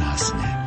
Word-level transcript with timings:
zásne. 0.00 0.59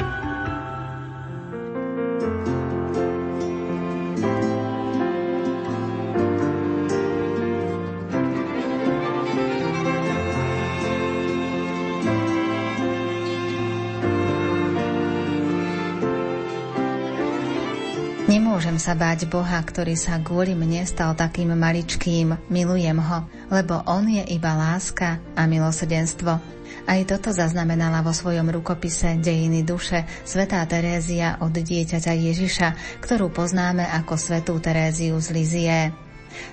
Nemôžem 18.53 18.77
sa 18.77 18.93
báť 18.93 19.25
Boha, 19.33 19.57
ktorý 19.65 19.97
sa 19.97 20.21
kvôli 20.21 20.53
mne 20.53 20.85
stal 20.85 21.17
takým 21.17 21.57
maličkým. 21.57 22.37
Milujem 22.53 23.01
ho, 23.01 23.25
lebo 23.49 23.81
on 23.89 24.05
je 24.05 24.21
iba 24.29 24.53
láska 24.53 25.17
a 25.33 25.49
milosedenstvo. 25.49 26.37
Aj 26.85 26.99
toto 27.09 27.33
zaznamenala 27.33 28.05
vo 28.05 28.13
svojom 28.13 28.53
rukopise 28.53 29.17
Dejiny 29.17 29.65
duše 29.65 30.05
svätá 30.21 30.61
Terézia 30.69 31.41
od 31.41 31.49
dieťaťa 31.49 32.13
Ježiša, 32.13 33.01
ktorú 33.01 33.33
poznáme 33.33 33.89
ako 33.89 34.21
svetú 34.21 34.61
Teréziu 34.61 35.17
z 35.17 35.27
Lizie. 35.33 36.02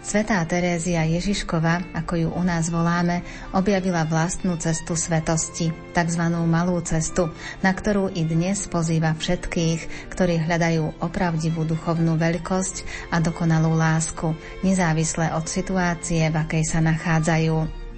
Svetá 0.00 0.40
Terézia 0.46 1.02
Ježiškova, 1.04 1.96
ako 1.96 2.14
ju 2.16 2.28
u 2.30 2.42
nás 2.46 2.70
voláme, 2.70 3.26
objavila 3.52 4.06
vlastnú 4.08 4.56
cestu 4.56 4.96
svetosti, 4.96 5.74
tzv. 5.92 6.22
malú 6.46 6.78
cestu, 6.86 7.28
na 7.60 7.74
ktorú 7.74 8.12
i 8.14 8.22
dnes 8.24 8.70
pozýva 8.70 9.12
všetkých, 9.18 10.12
ktorí 10.14 10.40
hľadajú 10.46 11.02
opravdivú 11.02 11.66
duchovnú 11.66 12.14
veľkosť 12.16 13.08
a 13.12 13.18
dokonalú 13.18 13.74
lásku, 13.74 14.32
nezávisle 14.62 15.34
od 15.34 15.44
situácie, 15.50 16.24
v 16.30 16.36
akej 16.36 16.64
sa 16.64 16.78
nachádzajú. 16.78 17.89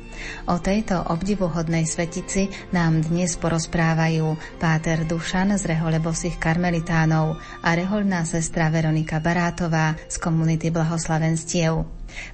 O 0.46 0.58
tejto 0.62 1.02
obdivuhodnej 1.10 1.84
svetici 1.84 2.48
nám 2.70 3.02
dnes 3.02 3.34
porozprávajú 3.36 4.38
páter 4.62 5.04
Dušan 5.04 5.54
z 5.58 5.76
rehole 5.76 5.98
bosých 5.98 6.38
karmelitánov 6.38 7.36
a 7.60 7.68
reholná 7.74 8.22
sestra 8.22 8.70
Veronika 8.70 9.18
Barátová 9.18 9.98
z 10.06 10.16
komunity 10.22 10.70
Blahoslavenstiev. 10.70 11.84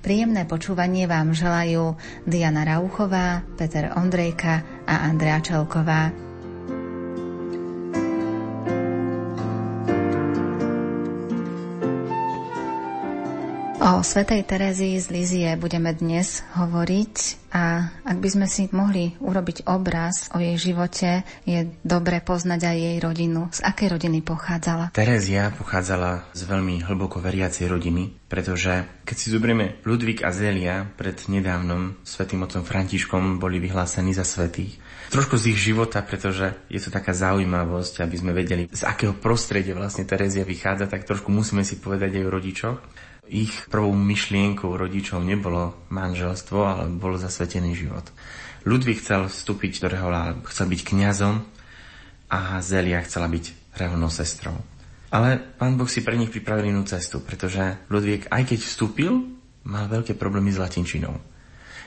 Príjemné 0.02 0.44
počúvanie 0.44 1.06
vám 1.06 1.32
želajú 1.32 1.94
Diana 2.26 2.66
Rauchová, 2.66 3.46
Peter 3.56 3.94
Ondrejka 3.94 4.84
a 4.84 5.06
Andrea 5.06 5.38
Čelková. 5.38 6.27
O 13.88 14.04
svetej 14.04 14.44
Terezii 14.44 15.00
z 15.00 15.08
Lizie 15.08 15.56
budeme 15.56 15.96
dnes 15.96 16.44
hovoriť 16.60 17.48
a 17.56 17.88
ak 18.04 18.20
by 18.20 18.28
sme 18.28 18.44
si 18.44 18.68
mohli 18.68 19.16
urobiť 19.16 19.64
obraz 19.64 20.28
o 20.36 20.44
jej 20.44 20.60
živote, 20.60 21.24
je 21.48 21.72
dobre 21.80 22.20
poznať 22.20 22.68
aj 22.68 22.76
jej 22.76 22.96
rodinu. 23.00 23.48
Z 23.48 23.64
akej 23.64 23.96
rodiny 23.96 24.20
pochádzala? 24.20 24.92
Terezia 24.92 25.48
pochádzala 25.56 26.28
z 26.36 26.42
veľmi 26.44 26.84
hlboko 26.84 27.24
veriacej 27.24 27.64
rodiny, 27.64 28.28
pretože 28.28 28.84
keď 29.08 29.16
si 29.16 29.32
zoberieme 29.32 29.80
Ludvík 29.88 30.20
a 30.20 30.36
Zelia 30.36 30.84
pred 30.84 31.16
nedávnom 31.24 31.96
svetým 32.04 32.44
otcom 32.44 32.68
Františkom 32.68 33.40
boli 33.40 33.56
vyhlásení 33.56 34.12
za 34.12 34.28
svetých. 34.28 34.76
Trošku 35.08 35.40
z 35.40 35.56
ich 35.56 35.58
života, 35.58 36.04
pretože 36.04 36.52
je 36.68 36.76
to 36.84 36.92
taká 36.92 37.16
zaujímavosť, 37.16 38.04
aby 38.04 38.16
sme 38.20 38.36
vedeli, 38.36 38.68
z 38.68 38.84
akého 38.84 39.16
prostredia 39.16 39.72
vlastne 39.72 40.04
Terezia 40.04 40.44
vychádza, 40.44 40.84
tak 40.84 41.08
trošku 41.08 41.32
musíme 41.32 41.64
si 41.64 41.80
povedať 41.80 42.20
aj 42.20 42.24
o 42.28 42.34
rodičoch. 42.34 42.76
Ich 43.28 43.72
prvou 43.72 43.96
myšlienkou 43.96 44.68
rodičov 44.68 45.24
nebolo 45.24 45.88
manželstvo, 45.88 46.58
ale 46.60 46.92
bol 46.92 47.16
zasvetený 47.16 47.72
život. 47.72 48.04
Ludvík 48.68 49.00
chcel 49.00 49.32
vstúpiť 49.32 49.80
do 49.80 49.88
rehola, 49.88 50.36
chcel 50.44 50.68
byť 50.68 50.80
kňazom 50.84 51.40
a 52.28 52.60
Zelia 52.60 53.00
chcela 53.00 53.32
byť 53.32 53.76
reholnou 53.80 54.12
sestrou. 54.12 54.60
Ale 55.08 55.40
pán 55.56 55.80
Boh 55.80 55.88
si 55.88 56.04
pre 56.04 56.20
nich 56.20 56.28
pripravil 56.28 56.68
inú 56.68 56.84
cestu, 56.84 57.24
pretože 57.24 57.80
Ludvík, 57.88 58.28
aj 58.28 58.44
keď 58.44 58.60
vstúpil, 58.60 59.24
mal 59.64 59.88
veľké 59.88 60.12
problémy 60.20 60.52
s 60.52 60.60
latinčinou. 60.60 61.16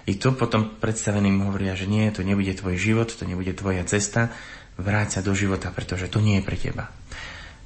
I 0.10 0.18
to 0.18 0.34
potom 0.34 0.82
predstaveným 0.82 1.46
hovoria, 1.46 1.78
že 1.78 1.86
nie, 1.86 2.10
to 2.10 2.26
nebude 2.26 2.58
tvoj 2.58 2.76
život, 2.78 3.14
to 3.14 3.24
nebude 3.26 3.54
tvoja 3.54 3.86
cesta, 3.86 4.34
vráť 4.82 5.20
sa 5.20 5.22
do 5.22 5.36
života, 5.38 5.70
pretože 5.70 6.10
to 6.10 6.18
nie 6.24 6.42
je 6.42 6.48
pre 6.48 6.58
teba. 6.58 6.90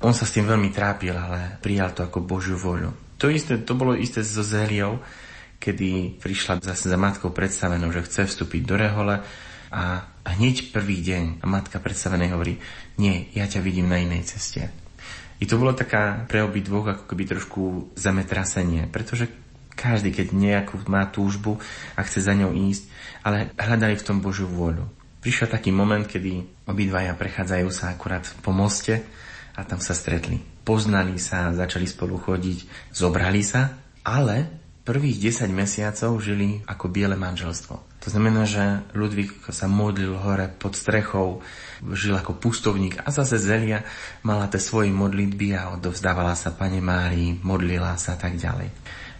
On 0.03 0.11
sa 0.11 0.27
s 0.27 0.35
tým 0.35 0.43
veľmi 0.43 0.75
trápil, 0.75 1.15
ale 1.15 1.57
prijal 1.63 1.95
to 1.95 2.03
ako 2.03 2.27
Božiu 2.27 2.59
voľu. 2.59 2.91
To 3.23 3.31
isté, 3.31 3.55
to 3.63 3.73
bolo 3.79 3.95
isté 3.95 4.19
so 4.21 4.43
Zéliou, 4.43 4.99
kedy 5.55 6.19
prišla 6.19 6.59
zase 6.59 6.91
za 6.91 6.99
matkou 6.99 7.31
predstavenou, 7.31 7.89
že 7.95 8.03
chce 8.03 8.27
vstúpiť 8.27 8.61
do 8.67 8.75
rehole 8.75 9.15
a 9.71 9.83
hneď 10.35 10.75
prvý 10.75 10.99
deň 10.99 11.41
matka 11.47 11.79
predstavenej 11.79 12.35
hovorí, 12.35 12.59
nie, 12.99 13.31
ja 13.31 13.47
ťa 13.47 13.63
vidím 13.63 13.87
na 13.87 14.03
inej 14.03 14.35
ceste. 14.35 14.67
I 15.39 15.43
to 15.47 15.59
bolo 15.59 15.75
taká 15.75 16.27
pre 16.27 16.43
obi 16.43 16.63
dvoch 16.63 16.95
ako 16.95 17.03
keby 17.11 17.23
trošku 17.27 17.61
zemetrasenie, 17.95 18.87
pretože 18.87 19.27
každý, 19.75 20.15
keď 20.15 20.31
nejakú 20.31 20.79
má 20.87 21.05
túžbu 21.11 21.59
a 21.93 22.01
chce 22.01 22.23
za 22.23 22.33
ňou 22.33 22.55
ísť, 22.55 22.87
ale 23.21 23.51
hľadali 23.59 23.99
v 23.99 24.05
tom 24.07 24.23
Božiu 24.23 24.47
vôľu. 24.47 24.87
Prišiel 25.19 25.49
taký 25.49 25.73
moment, 25.73 26.05
kedy 26.05 26.65
obidvaja 26.69 27.17
prechádzajú 27.17 27.67
sa 27.73 27.91
akurát 27.91 28.23
po 28.45 28.53
moste 28.53 29.03
a 29.57 29.61
tam 29.67 29.81
sa 29.81 29.97
stretli. 29.97 30.37
Poznali 30.65 31.17
sa, 31.17 31.53
začali 31.53 31.85
spolu 31.85 32.17
chodiť, 32.17 32.91
zobrali 32.93 33.41
sa, 33.41 33.73
ale 34.05 34.65
prvých 34.85 35.33
10 35.33 35.49
mesiacov 35.49 36.21
žili 36.21 36.61
ako 36.69 36.85
biele 36.93 37.17
manželstvo. 37.17 37.75
To 38.05 38.07
znamená, 38.13 38.45
že 38.45 38.85
Ludvík 38.93 39.49
sa 39.49 39.65
modlil 39.65 40.13
hore 40.13 40.45
pod 40.45 40.77
strechou, 40.77 41.41
žil 41.97 42.13
ako 42.13 42.37
pustovník 42.37 43.01
a 43.01 43.09
zase 43.09 43.41
Zelia 43.41 43.81
mala 44.21 44.45
tie 44.45 44.61
svoje 44.61 44.93
modlitby 44.93 45.57
a 45.57 45.73
odovzdávala 45.73 46.37
sa 46.37 46.53
Pane 46.53 46.85
Márii, 46.85 47.41
modlila 47.41 47.97
sa 47.97 48.13
a 48.13 48.21
tak 48.21 48.37
ďalej. 48.37 48.69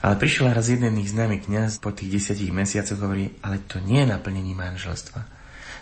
Ale 0.05 0.21
prišiel 0.21 0.53
raz 0.53 0.69
jeden 0.69 1.01
ich 1.01 1.09
známy 1.09 1.41
kňaz 1.41 1.81
po 1.81 1.89
tých 1.89 2.21
desiatich 2.21 2.53
mesiacoch 2.53 3.01
hovorí, 3.01 3.33
ale 3.41 3.65
to 3.65 3.81
nie 3.81 4.05
je 4.05 4.13
naplnenie 4.13 4.53
manželstva. 4.53 5.17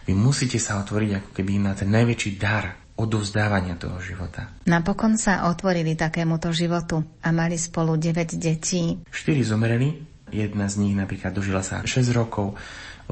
Vy 0.07 0.15
musíte 0.15 0.63
sa 0.63 0.79
otvoriť 0.79 1.11
ako 1.19 1.29
keby 1.35 1.59
na 1.59 1.75
ten 1.75 1.91
najväčší 1.91 2.39
dar, 2.39 2.71
odovzdávania 2.95 3.75
toho 3.75 3.99
života. 3.99 4.47
Napokon 4.63 5.19
sa 5.19 5.51
otvorili 5.51 5.99
takémuto 5.99 6.55
životu 6.55 7.03
a 7.19 7.35
mali 7.35 7.59
spolu 7.59 7.99
9 7.99 8.39
detí. 8.39 8.95
Štyri 9.11 9.43
zomreli, 9.43 9.91
jedna 10.31 10.71
z 10.71 10.87
nich 10.87 10.95
napríklad 10.95 11.35
dožila 11.35 11.59
sa 11.59 11.83
6 11.83 12.15
rokov, 12.15 12.55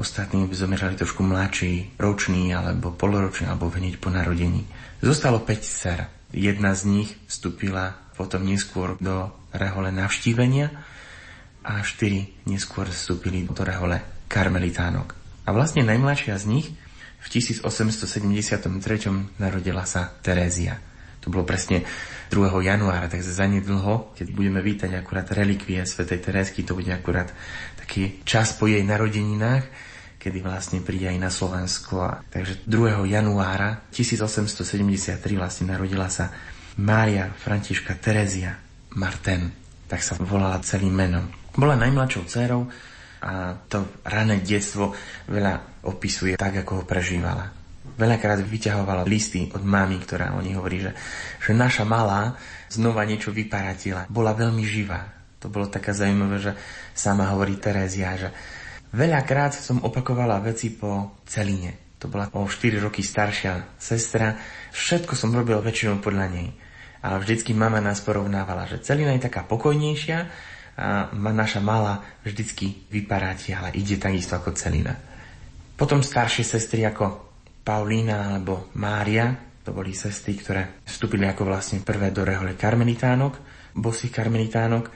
ostatní 0.00 0.48
zomreli 0.56 0.96
trošku 0.96 1.20
mladší, 1.20 1.92
ročný 2.00 2.56
alebo 2.56 2.88
poloročný 2.88 3.52
alebo 3.52 3.68
hneď 3.68 4.00
po 4.00 4.08
narodení. 4.08 4.64
Zostalo 5.04 5.44
5 5.44 5.60
dcer. 5.60 6.08
Jedna 6.32 6.72
z 6.72 6.88
nich 6.88 7.10
vstúpila 7.28 8.00
potom 8.16 8.48
neskôr 8.48 8.96
do 8.96 9.28
rehole 9.52 9.92
navštívenia 9.92 10.72
a 11.62 11.82
štyri 11.86 12.34
neskôr 12.46 12.90
vstúpili 12.90 13.46
do 13.46 13.62
rehole 13.62 14.02
karmelitánok. 14.26 15.14
A 15.46 15.50
vlastne 15.50 15.82
najmladšia 15.82 16.38
z 16.38 16.44
nich 16.46 16.66
v 17.22 17.26
1873 17.30 18.66
narodila 19.38 19.86
sa 19.86 20.10
Terézia. 20.22 20.78
To 21.22 21.30
bolo 21.30 21.46
presne 21.46 21.86
2. 22.34 22.66
januára, 22.66 23.06
takže 23.06 23.30
nedlho, 23.46 24.10
keď 24.18 24.26
budeme 24.34 24.58
vítať 24.58 24.90
akurát 24.98 25.30
relikvie 25.30 25.86
svätej 25.86 26.18
Terézky, 26.18 26.66
to 26.66 26.74
bude 26.74 26.90
akurát 26.90 27.30
taký 27.78 28.22
čas 28.26 28.58
po 28.58 28.66
jej 28.66 28.82
narodeninách, 28.82 29.62
kedy 30.18 30.38
vlastne 30.42 30.82
príde 30.82 31.10
aj 31.10 31.18
na 31.22 31.30
Slovensko. 31.30 31.94
A, 32.02 32.10
takže 32.26 32.66
2. 32.66 33.06
januára 33.06 33.86
1873 33.94 35.22
vlastne 35.38 35.70
narodila 35.70 36.10
sa 36.10 36.34
Mária 36.78 37.30
Františka 37.30 37.94
Terézia 38.02 38.58
Marten, 38.98 39.54
tak 39.86 40.02
sa 40.02 40.18
volala 40.18 40.58
celým 40.64 40.94
menom. 40.94 41.41
Bola 41.52 41.76
najmladšou 41.76 42.24
dcerou 42.24 42.64
a 43.22 43.54
to 43.68 44.02
rané 44.08 44.40
detstvo 44.42 44.96
veľa 45.28 45.84
opisuje 45.86 46.34
tak, 46.34 46.64
ako 46.64 46.82
ho 46.82 46.84
prežívala. 46.88 47.52
Veľakrát 47.92 48.40
vyťahovala 48.40 49.04
listy 49.04 49.52
od 49.52 49.62
mamy, 49.62 50.00
ktorá 50.00 50.32
o 50.34 50.40
nej 50.40 50.56
hovorí, 50.56 50.80
že, 50.80 50.92
že 51.44 51.52
naša 51.52 51.84
malá 51.84 52.34
znova 52.72 53.04
niečo 53.04 53.30
vyparatila. 53.30 54.08
Bola 54.08 54.32
veľmi 54.32 54.64
živá. 54.64 55.06
To 55.44 55.52
bolo 55.52 55.68
také 55.68 55.92
zaujímavé, 55.92 56.40
že 56.40 56.52
sama 56.96 57.28
hovorí 57.34 57.60
Terézia, 57.60 58.16
že 58.16 58.28
veľakrát 58.94 59.52
som 59.52 59.82
opakovala 59.84 60.40
veci 60.40 60.72
po 60.72 61.20
celine. 61.28 61.94
To 62.00 62.10
bola 62.10 62.26
o 62.34 62.48
4 62.48 62.82
roky 62.82 63.04
staršia 63.04 63.78
sestra. 63.78 64.34
Všetko 64.74 65.14
som 65.14 65.30
robil 65.30 65.60
väčšinou 65.60 66.02
podľa 66.02 66.26
nej. 66.32 66.48
Ale 67.02 67.22
vždycky 67.22 67.54
mama 67.54 67.78
nás 67.78 68.02
porovnávala, 68.02 68.66
že 68.66 68.82
celina 68.82 69.14
je 69.14 69.26
taká 69.26 69.46
pokojnejšia 69.46 70.18
a 70.18 70.30
naša 71.14 71.62
malá 71.62 72.02
vždycky 72.26 72.88
vyparáti, 72.90 73.54
ale 73.54 73.70
ide 73.74 73.96
takisto 73.96 74.34
ako 74.34 74.52
celina. 74.58 74.98
Potom 75.78 76.02
staršie 76.02 76.44
sestry 76.44 76.84
ako 76.86 77.32
Paulína 77.62 78.34
alebo 78.36 78.70
Mária, 78.76 79.32
to 79.62 79.70
boli 79.70 79.94
sestry, 79.94 80.34
ktoré 80.34 80.82
vstúpili 80.82 81.22
ako 81.30 81.46
vlastne 81.46 81.78
prvé 81.86 82.10
do 82.10 82.26
rehole 82.26 82.58
karmelitánok, 82.58 83.38
bosých 83.78 84.10
karmelitánok 84.10 84.90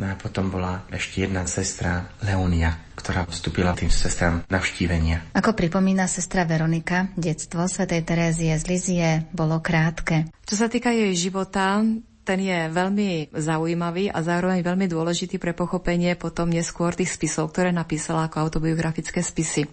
No 0.00 0.08
a 0.08 0.16
potom 0.16 0.48
bola 0.48 0.88
ešte 0.88 1.28
jedna 1.28 1.44
sestra 1.44 2.08
Leonia, 2.24 2.72
ktorá 2.96 3.28
vstúpila 3.28 3.76
tým 3.76 3.92
sestram 3.92 4.40
navštívenia. 4.48 5.36
Ako 5.36 5.52
pripomína 5.52 6.08
sestra 6.08 6.48
Veronika, 6.48 7.12
detstvo 7.12 7.68
svätej 7.68 8.00
Terézie 8.00 8.56
z 8.56 8.64
Lizie 8.66 9.10
bolo 9.36 9.60
krátke. 9.60 10.32
Čo 10.48 10.64
sa 10.64 10.66
týka 10.72 10.96
jej 10.96 11.12
života, 11.12 11.84
ten 12.22 12.38
je 12.38 12.70
veľmi 12.70 13.34
zaujímavý 13.34 14.10
a 14.14 14.22
zároveň 14.22 14.62
veľmi 14.62 14.86
dôležitý 14.86 15.42
pre 15.42 15.50
pochopenie 15.52 16.14
potom 16.14 16.46
neskôr 16.46 16.94
tých 16.94 17.10
spisov, 17.10 17.50
ktoré 17.50 17.74
napísala 17.74 18.30
ako 18.30 18.46
autobiografické 18.46 19.22
spisy. 19.22 19.66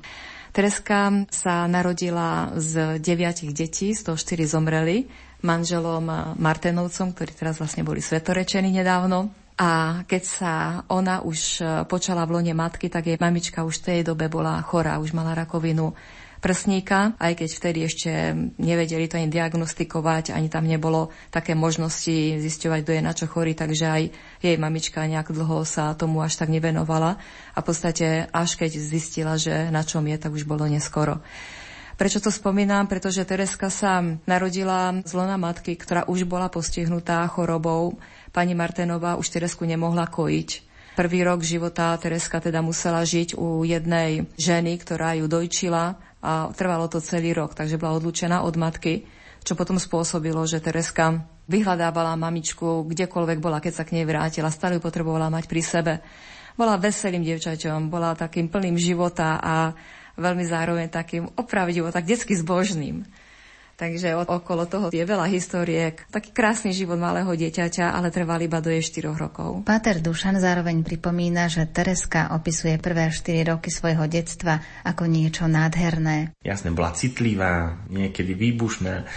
Tereska 0.49 1.29
sa 1.29 1.69
narodila 1.69 2.57
z 2.57 2.97
deviatich 2.97 3.53
detí, 3.53 3.93
z 3.93 4.01
toho 4.01 4.17
štyri 4.17 4.49
zomreli, 4.49 5.05
manželom 5.45 6.35
Martenovcom, 6.41 7.13
ktorí 7.13 7.31
teraz 7.37 7.61
vlastne 7.61 7.85
boli 7.85 8.01
svetorečení 8.01 8.73
nedávno. 8.73 9.29
A 9.59 10.01
keď 10.07 10.23
sa 10.23 10.53
ona 10.87 11.19
už 11.19 11.61
počala 11.91 12.23
v 12.23 12.39
lone 12.39 12.55
matky, 12.55 12.87
tak 12.87 13.11
jej 13.11 13.19
mamička 13.19 13.67
už 13.67 13.83
v 13.83 13.85
tej 13.85 13.99
dobe 14.07 14.31
bola 14.31 14.57
chorá, 14.63 14.97
už 14.97 15.11
mala 15.11 15.35
rakovinu 15.35 15.91
prsníka, 16.39 17.15
aj 17.19 17.43
keď 17.43 17.49
vtedy 17.51 17.79
ešte 17.85 18.11
nevedeli 18.57 19.05
to 19.11 19.19
ani 19.19 19.27
diagnostikovať, 19.27 20.31
ani 20.31 20.47
tam 20.47 20.65
nebolo 20.65 21.11
také 21.29 21.53
možnosti 21.53 22.39
zisťovať, 22.39 22.79
kto 22.83 22.91
je 22.95 23.05
na 23.05 23.13
čo 23.13 23.25
chorý, 23.27 23.53
takže 23.53 23.85
aj 23.85 24.03
jej 24.39 24.55
mamička 24.55 25.03
nejak 25.03 25.35
dlho 25.35 25.67
sa 25.67 25.91
tomu 25.95 26.23
až 26.23 26.39
tak 26.39 26.47
nevenovala 26.47 27.19
a 27.53 27.59
v 27.59 27.67
podstate 27.67 28.31
až 28.31 28.55
keď 28.55 28.71
zistila, 28.79 29.35
že 29.35 29.67
na 29.69 29.83
čom 29.83 30.07
je, 30.07 30.15
tak 30.15 30.31
už 30.31 30.47
bolo 30.47 30.65
neskoro. 30.65 31.19
Prečo 31.99 32.23
to 32.23 32.31
spomínam? 32.31 32.87
Pretože 32.87 33.27
Tereska 33.27 33.67
sa 33.67 33.99
narodila 34.23 35.03
z 35.03 35.11
lona 35.11 35.35
matky, 35.35 35.75
ktorá 35.75 36.07
už 36.07 36.23
bola 36.23 36.47
postihnutá 36.47 37.27
chorobou. 37.27 37.99
Pani 38.31 38.55
Martenová 38.55 39.19
už 39.19 39.27
Teresku 39.27 39.67
nemohla 39.67 40.07
kojiť. 40.07 40.69
Prvý 40.95 41.27
rok 41.27 41.43
života 41.43 41.91
Tereska 41.99 42.39
teda 42.39 42.63
musela 42.63 43.03
žiť 43.03 43.35
u 43.35 43.67
jednej 43.67 44.31
ženy, 44.39 44.79
ktorá 44.79 45.19
ju 45.19 45.27
dojčila 45.27 45.99
a 46.19 46.51
trvalo 46.51 46.91
to 46.91 46.99
celý 46.99 47.31
rok, 47.31 47.55
takže 47.55 47.79
bola 47.79 47.95
odlučená 47.95 48.43
od 48.43 48.55
matky, 48.59 49.07
čo 49.43 49.55
potom 49.55 49.79
spôsobilo, 49.79 50.43
že 50.43 50.59
Tereska 50.59 51.23
vyhľadávala 51.47 52.19
mamičku 52.19 52.85
kdekoľvek 52.85 53.39
bola, 53.39 53.63
keď 53.63 53.73
sa 53.73 53.83
k 53.87 53.97
nej 53.99 54.05
vrátila, 54.05 54.53
stále 54.53 54.77
ju 54.77 54.81
potrebovala 54.83 55.31
mať 55.31 55.47
pri 55.47 55.61
sebe. 55.63 55.93
Bola 56.59 56.75
veselým 56.75 57.23
dievčaťom, 57.23 57.87
bola 57.87 58.13
takým 58.19 58.51
plným 58.51 58.75
života 58.75 59.39
a 59.39 59.71
veľmi 60.19 60.43
zároveň 60.43 60.91
takým 60.91 61.31
opravdivo, 61.39 61.87
tak 61.89 62.03
detsky 62.03 62.35
zbožným. 62.35 63.07
Takže 63.79 64.27
okolo 64.27 64.67
toho 64.67 64.91
je 64.91 64.99
veľa 64.99 65.31
historiek. 65.31 66.03
Taký 66.11 66.35
krásny 66.35 66.75
život 66.75 66.99
malého 66.99 67.31
dieťaťa, 67.31 67.95
ale 67.95 68.11
trval 68.11 68.43
iba 68.43 68.59
do 68.59 68.67
jej 68.67 68.83
4 68.83 69.15
rokov. 69.15 69.63
Páter 69.63 70.03
Dušan 70.03 70.35
zároveň 70.35 70.83
pripomína, 70.83 71.47
že 71.47 71.63
Tereska 71.63 72.35
opisuje 72.35 72.75
prvé 72.75 73.07
4 73.07 73.55
roky 73.55 73.71
svojho 73.71 74.03
detstva 74.11 74.59
ako 74.83 75.07
niečo 75.07 75.47
nádherné. 75.47 76.35
Jasne, 76.43 76.75
bola 76.75 76.91
citlivá, 76.91 77.79
niekedy 77.87 78.35
výbušná. 78.35 79.07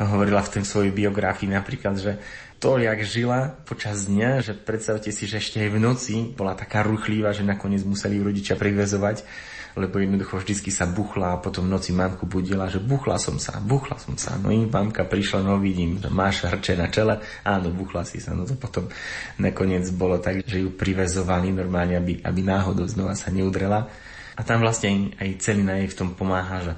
Hovorila 0.00 0.40
v 0.48 0.52
tej 0.56 0.64
svojej 0.64 0.96
biografii 0.96 1.52
napríklad, 1.52 2.00
že 2.00 2.16
to, 2.56 2.80
jak 2.80 3.04
žila 3.04 3.52
počas 3.68 4.08
dňa, 4.08 4.40
že 4.40 4.56
predstavte 4.56 5.12
si, 5.12 5.28
že 5.28 5.44
ešte 5.44 5.60
aj 5.60 5.76
v 5.76 5.78
noci 5.80 6.16
bola 6.32 6.56
taká 6.56 6.80
ruchlivá, 6.80 7.36
že 7.36 7.44
nakoniec 7.44 7.84
museli 7.84 8.16
ju 8.16 8.24
rodičia 8.24 8.56
privezovať 8.56 9.28
lebo 9.78 10.02
jednoducho 10.02 10.42
vždycky 10.42 10.74
sa 10.74 10.90
buchla 10.90 11.38
a 11.38 11.40
potom 11.42 11.66
v 11.66 11.74
noci 11.74 11.94
mamku 11.94 12.26
budila, 12.26 12.66
že 12.66 12.82
buchla 12.82 13.18
som 13.18 13.38
sa, 13.38 13.62
buchla 13.62 13.98
som 13.98 14.18
sa. 14.18 14.34
No 14.38 14.50
im 14.50 14.66
mamka 14.66 15.06
prišla, 15.06 15.46
no 15.46 15.60
vidím, 15.62 16.02
máš 16.10 16.46
hrče 16.46 16.74
na 16.74 16.90
čele, 16.90 17.22
áno, 17.46 17.70
buchla 17.70 18.02
si 18.02 18.18
sa. 18.18 18.34
No 18.34 18.48
to 18.48 18.58
potom 18.58 18.90
nakoniec 19.38 19.86
bolo 19.94 20.18
tak, 20.18 20.42
že 20.42 20.62
ju 20.62 20.74
privezovali 20.74 21.54
normálne, 21.54 21.98
aby, 21.98 22.18
aby 22.22 22.40
náhodou 22.42 22.86
znova 22.90 23.14
sa 23.14 23.30
neudrela. 23.30 23.86
A 24.34 24.40
tam 24.42 24.64
vlastne 24.64 25.12
aj 25.20 25.38
celý 25.38 25.62
na 25.62 25.78
jej 25.78 25.92
v 25.92 25.98
tom 25.98 26.16
pomáha, 26.16 26.64
že 26.64 26.74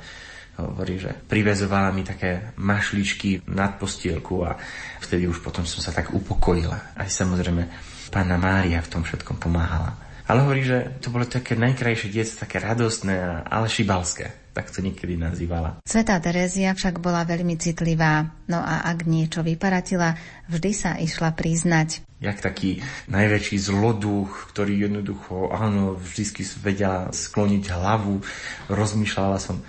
hovorí, 0.59 1.01
že 1.01 1.15
privezovala 1.15 1.95
mi 1.95 2.05
také 2.05 2.53
mašličky 2.61 3.49
nad 3.49 3.81
postielku 3.81 4.45
a 4.45 4.59
vtedy 5.01 5.25
už 5.25 5.41
potom 5.41 5.65
som 5.65 5.81
sa 5.81 5.95
tak 5.95 6.13
upokojila. 6.13 6.93
Aj 6.99 7.09
samozrejme 7.09 7.65
pána 8.13 8.37
Mária 8.37 8.85
v 8.85 8.91
tom 8.93 9.03
všetkom 9.07 9.41
pomáhala. 9.41 10.02
Ale 10.31 10.47
hovorí, 10.47 10.63
že 10.63 10.99
to 11.03 11.11
bolo 11.11 11.27
také 11.27 11.59
najkrajšie 11.59 12.09
detstvo, 12.15 12.47
také 12.47 12.63
radostné, 12.63 13.43
ale 13.47 13.67
šibalské. 13.67 14.53
Tak 14.53 14.69
to 14.69 14.85
niekedy 14.85 15.17
nazývala. 15.17 15.81
Svetá 15.89 16.21
Terézia 16.21 16.77
však 16.77 17.01
bola 17.01 17.25
veľmi 17.25 17.57
citlivá, 17.57 18.29
no 18.53 18.61
a 18.61 18.85
ak 18.85 19.09
niečo 19.09 19.41
vyparatila, 19.41 20.15
vždy 20.53 20.71
sa 20.77 21.01
išla 21.01 21.33
priznať. 21.33 22.05
Jak 22.21 22.45
taký 22.45 22.85
najväčší 23.09 23.57
zloduch, 23.57 24.53
ktorý 24.53 24.87
jednoducho, 24.87 25.51
áno, 25.51 25.97
vždy 25.97 26.45
vedela 26.61 27.09
skloniť 27.11 27.65
hlavu, 27.73 28.21
rozmýšľala 28.69 29.39
som, 29.41 29.65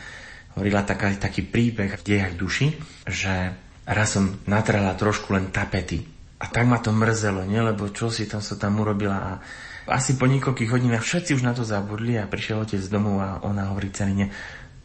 hovorila 0.53 0.83
taká, 0.83 1.15
taký 1.15 1.47
príbeh 1.47 1.97
v 1.97 2.05
dejach 2.05 2.35
duši, 2.37 2.75
že 3.07 3.55
raz 3.87 4.19
som 4.19 4.37
natrela 4.45 4.93
trošku 4.99 5.33
len 5.33 5.49
tapety. 5.49 6.03
A 6.43 6.51
tak 6.51 6.67
ma 6.67 6.77
to 6.83 6.91
mrzelo, 6.91 7.47
nie? 7.47 7.63
lebo 7.63 7.87
čo 7.87 8.11
si 8.11 8.27
tam 8.27 8.43
sa 8.43 8.59
tam 8.59 8.83
urobila 8.83 9.15
a 9.15 9.31
asi 9.87 10.15
po 10.15 10.29
niekoľkých 10.29 10.71
hodinách 10.71 11.03
všetci 11.03 11.35
už 11.35 11.43
na 11.43 11.51
to 11.51 11.67
zabudli 11.67 12.15
a 12.15 12.29
prišiel 12.29 12.63
otec 12.63 12.79
z 12.79 12.89
domu 12.89 13.19
a 13.19 13.43
ona 13.43 13.71
hovorí 13.71 13.91
cenine, 13.91 14.31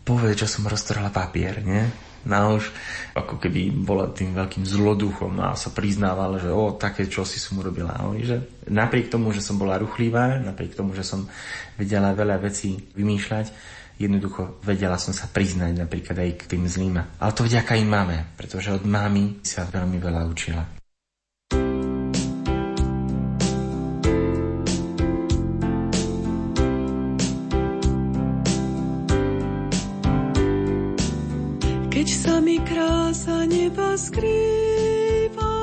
povedz, 0.03 0.41
čo 0.41 0.49
som 0.49 0.65
roztrhla 0.65 1.12
papier, 1.12 1.61
nie? 1.62 1.85
No 2.27 2.59
už 2.59 2.75
ako 3.15 3.39
keby 3.39 3.71
bola 3.73 4.11
tým 4.11 4.35
veľkým 4.35 4.67
zloduchom 4.67 5.39
a 5.39 5.55
sa 5.55 5.71
priznávala, 5.71 6.43
že 6.43 6.50
o, 6.50 6.75
také 6.75 7.06
čo 7.06 7.23
si 7.23 7.39
som 7.39 7.62
urobila. 7.62 7.95
A 7.95 8.11
že 8.19 8.43
napriek 8.67 9.09
tomu, 9.09 9.31
že 9.31 9.41
som 9.41 9.55
bola 9.55 9.79
ruchlivá, 9.79 10.37
napriek 10.43 10.75
tomu, 10.75 10.93
že 10.99 11.06
som 11.06 11.31
vedela 11.79 12.11
veľa 12.12 12.43
vecí 12.43 12.75
vymýšľať, 12.99 13.55
jednoducho 14.03 14.59
vedela 14.67 14.99
som 14.99 15.15
sa 15.15 15.31
priznať 15.31 15.79
napríklad 15.79 16.19
aj 16.19 16.31
k 16.43 16.49
tým 16.59 16.65
zlým. 16.67 16.99
Ale 16.99 17.33
to 17.33 17.47
vďaka 17.47 17.79
im 17.79 17.89
máme, 17.89 18.17
pretože 18.35 18.75
od 18.75 18.83
mámy 18.83 19.41
sa 19.47 19.65
veľmi 19.65 19.99
veľa 20.03 20.23
učila. 20.27 20.78
Neba 33.69 34.00
skrýva 34.00 35.56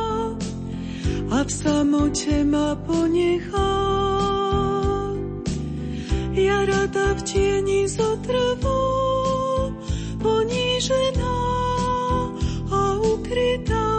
a 1.33 1.37
v 1.41 1.49
samote 1.49 2.45
ma 2.45 2.77
ponechá. 2.85 3.73
Ja 6.37 6.69
rada 6.69 7.17
v 7.17 7.21
tieni 7.25 7.89
zotrvá, 7.89 8.85
ponížená 10.21 11.37
a 12.69 12.81
ukrytá. 13.01 13.89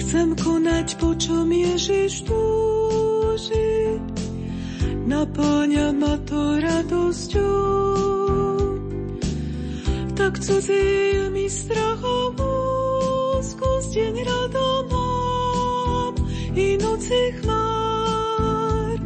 Chcem 0.00 0.32
konať, 0.40 0.96
po 0.96 1.12
čom 1.12 1.52
Ježiš 1.52 2.24
túži, 2.24 4.00
naplňa 5.04 5.92
ma 5.92 6.16
to 6.24 6.56
radosťou 6.56 8.19
tak 10.20 10.36
cudzí 10.36 11.16
mi 11.32 11.48
strachom 11.48 12.36
úzkosť 12.36 13.96
rada 14.20 14.70
mám 14.92 16.14
i 16.52 16.76
noci 16.76 17.40
chmár. 17.40 19.00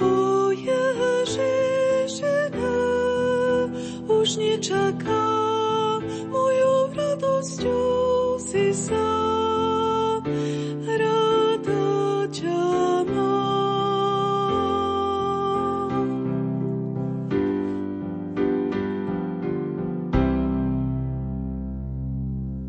O 0.00 0.48
Ježiši, 0.48 1.52
už 4.08 4.28
nečakám, 4.40 5.23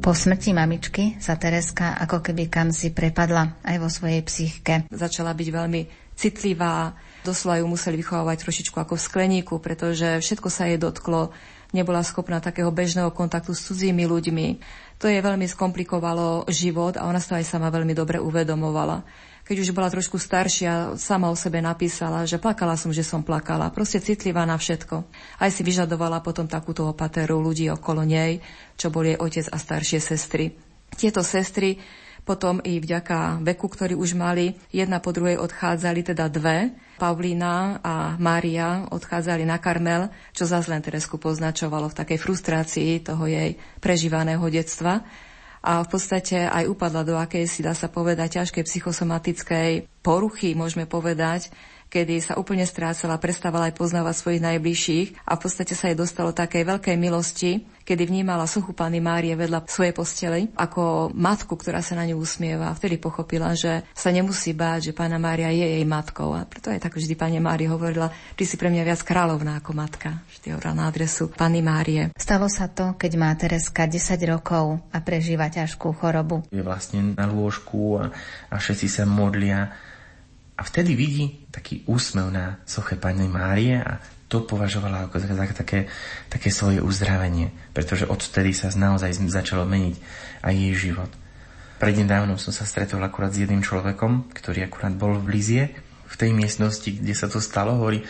Po 0.05 0.13
smrti 0.13 0.53
mamičky 0.53 1.17
sa 1.17 1.33
Tereska 1.33 1.97
ako 1.97 2.21
keby 2.21 2.45
kam 2.45 2.69
si 2.69 2.93
prepadla 2.93 3.57
aj 3.65 3.81
vo 3.81 3.89
svojej 3.89 4.21
psychike. 4.21 4.85
Začala 4.93 5.33
byť 5.33 5.49
veľmi 5.49 5.81
citlivá, 6.13 6.93
doslova 7.25 7.57
ju 7.57 7.65
museli 7.65 8.05
vychovávať 8.05 8.45
trošičku 8.45 8.77
ako 8.77 9.01
v 9.01 9.05
skleníku, 9.09 9.57
pretože 9.57 10.21
všetko 10.21 10.45
sa 10.53 10.69
jej 10.69 10.77
dotklo, 10.77 11.33
nebola 11.73 12.05
schopná 12.05 12.37
takého 12.37 12.69
bežného 12.69 13.09
kontaktu 13.17 13.57
s 13.57 13.65
cudzími 13.65 14.05
ľuďmi. 14.05 14.47
To 15.01 15.09
je 15.09 15.17
veľmi 15.17 15.49
skomplikovalo 15.49 16.45
život 16.53 17.01
a 17.01 17.09
ona 17.09 17.17
sa 17.17 17.41
aj 17.41 17.49
sama 17.49 17.73
veľmi 17.73 17.97
dobre 17.97 18.21
uvedomovala 18.21 19.01
keď 19.45 19.61
už 19.61 19.77
bola 19.77 19.93
trošku 19.93 20.17
staršia, 20.17 20.97
sama 20.97 21.29
o 21.29 21.37
sebe 21.37 21.61
napísala, 21.61 22.25
že 22.25 22.41
plakala 22.41 22.73
som, 22.73 22.89
že 22.89 23.05
som 23.05 23.21
plakala. 23.21 23.69
Proste 23.69 24.01
citlivá 24.01 24.41
na 24.41 24.57
všetko. 24.57 25.05
Aj 25.37 25.49
si 25.53 25.61
vyžadovala 25.61 26.25
potom 26.25 26.49
takúto 26.49 26.89
opateru 26.89 27.37
ľudí 27.37 27.69
okolo 27.69 28.01
nej, 28.01 28.41
čo 28.73 28.89
boli 28.89 29.13
jej 29.13 29.21
otec 29.21 29.45
a 29.53 29.57
staršie 29.61 30.01
sestry. 30.01 30.57
Tieto 30.97 31.21
sestry 31.21 31.77
Potom 32.25 32.57
i 32.65 32.81
vďaka 32.81 33.45
veku, 33.45 33.69
ktorý 33.69 33.93
už 33.93 34.17
mali, 34.17 34.57
jedna 34.73 34.97
po 34.97 35.13
druhej 35.13 35.37
odchádzali, 35.37 36.01
teda 36.01 36.25
dve. 36.25 36.73
Pavlína 36.97 37.85
a 37.85 38.17
Mária 38.17 38.89
odchádzali 38.89 39.45
na 39.45 39.61
Karmel, 39.61 40.09
čo 40.33 40.49
zase 40.49 40.73
len 40.73 40.81
Teresku 40.81 41.21
poznačovalo 41.21 41.85
v 41.93 41.97
takej 42.01 42.17
frustrácii 42.17 43.05
toho 43.05 43.29
jej 43.29 43.61
prežívaného 43.77 44.41
detstva 44.49 45.05
a 45.65 45.81
v 45.81 45.89
podstate 45.89 46.45
aj 46.45 46.69
upadla 46.69 47.01
do 47.01 47.17
akejsi, 47.17 47.65
dá 47.65 47.73
sa 47.73 47.89
povedať, 47.89 48.37
ťažkej 48.37 48.63
psychosomatickej 48.69 49.69
poruchy, 50.05 50.53
môžeme 50.53 50.85
povedať, 50.85 51.49
kedy 51.89 52.19
sa 52.19 52.33
úplne 52.35 52.67
strácala, 52.67 53.21
prestávala 53.21 53.71
aj 53.71 53.77
poznávať 53.79 54.15
svojich 54.19 54.41
najbližších 54.43 55.07
a 55.23 55.37
v 55.37 55.41
podstate 55.41 55.73
sa 55.77 55.87
jej 55.87 55.97
dostalo 55.97 56.35
takej 56.35 56.67
veľkej 56.67 56.95
milosti, 56.99 57.63
kedy 57.85 58.09
vnímala 58.09 58.49
suchu 58.49 58.73
Pany 58.73 58.97
Márie 58.97 59.37
vedľa 59.37 59.69
svojej 59.69 59.93
postele 59.93 60.49
ako 60.57 61.13
matku, 61.13 61.53
ktorá 61.53 61.85
sa 61.85 61.93
na 61.93 62.09
ňu 62.09 62.17
usmieva. 62.17 62.73
Vtedy 62.73 62.97
pochopila, 62.97 63.53
že 63.53 63.85
sa 63.93 64.09
nemusí 64.09 64.57
báť, 64.57 64.91
že 64.91 64.97
Pána 64.97 65.21
Mária 65.21 65.53
je 65.53 65.63
jej 65.63 65.85
matkou. 65.85 66.33
A 66.33 66.49
preto 66.49 66.73
aj 66.73 66.81
tak 66.81 66.97
vždy 66.97 67.13
Pani 67.13 67.37
Mária 67.37 67.69
hovorila, 67.69 68.09
ty 68.33 68.43
si 68.43 68.57
pre 68.57 68.73
mňa 68.73 68.83
viac 68.83 69.05
kráľovná 69.05 69.61
ako 69.61 69.71
matka. 69.77 70.25
Vždy 70.33 70.57
hovorila 70.57 70.73
na 70.73 70.85
adresu 70.89 71.29
Pany 71.29 71.61
Márie. 71.61 72.09
Stalo 72.17 72.49
sa 72.49 72.65
to, 72.65 72.97
keď 72.97 73.11
má 73.21 73.29
Tereska 73.37 73.85
10 73.85 74.17
rokov 74.33 74.81
a 74.89 74.97
prežíva 75.05 75.45
ťažkú 75.47 75.93
chorobu. 75.93 76.41
Je 76.49 76.65
vlastne 76.65 77.13
na 77.13 77.29
lôžku 77.29 78.01
a, 78.01 78.09
a 78.49 78.55
všetci 78.57 78.89
sa 78.89 79.03
modlia 79.05 79.69
a 80.55 80.61
vtedy 80.63 80.95
vidí 80.95 81.45
taký 81.51 81.83
úsmev 81.83 82.31
na 82.31 82.63
soche 82.63 82.95
Pani 82.95 83.27
Márie 83.27 83.75
a 83.75 83.99
to 84.31 84.47
považovala 84.47 85.05
ako 85.05 85.21
za, 85.21 85.27
také, 85.53 85.85
také 86.31 86.49
svoje 86.49 86.79
uzdravenie, 86.81 87.51
pretože 87.75 88.07
odtedy 88.07 88.55
sa 88.55 88.71
naozaj 88.73 89.19
začalo 89.27 89.67
meniť 89.67 89.95
aj 90.41 90.53
jej 90.55 90.73
život. 90.89 91.11
Prednedávnom 91.75 92.39
som 92.39 92.55
sa 92.55 92.63
stretol 92.63 93.03
akurát 93.03 93.35
s 93.35 93.43
jedným 93.43 93.61
človekom, 93.61 94.31
ktorý 94.31 94.65
akurát 94.65 94.95
bol 94.95 95.19
v 95.19 95.27
Lizie, 95.27 95.63
v 96.05 96.15
tej 96.15 96.31
miestnosti, 96.31 96.87
kde 96.87 97.11
sa 97.11 97.27
to 97.27 97.43
stalo, 97.43 97.75
hovorí, 97.75 98.05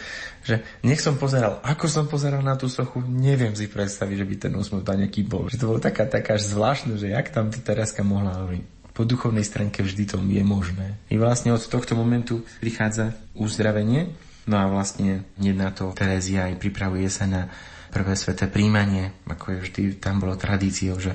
že 0.45 0.61
nech 0.85 1.01
som 1.01 1.17
pozeral, 1.17 1.57
ako 1.65 1.89
som 1.89 2.05
pozeral 2.05 2.45
na 2.45 2.53
tú 2.53 2.69
sochu, 2.69 3.01
neviem 3.01 3.55
si 3.57 3.65
predstaviť, 3.65 4.15
že 4.21 4.27
by 4.29 4.35
ten 4.37 4.53
úsmev 4.53 4.85
tam 4.85 5.01
nejaký 5.01 5.25
bol. 5.25 5.49
Že 5.49 5.57
to 5.57 5.69
bolo 5.73 5.81
taká, 5.81 6.05
taká 6.05 6.37
až 6.37 6.53
zvláštne, 6.53 7.01
že 7.01 7.09
jak 7.09 7.33
tam 7.33 7.49
Tereska 7.49 8.05
mohla 8.05 8.45
hovoriť 8.45 8.74
po 8.95 9.03
duchovnej 9.03 9.43
stránke 9.43 9.83
vždy 9.83 10.03
to 10.07 10.17
je 10.23 10.41
možné. 10.47 10.95
I 11.11 11.19
vlastne 11.19 11.51
od 11.51 11.59
tohto 11.59 11.99
momentu 11.99 12.47
prichádza 12.63 13.11
uzdravenie, 13.35 14.15
no 14.47 14.55
a 14.55 14.71
vlastne 14.71 15.27
jedna 15.35 15.75
to 15.75 15.91
Terezia 15.91 16.47
aj 16.47 16.63
pripravuje 16.63 17.11
sa 17.11 17.27
na 17.27 17.51
prvé 17.91 18.15
sveté 18.15 18.47
príjmanie, 18.47 19.11
ako 19.27 19.45
je 19.51 19.57
vždy, 19.67 19.81
tam 19.99 20.23
bolo 20.23 20.39
tradíciou, 20.39 20.95
že 20.95 21.11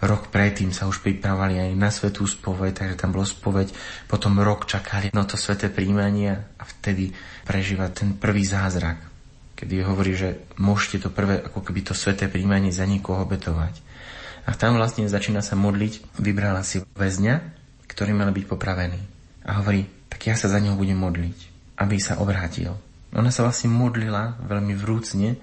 rok 0.00 0.32
predtým 0.32 0.70
sa 0.72 0.88
už 0.88 1.04
pripravovali 1.04 1.68
aj 1.68 1.70
na 1.76 1.90
svetú 1.92 2.24
spoveď, 2.24 2.72
takže 2.72 3.00
tam 3.00 3.12
bolo 3.12 3.28
spoveď, 3.28 3.76
potom 4.08 4.40
rok 4.40 4.64
čakali 4.64 5.12
na 5.12 5.28
to 5.28 5.36
sveté 5.36 5.68
príjmanie 5.68 6.32
a 6.32 6.62
vtedy 6.64 7.12
prežíva 7.44 7.90
ten 7.92 8.16
prvý 8.16 8.46
zázrak, 8.46 9.00
kedy 9.58 9.84
hovorí, 9.84 10.14
že 10.14 10.48
môžete 10.56 11.04
to 11.04 11.10
prvé, 11.10 11.42
ako 11.44 11.60
keby 11.60 11.80
to 11.82 11.92
sveté 11.92 12.30
príjmanie 12.30 12.70
za 12.70 12.86
nikoho 12.86 13.26
obetovať. 13.26 13.87
A 14.48 14.56
tam 14.56 14.80
vlastne 14.80 15.04
začína 15.04 15.44
sa 15.44 15.60
modliť. 15.60 16.16
Vybrala 16.16 16.64
si 16.64 16.80
väzňa, 16.96 17.34
ktorý 17.84 18.16
mal 18.16 18.32
byť 18.32 18.44
popravený. 18.48 19.00
A 19.44 19.60
hovorí, 19.60 19.84
tak 20.08 20.24
ja 20.24 20.40
sa 20.40 20.48
za 20.48 20.56
neho 20.56 20.72
budem 20.72 20.96
modliť, 20.96 21.38
aby 21.76 22.00
sa 22.00 22.16
obrátil. 22.16 22.72
Ona 23.12 23.28
sa 23.28 23.44
vlastne 23.44 23.68
modlila 23.68 24.40
veľmi 24.40 24.72
vrúcne. 24.72 25.36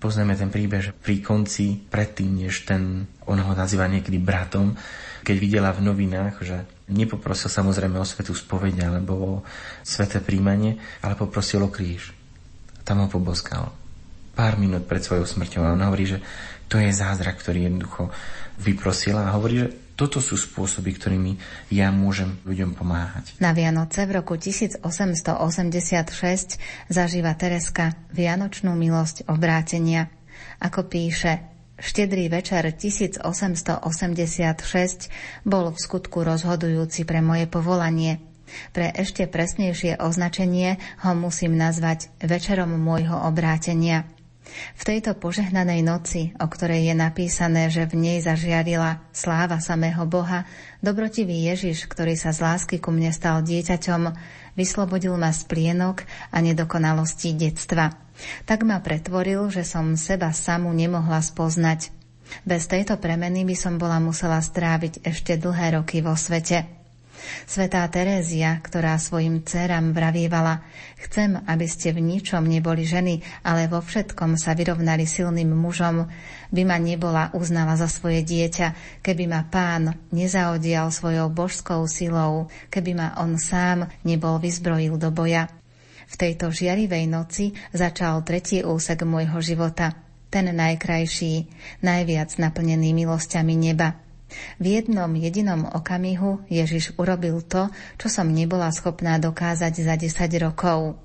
Poznáme 0.00 0.32
ten 0.36 0.48
príbeh, 0.48 0.80
že 0.80 0.96
pri 0.96 1.20
konci, 1.20 1.76
predtým, 1.76 2.48
než 2.48 2.64
ten, 2.64 3.04
ona 3.28 3.44
ho 3.44 3.52
nazýva 3.52 3.88
niekedy 3.88 4.16
bratom, 4.16 4.76
keď 5.24 5.36
videla 5.36 5.70
v 5.72 5.84
novinách, 5.84 6.40
že 6.40 6.64
nepoprosil 6.88 7.52
samozrejme 7.52 8.00
o 8.00 8.04
svetú 8.04 8.32
spoveď 8.32 8.88
alebo 8.88 9.12
o 9.16 9.32
sveté 9.84 10.24
príjmanie, 10.24 10.80
ale 11.04 11.20
poprosil 11.20 11.60
o 11.60 11.68
kríž. 11.68 12.16
Tam 12.84 13.04
ho 13.04 13.08
poboskal. 13.12 13.72
Pár 14.32 14.56
minút 14.56 14.88
pred 14.88 15.04
svojou 15.04 15.28
smrťou. 15.28 15.64
A 15.64 15.76
ona 15.76 15.92
hovorí, 15.92 16.08
že 16.08 16.24
to 16.68 16.76
je 16.76 16.92
zázrak, 16.92 17.40
ktorý 17.40 17.72
jednoducho 17.72 18.12
vyprosila 18.60 19.24
a 19.26 19.34
hovorí, 19.34 19.64
že 19.64 19.68
toto 19.98 20.22
sú 20.22 20.38
spôsoby, 20.38 20.94
ktorými 20.94 21.34
ja 21.74 21.90
môžem 21.90 22.38
ľuďom 22.46 22.78
pomáhať. 22.78 23.34
Na 23.42 23.50
Vianoce 23.50 24.06
v 24.06 24.22
roku 24.22 24.38
1886 24.38 24.86
zažíva 26.86 27.34
Tereska 27.34 27.98
Vianočnú 28.14 28.78
milosť 28.78 29.26
obrátenia. 29.26 30.06
Ako 30.62 30.86
píše, 30.86 31.42
štedrý 31.82 32.30
večer 32.30 32.62
1886 32.70 33.26
bol 35.42 35.74
v 35.74 35.78
skutku 35.82 36.22
rozhodujúci 36.22 37.02
pre 37.02 37.18
moje 37.18 37.50
povolanie. 37.50 38.22
Pre 38.70 38.94
ešte 38.94 39.26
presnejšie 39.26 39.98
označenie 39.98 40.78
ho 41.02 41.12
musím 41.18 41.58
nazvať 41.58 42.06
večerom 42.22 42.70
môjho 42.78 43.26
obrátenia– 43.26 44.06
v 44.50 44.82
tejto 44.82 45.16
požehnanej 45.18 45.84
noci, 45.84 46.32
o 46.38 46.46
ktorej 46.46 46.88
je 46.88 46.94
napísané, 46.96 47.68
že 47.68 47.84
v 47.84 47.98
nej 47.98 48.18
zažiarila 48.22 49.04
sláva 49.12 49.60
samého 49.60 50.06
Boha, 50.08 50.48
dobrotivý 50.80 51.50
Ježiš, 51.50 51.90
ktorý 51.90 52.16
sa 52.16 52.32
z 52.32 52.40
lásky 52.42 52.76
ku 52.80 52.94
mne 52.94 53.12
stal 53.12 53.44
dieťaťom, 53.44 54.14
vyslobodil 54.54 55.14
ma 55.18 55.34
z 55.34 55.44
plienok 55.46 56.06
a 56.32 56.40
nedokonalostí 56.40 57.34
detstva. 57.34 57.94
Tak 58.46 58.66
ma 58.66 58.82
pretvoril, 58.82 59.46
že 59.52 59.62
som 59.62 59.94
seba 59.94 60.34
samu 60.34 60.70
nemohla 60.74 61.22
spoznať. 61.22 61.94
Bez 62.44 62.68
tejto 62.68 63.00
premeny 63.00 63.48
by 63.48 63.56
som 63.56 63.80
bola 63.80 63.98
musela 63.98 64.38
stráviť 64.42 65.06
ešte 65.06 65.40
dlhé 65.40 65.80
roky 65.80 66.04
vo 66.04 66.12
svete. 66.12 66.77
Svetá 67.48 67.84
Terézia, 67.88 68.60
ktorá 68.60 68.96
svojim 69.00 69.40
dcerám 69.44 69.96
vravívala, 69.96 70.64
chcem, 71.00 71.38
aby 71.48 71.66
ste 71.68 71.94
v 71.94 72.04
ničom 72.04 72.44
neboli 72.44 72.84
ženy, 72.84 73.20
ale 73.44 73.70
vo 73.70 73.80
všetkom 73.80 74.36
sa 74.36 74.52
vyrovnali 74.52 75.04
silným 75.04 75.52
mužom, 75.52 76.08
by 76.48 76.62
ma 76.64 76.76
nebola 76.80 77.30
uznala 77.36 77.76
za 77.76 77.88
svoje 77.88 78.24
dieťa, 78.24 79.00
keby 79.04 79.24
ma 79.28 79.44
pán 79.46 79.96
nezaodial 80.12 80.88
svojou 80.88 81.28
božskou 81.28 81.84
silou, 81.88 82.48
keby 82.72 82.96
ma 82.96 83.08
on 83.20 83.36
sám 83.36 83.88
nebol 84.04 84.40
vyzbrojil 84.40 84.96
do 84.96 85.12
boja. 85.12 85.48
V 86.08 86.14
tejto 86.16 86.48
žiarivej 86.48 87.04
noci 87.04 87.52
začal 87.76 88.24
tretí 88.24 88.64
úsek 88.64 89.04
môjho 89.04 89.44
života, 89.44 89.92
ten 90.32 90.48
najkrajší, 90.48 91.48
najviac 91.84 92.36
naplnený 92.40 92.96
milosťami 92.96 93.54
neba– 93.56 93.92
v 94.60 94.64
jednom 94.80 95.08
jedinom 95.12 95.64
okamihu 95.68 96.44
Ježiš 96.52 96.96
urobil 97.00 97.40
to, 97.44 97.72
čo 97.96 98.12
som 98.12 98.28
nebola 98.28 98.68
schopná 98.70 99.16
dokázať 99.16 99.74
za 99.80 99.94
10 99.96 100.44
rokov. 100.44 101.00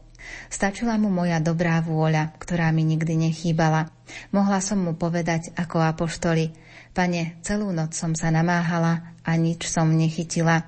Stačila 0.47 0.95
mu 0.95 1.11
moja 1.11 1.43
dobrá 1.43 1.83
vôľa, 1.83 2.35
ktorá 2.39 2.71
mi 2.71 2.87
nikdy 2.87 3.27
nechýbala. 3.27 3.91
Mohla 4.31 4.63
som 4.63 4.79
mu 4.79 4.95
povedať 4.95 5.51
ako 5.59 5.83
apoštoli, 5.83 6.55
pane, 6.95 7.39
celú 7.43 7.75
noc 7.75 7.91
som 7.95 8.15
sa 8.15 8.31
namáhala 8.31 9.19
a 9.23 9.31
nič 9.35 9.67
som 9.67 9.91
nechytila. 9.91 10.63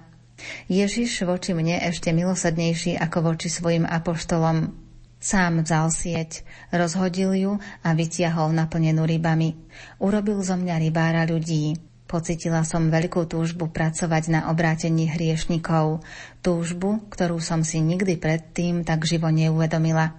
Ježiš 0.68 1.24
voči 1.24 1.56
mne 1.56 1.80
ešte 1.80 2.12
milosadnejší 2.12 3.00
ako 3.00 3.32
voči 3.32 3.48
svojim 3.48 3.88
apoštolom. 3.88 4.76
Sám 5.26 5.64
vzal 5.64 5.90
sieť, 5.90 6.46
rozhodil 6.70 7.34
ju 7.34 7.52
a 7.82 7.90
vytiahol 7.96 8.52
naplnenú 8.52 9.08
rybami. 9.08 9.58
Urobil 9.98 10.38
zo 10.44 10.60
mňa 10.60 10.76
rybára 10.86 11.24
ľudí. 11.26 11.95
Pocitila 12.06 12.62
som 12.62 12.94
veľkú 12.94 13.26
túžbu 13.26 13.74
pracovať 13.74 14.30
na 14.30 14.42
obrátení 14.54 15.10
hriešnikov, 15.10 16.06
túžbu, 16.46 17.02
ktorú 17.10 17.42
som 17.42 17.66
si 17.66 17.82
nikdy 17.82 18.22
predtým 18.22 18.86
tak 18.86 19.10
živo 19.10 19.34
neuvedomila. 19.34 20.14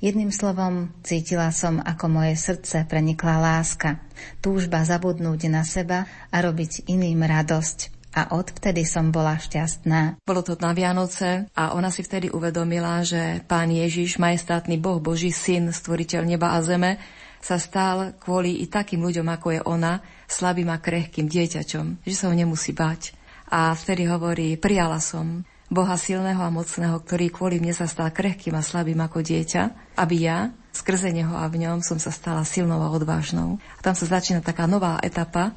Jedným 0.00 0.32
slovom, 0.32 0.96
cítila 1.04 1.52
som, 1.52 1.76
ako 1.84 2.08
moje 2.08 2.40
srdce 2.40 2.88
prenikla 2.88 3.36
láska, 3.36 4.00
túžba 4.40 4.80
zabudnúť 4.88 5.52
na 5.52 5.60
seba 5.68 6.08
a 6.32 6.36
robiť 6.40 6.88
iným 6.88 7.20
radosť. 7.20 7.92
A 8.16 8.32
odvtedy 8.32 8.88
som 8.88 9.12
bola 9.12 9.36
šťastná. 9.36 10.24
Bolo 10.24 10.40
to 10.40 10.56
na 10.56 10.72
Vianoce 10.72 11.52
a 11.52 11.76
ona 11.76 11.92
si 11.92 12.00
vtedy 12.00 12.32
uvedomila, 12.32 13.04
že 13.04 13.44
pán 13.44 13.68
Ježiš, 13.68 14.16
majestátny 14.16 14.80
Boh, 14.80 15.04
Boží 15.04 15.28
syn, 15.28 15.68
stvoriteľ 15.68 16.24
neba 16.24 16.56
a 16.56 16.64
zeme, 16.64 16.96
sa 17.44 17.60
stal 17.60 18.16
kvôli 18.16 18.64
i 18.64 18.72
takým 18.72 19.04
ľuďom, 19.04 19.28
ako 19.28 19.48
je 19.52 19.60
ona, 19.68 20.00
slabým 20.26 20.70
a 20.70 20.82
krehkým 20.82 21.30
dieťaťom, 21.30 22.06
že 22.06 22.14
sa 22.14 22.28
ho 22.30 22.34
nemusí 22.34 22.74
bať. 22.74 23.14
A 23.46 23.70
vtedy 23.74 24.10
hovorí, 24.10 24.58
prijala 24.58 24.98
som 24.98 25.46
Boha 25.66 25.98
silného 25.98 26.38
a 26.38 26.50
mocného, 26.50 26.98
ktorý 27.02 27.30
kvôli 27.30 27.58
mne 27.58 27.74
sa 27.74 27.90
stal 27.90 28.10
krehkým 28.14 28.54
a 28.54 28.62
slabým 28.62 28.98
ako 29.02 29.22
dieťa, 29.22 29.94
aby 29.98 30.30
ja, 30.30 30.54
skrze 30.70 31.10
neho 31.10 31.34
a 31.34 31.46
v 31.50 31.66
ňom, 31.66 31.82
som 31.82 31.98
sa 31.98 32.14
stala 32.14 32.46
silnou 32.46 32.78
a 32.82 32.92
odvážnou. 32.94 33.58
A 33.58 33.80
tam 33.82 33.98
sa 33.98 34.06
začína 34.06 34.46
taká 34.46 34.70
nová 34.70 35.02
etapa 35.02 35.54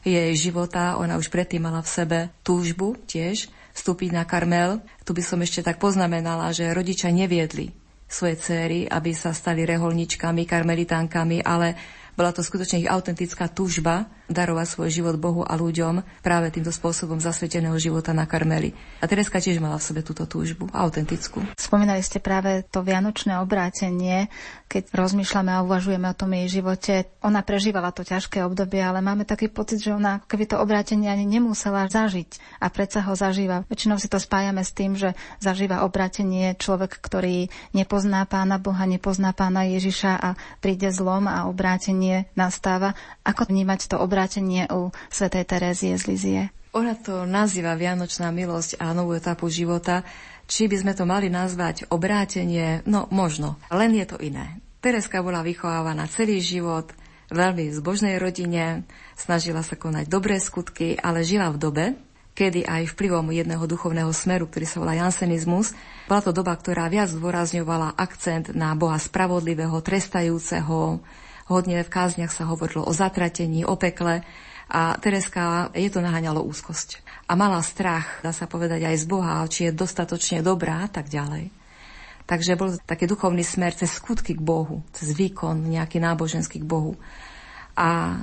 jej 0.00 0.32
života. 0.32 0.96
Ona 0.96 1.20
už 1.20 1.28
predtým 1.28 1.60
mala 1.60 1.84
v 1.84 1.92
sebe 1.92 2.18
túžbu 2.40 2.96
tiež 3.04 3.52
vstúpiť 3.76 4.16
na 4.16 4.24
Karmel. 4.24 4.80
Tu 5.04 5.12
by 5.12 5.22
som 5.24 5.40
ešte 5.44 5.60
tak 5.60 5.76
poznamenala, 5.76 6.56
že 6.56 6.72
rodičia 6.72 7.12
neviedli 7.12 7.76
svoje 8.10 8.42
céry, 8.42 8.90
aby 8.90 9.14
sa 9.14 9.30
stali 9.30 9.62
reholničkami, 9.62 10.42
karmelitánkami, 10.42 11.46
ale 11.46 11.78
bola 12.20 12.36
to 12.36 12.44
skutočne 12.44 12.84
ich 12.84 12.90
autentická 12.92 13.48
túžba 13.48 14.04
darovať 14.30 14.66
svoj 14.70 14.88
život 14.88 15.16
Bohu 15.18 15.42
a 15.42 15.58
ľuďom 15.58 16.22
práve 16.22 16.54
týmto 16.54 16.70
spôsobom 16.70 17.18
zasveteného 17.18 17.74
života 17.76 18.14
na 18.14 18.24
Karmeli. 18.24 18.72
A 19.02 19.10
Tereska 19.10 19.42
tiež 19.42 19.58
mala 19.58 19.76
v 19.76 19.86
sebe 19.90 20.00
túto 20.06 20.24
túžbu, 20.24 20.70
autentickú. 20.70 21.42
Spomínali 21.58 22.00
ste 22.00 22.22
práve 22.22 22.62
to 22.70 22.86
vianočné 22.86 23.42
obrátenie, 23.42 24.30
keď 24.70 24.94
rozmýšľame 24.94 25.50
a 25.50 25.66
uvažujeme 25.66 26.06
o 26.06 26.14
tom 26.14 26.30
jej 26.30 26.62
živote. 26.62 27.10
Ona 27.26 27.42
prežívala 27.42 27.90
to 27.90 28.06
ťažké 28.06 28.46
obdobie, 28.46 28.78
ale 28.78 29.02
máme 29.02 29.26
taký 29.26 29.50
pocit, 29.50 29.82
že 29.82 29.90
ona 29.90 30.22
keby 30.30 30.46
to 30.46 30.62
obrátenie 30.62 31.10
ani 31.10 31.26
nemusela 31.26 31.90
zažiť 31.90 32.62
a 32.62 32.70
predsa 32.70 33.02
ho 33.02 33.18
zažíva. 33.18 33.66
Väčšinou 33.66 33.98
si 33.98 34.06
to 34.06 34.22
spájame 34.22 34.62
s 34.62 34.70
tým, 34.70 34.94
že 34.94 35.18
zažíva 35.42 35.82
obrátenie 35.82 36.54
človek, 36.54 37.02
ktorý 37.02 37.50
nepozná 37.74 38.22
pána 38.30 38.62
Boha, 38.62 38.86
nepozná 38.86 39.34
pána 39.34 39.66
Ježiša 39.66 40.12
a 40.22 40.38
príde 40.62 40.94
zlom 40.94 41.26
a 41.26 41.50
obrátenie 41.50 42.30
nastáva. 42.38 42.94
Ako 43.26 43.50
vnímať 43.50 43.90
to 43.90 43.96
obrátenie 43.98 44.19
u 44.72 44.90
svätej 45.08 45.44
Terézie 45.46 45.94
z 45.96 46.04
Lizie? 46.08 46.42
Ona 46.70 46.94
to 46.94 47.26
nazýva 47.26 47.74
Vianočná 47.74 48.30
milosť 48.30 48.78
a 48.78 48.94
novú 48.94 49.18
etapu 49.18 49.50
života. 49.50 50.06
Či 50.46 50.70
by 50.70 50.76
sme 50.82 50.92
to 50.94 51.02
mali 51.06 51.30
nazvať 51.30 51.90
obrátenie? 51.90 52.82
No 52.86 53.06
možno, 53.10 53.58
len 53.70 53.94
je 53.94 54.06
to 54.06 54.18
iné. 54.18 54.58
Tereska 54.78 55.22
bola 55.22 55.42
vychovávaná 55.42 56.06
celý 56.06 56.38
život, 56.38 56.90
veľmi 57.30 57.70
v 57.70 57.76
zbožnej 57.78 58.16
rodine, 58.18 58.82
snažila 59.14 59.62
sa 59.62 59.78
konať 59.78 60.10
dobré 60.10 60.38
skutky, 60.42 60.98
ale 60.98 61.22
žila 61.22 61.52
v 61.54 61.60
dobe, 61.60 61.84
kedy 62.34 62.64
aj 62.64 62.96
vplyvom 62.96 63.28
jedného 63.34 63.62
duchovného 63.66 64.10
smeru, 64.14 64.48
ktorý 64.48 64.66
sa 64.66 64.80
volá 64.80 64.96
jansenizmus, 64.96 65.76
bola 66.08 66.22
to 66.24 66.32
doba, 66.32 66.56
ktorá 66.56 66.88
viac 66.88 67.12
zdôrazňovala 67.12 67.94
akcent 67.98 68.56
na 68.56 68.72
Boha 68.74 68.96
spravodlivého, 68.96 69.76
trestajúceho, 69.84 71.04
hodne 71.50 71.82
v 71.82 71.90
kázniach 71.90 72.30
sa 72.30 72.46
hovorilo 72.46 72.86
o 72.86 72.94
zatratení, 72.94 73.66
o 73.66 73.74
pekle, 73.74 74.22
a 74.70 74.94
Tereska 75.02 75.74
je 75.74 75.90
to 75.90 75.98
naháňalo 75.98 76.46
úzkosť. 76.46 77.02
A 77.26 77.34
mala 77.34 77.58
strach, 77.58 78.22
dá 78.22 78.30
sa 78.30 78.46
povedať, 78.46 78.86
aj 78.86 79.02
z 79.02 79.06
Boha, 79.10 79.42
či 79.50 79.66
je 79.66 79.74
dostatočne 79.74 80.46
dobrá, 80.46 80.86
tak 80.86 81.10
ďalej. 81.10 81.50
Takže 82.30 82.54
bol 82.54 82.78
taký 82.86 83.10
duchovný 83.10 83.42
smer 83.42 83.74
cez 83.74 83.90
skutky 83.90 84.38
k 84.38 84.42
Bohu, 84.42 84.86
cez 84.94 85.10
výkon 85.10 85.58
nejaký 85.66 85.98
náboženský 85.98 86.62
k 86.62 86.70
Bohu. 86.70 86.94
A 87.74 88.22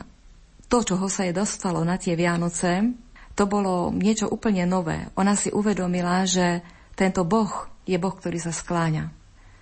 to, 0.72 0.88
čo 0.88 0.96
sa 1.12 1.28
jej 1.28 1.36
dostalo 1.36 1.84
na 1.84 2.00
tie 2.00 2.16
Vianoce, 2.16 2.96
to 3.36 3.44
bolo 3.44 3.92
niečo 3.92 4.32
úplne 4.32 4.64
nové. 4.64 5.12
Ona 5.20 5.36
si 5.36 5.52
uvedomila, 5.52 6.24
že 6.24 6.64
tento 6.96 7.28
Boh 7.28 7.68
je 7.84 8.00
Boh, 8.00 8.16
ktorý 8.16 8.40
sa 8.40 8.56
skláňa. 8.56 9.12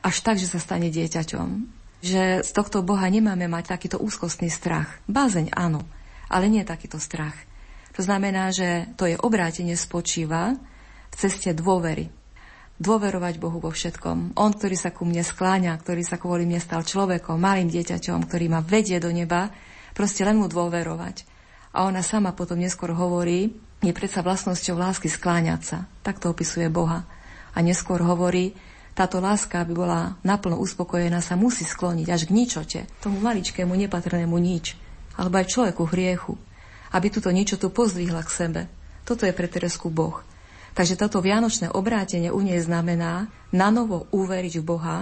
Až 0.05 0.22
tak, 0.22 0.38
že 0.38 0.45
sa 0.45 0.62
stane 0.62 0.93
dieťaťom. 0.93 1.75
Že 2.03 2.43
z 2.43 2.51
tohto 2.51 2.83
Boha 2.83 3.07
nemáme 3.07 3.47
mať 3.47 3.75
takýto 3.75 3.97
úzkostný 4.01 4.51
strach. 4.51 4.99
Bázeň 5.07 5.53
áno, 5.55 5.83
ale 6.27 6.51
nie 6.51 6.65
takýto 6.67 6.99
strach. 6.99 7.35
To 7.95 8.03
znamená, 8.03 8.51
že 8.51 8.91
to 8.99 9.07
je 9.07 9.15
obrátenie 9.15 9.79
spočíva 9.79 10.59
v 11.11 11.15
ceste 11.15 11.55
dôvery. 11.55 12.11
Dôverovať 12.75 13.39
Bohu 13.39 13.63
vo 13.63 13.71
všetkom. 13.71 14.35
On, 14.35 14.51
ktorý 14.51 14.75
sa 14.75 14.91
ku 14.91 15.07
mne 15.07 15.23
skláňa, 15.23 15.79
ktorý 15.79 16.03
sa 16.03 16.19
kvôli 16.19 16.43
mne 16.43 16.59
stal 16.59 16.83
človekom, 16.83 17.39
malým 17.39 17.71
dieťaťom, 17.71 18.27
ktorý 18.27 18.51
ma 18.51 18.59
vedie 18.59 18.99
do 18.99 19.15
neba, 19.15 19.47
proste 19.95 20.27
len 20.27 20.35
mu 20.35 20.51
dôverovať. 20.51 21.23
A 21.71 21.87
ona 21.87 22.03
sama 22.03 22.35
potom 22.35 22.59
neskôr 22.59 22.91
hovorí, 22.91 23.55
je 23.79 23.95
predsa 23.95 24.19
vlastnosťou 24.19 24.75
lásky 24.75 25.07
skláňať 25.07 25.61
sa. 25.63 25.77
Tak 26.03 26.19
to 26.19 26.35
opisuje 26.35 26.67
Boha. 26.67 27.07
A 27.55 27.63
neskôr 27.63 28.03
hovorí, 28.03 28.51
táto 28.95 29.19
láska, 29.19 29.61
aby 29.61 29.75
bola 29.75 30.15
naplno 30.23 30.55
uspokojená, 30.63 31.19
sa 31.19 31.35
musí 31.35 31.67
skloniť 31.67 32.07
až 32.07 32.21
k 32.25 32.31
ničote, 32.31 32.79
tomu 33.03 33.19
maličkému 33.19 33.75
nepatrnému 33.75 34.39
nič 34.39 34.79
alebo 35.15 35.39
aj 35.39 35.51
človeku 35.51 35.83
hriechu, 35.87 36.35
aby 36.91 37.07
túto 37.11 37.31
niečo 37.31 37.55
tu 37.55 37.71
pozdvihla 37.71 38.21
k 38.23 38.31
sebe. 38.31 38.61
Toto 39.07 39.23
je 39.23 39.35
pre 39.35 39.47
Teresku 39.47 39.87
Boh. 39.87 40.23
Takže 40.75 40.99
toto 40.99 41.23
vianočné 41.23 41.71
obrátenie 41.71 42.35
u 42.35 42.43
nej 42.43 42.59
znamená 42.59 43.31
na 43.55 43.67
novo 43.71 44.11
uveriť 44.11 44.59
v 44.59 44.67
Boha, 44.67 44.97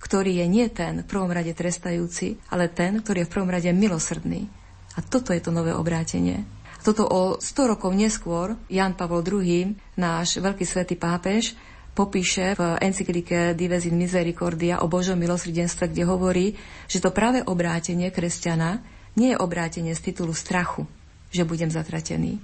ktorý 0.00 0.40
je 0.40 0.46
nie 0.48 0.66
ten 0.72 1.04
v 1.04 1.08
prvom 1.08 1.28
rade 1.28 1.52
trestajúci, 1.52 2.40
ale 2.48 2.72
ten, 2.72 3.04
ktorý 3.04 3.24
je 3.24 3.28
v 3.28 3.32
prvom 3.32 3.52
rade 3.52 3.68
milosrdný. 3.72 4.48
A 4.96 5.04
toto 5.04 5.36
je 5.36 5.44
to 5.44 5.52
nové 5.52 5.76
obrátenie. 5.76 6.44
Toto 6.84 7.08
o 7.08 7.40
100 7.40 7.72
rokov 7.76 7.92
neskôr 7.96 8.56
Jan 8.68 8.96
Pavol 8.96 9.24
II, 9.24 9.72
náš 9.96 10.40
veľký 10.40 10.64
svätý 10.68 10.96
pápež, 10.96 11.56
popíše 11.94 12.58
v 12.58 12.62
encyklike 12.82 13.54
Dives 13.54 13.86
in 13.86 13.94
Misericordia 13.94 14.82
o 14.82 14.90
Božom 14.90 15.14
milosrdenstve, 15.14 15.94
kde 15.94 16.02
hovorí, 16.04 16.46
že 16.90 16.98
to 16.98 17.14
práve 17.14 17.40
obrátenie 17.46 18.10
kresťana 18.10 18.82
nie 19.14 19.32
je 19.32 19.38
obrátenie 19.38 19.94
z 19.94 20.10
titulu 20.10 20.34
strachu, 20.34 20.90
že 21.30 21.46
budem 21.46 21.70
zatratený, 21.70 22.42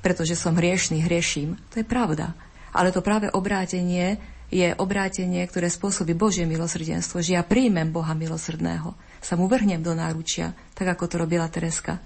pretože 0.00 0.32
som 0.32 0.56
hriešný, 0.56 1.04
hrieším. 1.04 1.60
To 1.76 1.84
je 1.84 1.86
pravda. 1.86 2.32
Ale 2.72 2.88
to 2.92 3.04
práve 3.04 3.28
obrátenie 3.32 4.16
je 4.48 4.72
obrátenie, 4.80 5.44
ktoré 5.44 5.68
spôsobí 5.68 6.16
Božie 6.16 6.48
milosrdenstvo, 6.48 7.20
že 7.20 7.36
ja 7.36 7.44
príjmem 7.44 7.92
Boha 7.92 8.16
milosrdného, 8.16 8.96
sa 9.20 9.34
mu 9.34 9.50
vrhnem 9.50 9.82
do 9.82 9.92
náručia, 9.92 10.56
tak 10.72 10.96
ako 10.96 11.04
to 11.04 11.16
robila 11.20 11.50
Tereska. 11.50 11.98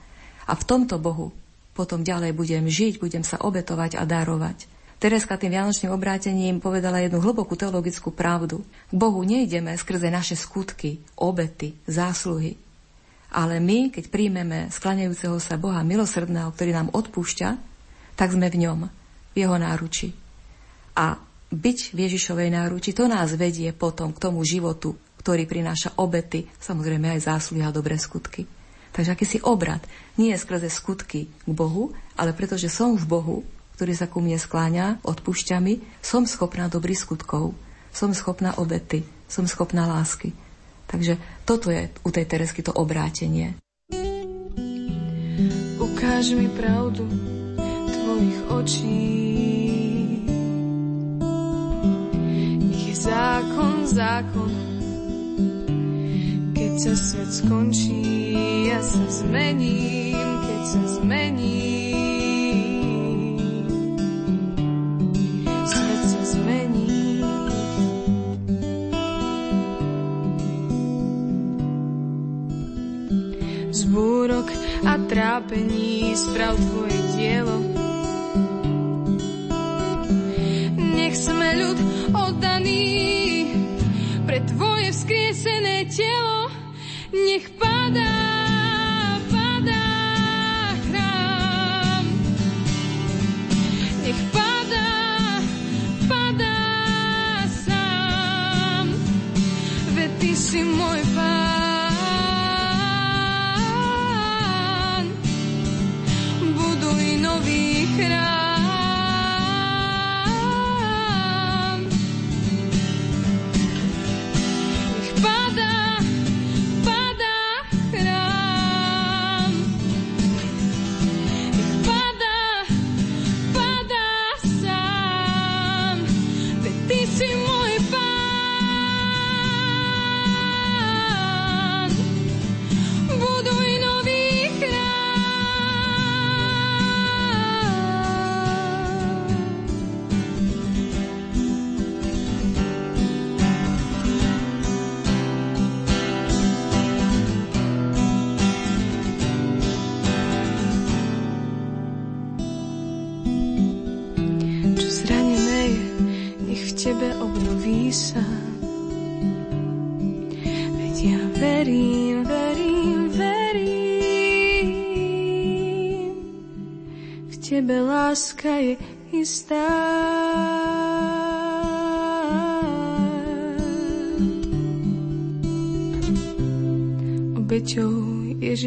A 0.49 0.53
v 0.57 0.67
tomto 0.67 0.99
Bohu 0.99 1.31
potom 1.77 2.03
ďalej 2.03 2.35
budem 2.35 2.65
žiť, 2.67 2.99
budem 2.99 3.23
sa 3.23 3.39
obetovať 3.39 4.01
a 4.01 4.03
darovať. 4.09 4.80
Tereska 5.01 5.41
tým 5.41 5.57
vianočným 5.57 5.97
obrátením 5.97 6.61
povedala 6.61 7.01
jednu 7.01 7.25
hlbokú 7.25 7.57
teologickú 7.57 8.13
pravdu. 8.13 8.61
K 8.93 8.95
Bohu 8.95 9.25
nejdeme 9.25 9.73
skrze 9.73 10.13
naše 10.13 10.37
skutky, 10.37 11.01
obety, 11.17 11.73
zásluhy, 11.89 12.61
ale 13.31 13.63
my, 13.63 13.95
keď 13.95 14.11
príjmeme 14.11 14.69
sklanejúceho 14.69 15.39
sa 15.39 15.55
Boha 15.55 15.81
milosrdného, 15.87 16.51
ktorý 16.51 16.71
nám 16.75 16.93
odpúšťa, 16.93 17.49
tak 18.19 18.35
sme 18.35 18.53
v 18.53 18.67
ňom, 18.67 18.81
v 19.33 19.37
jeho 19.39 19.57
náruči. 19.57 20.13
A 20.99 21.17
byť 21.49 21.79
v 21.95 21.99
Ježišovej 22.11 22.51
náruči, 22.53 22.91
to 22.93 23.07
nás 23.07 23.33
vedie 23.39 23.71
potom 23.71 24.11
k 24.13 24.21
tomu 24.21 24.43
životu, 24.43 24.99
ktorý 25.23 25.47
prináša 25.47 25.97
obety, 25.97 26.45
samozrejme 26.59 27.17
aj 27.17 27.31
zásluhy 27.31 27.63
a 27.65 27.73
dobré 27.73 27.97
skutky. 27.97 28.45
Takže 28.91 29.15
akýsi 29.15 29.39
obrad 29.47 29.81
nie 30.19 30.35
je 30.35 30.43
skrze 30.43 30.67
skutky 30.67 31.31
k 31.31 31.51
Bohu, 31.55 31.95
ale 32.19 32.35
pretože 32.35 32.67
som 32.67 32.99
v 32.99 33.07
Bohu, 33.07 33.37
ktorý 33.81 33.97
sa 33.97 34.13
ku 34.13 34.21
mne 34.21 34.37
skláňa, 34.37 35.01
odpúšťa 35.09 35.57
mi, 35.57 35.81
som 36.05 36.29
schopná 36.29 36.69
dobrých 36.69 37.01
skutkov, 37.01 37.57
som 37.97 38.13
schopná 38.13 38.53
obety, 38.61 39.09
som 39.25 39.49
schopná 39.49 39.89
lásky. 39.89 40.37
Takže 40.85 41.17
toto 41.49 41.73
je 41.73 41.89
u 42.05 42.13
tej 42.13 42.29
Teresky 42.29 42.61
to 42.61 42.77
obrátenie. 42.77 43.57
Ukáž 45.81 46.37
mi 46.37 46.53
pravdu 46.53 47.09
tvojich 47.89 48.41
očí. 48.53 49.01
Nech 52.61 53.01
zákon, 53.01 53.89
zákon. 53.89 54.53
Keď 56.53 56.73
sa 56.85 56.93
svet 57.01 57.33
skončí, 57.33 58.05
ja 58.69 58.85
sa 58.85 59.09
zmením, 59.09 60.29
keď 60.45 60.61
sa 60.69 60.83
zmením. 61.01 61.90
Búrok 73.91 74.47
a 74.87 74.95
trápení 75.11 76.15
sprav 76.15 76.55
tvoje 76.55 76.99
dielo. 77.19 77.59
Nech 80.79 81.15
sme 81.19 81.49
ľud 81.59 81.79
oddaný 82.15 82.87
pre 84.25 84.39
tvoje 84.47 84.95
vzkriesené 84.95 85.91
telo, 85.91 86.49
nech 87.11 87.51
padá, 87.59 87.70
si 100.51 100.67
môj 100.67 101.10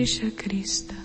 Ježiša 0.03 0.35
Krista. 0.35 0.99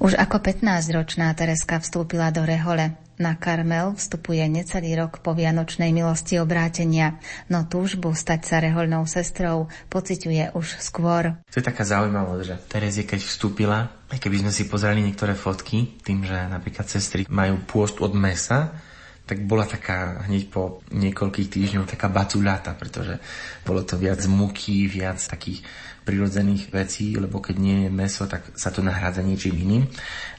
Už 0.00 0.16
ako 0.16 0.40
15-ročná 0.40 1.28
Tereska 1.36 1.76
vstúpila 1.76 2.32
do 2.32 2.40
Rehole. 2.40 2.96
Na 3.20 3.36
Karmel 3.36 3.92
vstupuje 3.92 4.48
necelý 4.48 4.96
rok 4.96 5.20
po 5.20 5.36
Vianočnej 5.36 5.92
milosti 5.92 6.40
obrátenia, 6.40 7.20
no 7.52 7.68
túžbu 7.68 8.16
stať 8.16 8.40
sa 8.48 8.64
reholnou 8.64 9.04
sestrou 9.04 9.68
pociťuje 9.92 10.56
už 10.56 10.80
skôr. 10.80 11.36
To 11.52 11.60
je 11.60 11.68
taká 11.68 11.84
zaujímavosť, 11.84 12.44
že 12.48 12.56
Terezie, 12.72 13.04
keď 13.04 13.20
vstúpila, 13.28 13.92
aj 14.08 14.16
keby 14.16 14.40
sme 14.40 14.56
si 14.56 14.72
pozreli 14.72 15.04
niektoré 15.04 15.36
fotky, 15.36 16.00
tým, 16.00 16.24
že 16.24 16.48
napríklad 16.48 16.88
sestry 16.88 17.28
majú 17.28 17.60
pôst 17.68 18.00
od 18.00 18.16
mesa, 18.16 18.72
tak 19.22 19.46
bola 19.46 19.64
taká 19.64 20.26
hneď 20.26 20.50
po 20.50 20.82
niekoľkých 20.90 21.48
týždňoch 21.48 21.86
taká 21.86 22.10
bacuľata, 22.10 22.74
pretože 22.74 23.22
bolo 23.62 23.86
to 23.86 23.94
viac 23.94 24.18
muky, 24.26 24.90
viac 24.90 25.22
takých 25.22 25.62
prirodzených 26.02 26.74
vecí, 26.74 27.14
lebo 27.14 27.38
keď 27.38 27.56
nie 27.62 27.76
je 27.86 27.90
meso, 27.94 28.26
tak 28.26 28.58
sa 28.58 28.74
to 28.74 28.82
nahrádza 28.82 29.22
niečím 29.22 29.54
iným. 29.54 29.84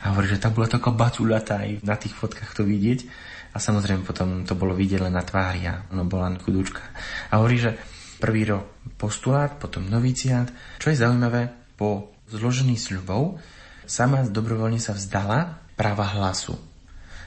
A 0.03 0.11
hovorí, 0.11 0.27
že 0.27 0.43
tá 0.43 0.51
bola 0.51 0.67
taká 0.67 0.91
baculata 0.91 1.63
aj 1.63 1.79
na 1.87 1.95
tých 1.95 2.11
fotkách 2.11 2.51
to 2.51 2.67
vidieť. 2.67 3.07
A 3.53 3.61
samozrejme 3.61 4.03
potom 4.03 4.43
to 4.43 4.57
bolo 4.59 4.75
vidieť 4.75 5.07
len 5.07 5.15
na 5.15 5.23
tvári 5.23 5.63
a 5.69 5.87
ono 5.93 6.03
bola 6.03 6.27
len 6.27 6.41
chudúčka. 6.41 6.83
A 7.31 7.39
hovorí, 7.39 7.61
že 7.61 7.79
prvý 8.19 8.49
rok 8.49 8.67
postulát, 8.99 9.55
potom 9.55 9.87
noviciát. 9.87 10.51
Čo 10.81 10.91
je 10.91 10.99
zaujímavé, 10.99 11.53
po 11.79 12.11
zložení 12.27 12.75
sľubov 12.75 13.39
sama 13.85 14.25
dobrovoľne 14.25 14.81
sa 14.81 14.97
vzdala 14.97 15.63
práva 15.77 16.07
hlasu. 16.17 16.72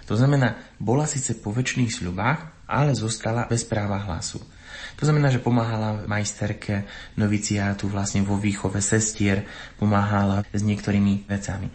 To 0.07 0.15
znamená, 0.15 0.59
bola 0.79 1.07
síce 1.07 1.35
po 1.39 1.51
väčšných 1.51 1.91
sľubách, 1.91 2.67
ale 2.67 2.95
zostala 2.95 3.47
bez 3.47 3.67
práva 3.67 4.03
hlasu. 4.07 4.43
To 4.97 5.03
znamená, 5.05 5.29
že 5.29 5.43
pomáhala 5.43 6.07
majsterke 6.09 6.89
noviciátu 7.21 7.87
vlastne 7.91 8.25
vo 8.25 8.41
výchove 8.41 8.81
sestier, 8.81 9.45
pomáhala 9.77 10.47
s 10.51 10.63
niektorými 10.65 11.29
vecami. 11.29 11.69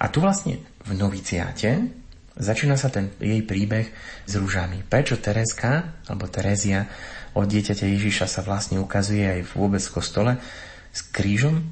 A 0.00 0.08
tu 0.08 0.22
vlastne 0.22 0.62
v 0.86 0.96
noviciáte 0.96 2.00
začína 2.40 2.80
sa 2.80 2.88
ten 2.88 3.12
jej 3.20 3.44
príbeh 3.44 3.90
s 4.24 4.32
rúžami. 4.32 4.80
Prečo 4.86 5.20
Tereska, 5.20 6.00
alebo 6.08 6.30
Terezia 6.30 6.88
od 7.36 7.46
dieťaťa 7.46 7.86
Ježiša 7.86 8.26
sa 8.26 8.40
vlastne 8.40 8.80
ukazuje 8.80 9.22
aj 9.22 9.54
vôbec 9.54 9.82
v 9.84 9.94
kostole 9.94 10.32
s 10.90 11.00
krížom 11.04 11.68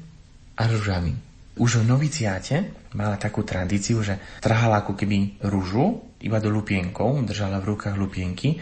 a 0.55 0.63
rúžami. 0.69 1.28
Už 1.57 1.81
v 1.81 1.89
noviciáte 1.89 2.55
mala 2.93 3.17
takú 3.17 3.41
tradíciu, 3.41 4.03
že 4.05 4.19
trhala 4.43 4.85
ako 4.85 4.93
keby 4.93 5.41
rúžu 5.49 6.09
iba 6.21 6.37
do 6.37 6.51
lupienkov, 6.51 7.25
držala 7.25 7.63
v 7.63 7.75
rukách 7.75 7.95
lupienky 7.95 8.59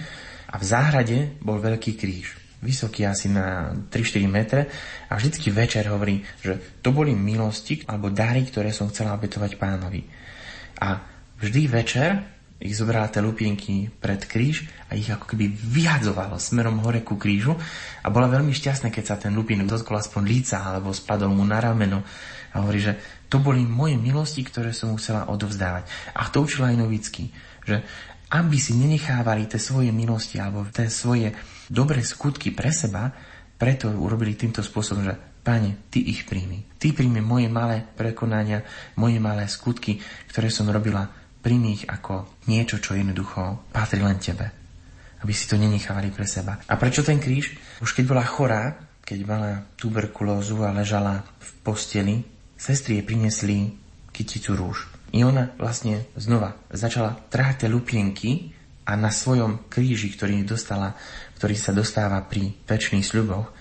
a 0.47 0.55
v 0.55 0.63
záhrade 0.63 1.17
bol 1.43 1.59
veľký 1.59 1.97
kríž, 1.97 2.37
vysoký 2.61 3.05
asi 3.05 3.29
na 3.29 3.75
3-4 3.91 4.25
metre 4.29 4.61
a 5.09 5.17
vždycky 5.17 5.53
večer 5.53 5.85
hovorí, 5.89 6.25
že 6.41 6.81
to 6.81 6.89
boli 6.89 7.13
milosti 7.13 7.85
alebo 7.85 8.09
dary, 8.09 8.45
ktoré 8.45 8.73
som 8.73 8.89
chcela 8.89 9.13
obetovať 9.13 9.59
pánovi. 9.59 10.01
A 10.81 11.01
vždy 11.37 11.61
večer 11.69 12.09
ich 12.57 12.73
zobrala 12.73 13.05
tie 13.13 13.21
lupienky 13.21 13.85
pred 14.01 14.25
kríž 14.25 14.65
a 14.89 14.97
ich 14.97 15.05
ako 15.05 15.29
keby 15.29 15.45
vyhadzovalo 15.53 16.41
smerom 16.41 16.81
hore 16.81 17.05
ku 17.05 17.13
krížu 17.13 17.53
a 18.01 18.07
bola 18.09 18.25
veľmi 18.25 18.49
šťastná, 18.49 18.89
keď 18.89 19.03
sa 19.05 19.15
ten 19.21 19.37
lupienok 19.37 19.69
dotkol 19.69 20.01
aspoň 20.01 20.23
líca 20.25 20.65
alebo 20.65 20.89
spadol 20.89 21.29
mu 21.37 21.45
na 21.45 21.61
rameno 21.61 22.01
a 22.57 22.65
hovorí, 22.65 22.81
že 22.81 22.97
to 23.29 23.37
boli 23.37 23.61
moje 23.61 23.93
milosti, 24.01 24.41
ktoré 24.41 24.73
som 24.73 24.89
mu 24.89 24.97
chcela 24.97 25.29
odovzdávať. 25.29 25.85
A 26.17 26.33
to 26.33 26.41
učila 26.41 26.73
aj 26.73 26.81
Novický, 26.81 27.29
že 27.61 27.85
aby 28.33 28.57
si 28.57 28.73
nenechávali 28.73 29.45
tie 29.45 29.61
svoje 29.61 29.93
milosti 29.93 30.41
alebo 30.41 30.65
tie 30.67 30.89
svoje 30.89 31.37
dobré 31.69 32.01
skutky 32.01 32.51
pre 32.51 32.73
seba, 32.73 33.13
preto 33.55 33.93
urobili 33.93 34.33
týmto 34.33 34.65
spôsobom, 34.65 35.05
že 35.05 35.15
Pane, 35.45 35.87
Ty 35.87 36.03
ich 36.03 36.27
príjmi. 36.27 36.75
Ty 36.75 36.91
príjmi 36.91 37.23
moje 37.23 37.47
malé 37.47 37.79
prekonania, 37.79 38.67
moje 38.99 39.21
malé 39.21 39.47
skutky, 39.47 39.95
ktoré 40.27 40.51
som 40.51 40.67
robila, 40.67 41.07
príjmi 41.39 41.69
ich 41.71 41.83
ako 41.87 42.43
niečo, 42.51 42.83
čo 42.83 42.99
jednoducho 42.99 43.71
patrí 43.71 44.03
len 44.03 44.19
Tebe. 44.19 44.51
Aby 45.23 45.31
si 45.31 45.47
to 45.47 45.55
nenechávali 45.55 46.11
pre 46.11 46.27
seba. 46.27 46.59
A 46.67 46.75
prečo 46.75 47.01
ten 47.01 47.17
kríž? 47.17 47.55
Už 47.79 47.95
keď 47.95 48.05
bola 48.11 48.27
chorá, 48.27 48.75
keď 49.07 49.19
mala 49.23 49.63
tuberkulózu 49.79 50.67
a 50.67 50.75
ležala 50.75 51.23
v 51.39 51.49
posteli, 51.63 52.36
sestry 52.57 52.99
jej 52.99 53.05
prinesli 53.05 53.57
kyticu 54.11 54.57
rúž. 54.57 54.89
I 55.15 55.23
ona 55.23 55.55
vlastne 55.55 56.09
znova 56.19 56.59
začala 56.73 57.15
trhať 57.31 57.63
tie 57.63 57.69
lupienky 57.71 58.51
a 58.83 58.99
na 58.99 59.13
svojom 59.13 59.71
kríži, 59.71 60.11
ktorý 60.11 60.43
dostala, 60.43 60.97
ktorý 61.39 61.55
sa 61.55 61.71
dostáva 61.71 62.19
pri 62.27 62.51
pečných 62.67 63.05
sľuboch, 63.05 63.53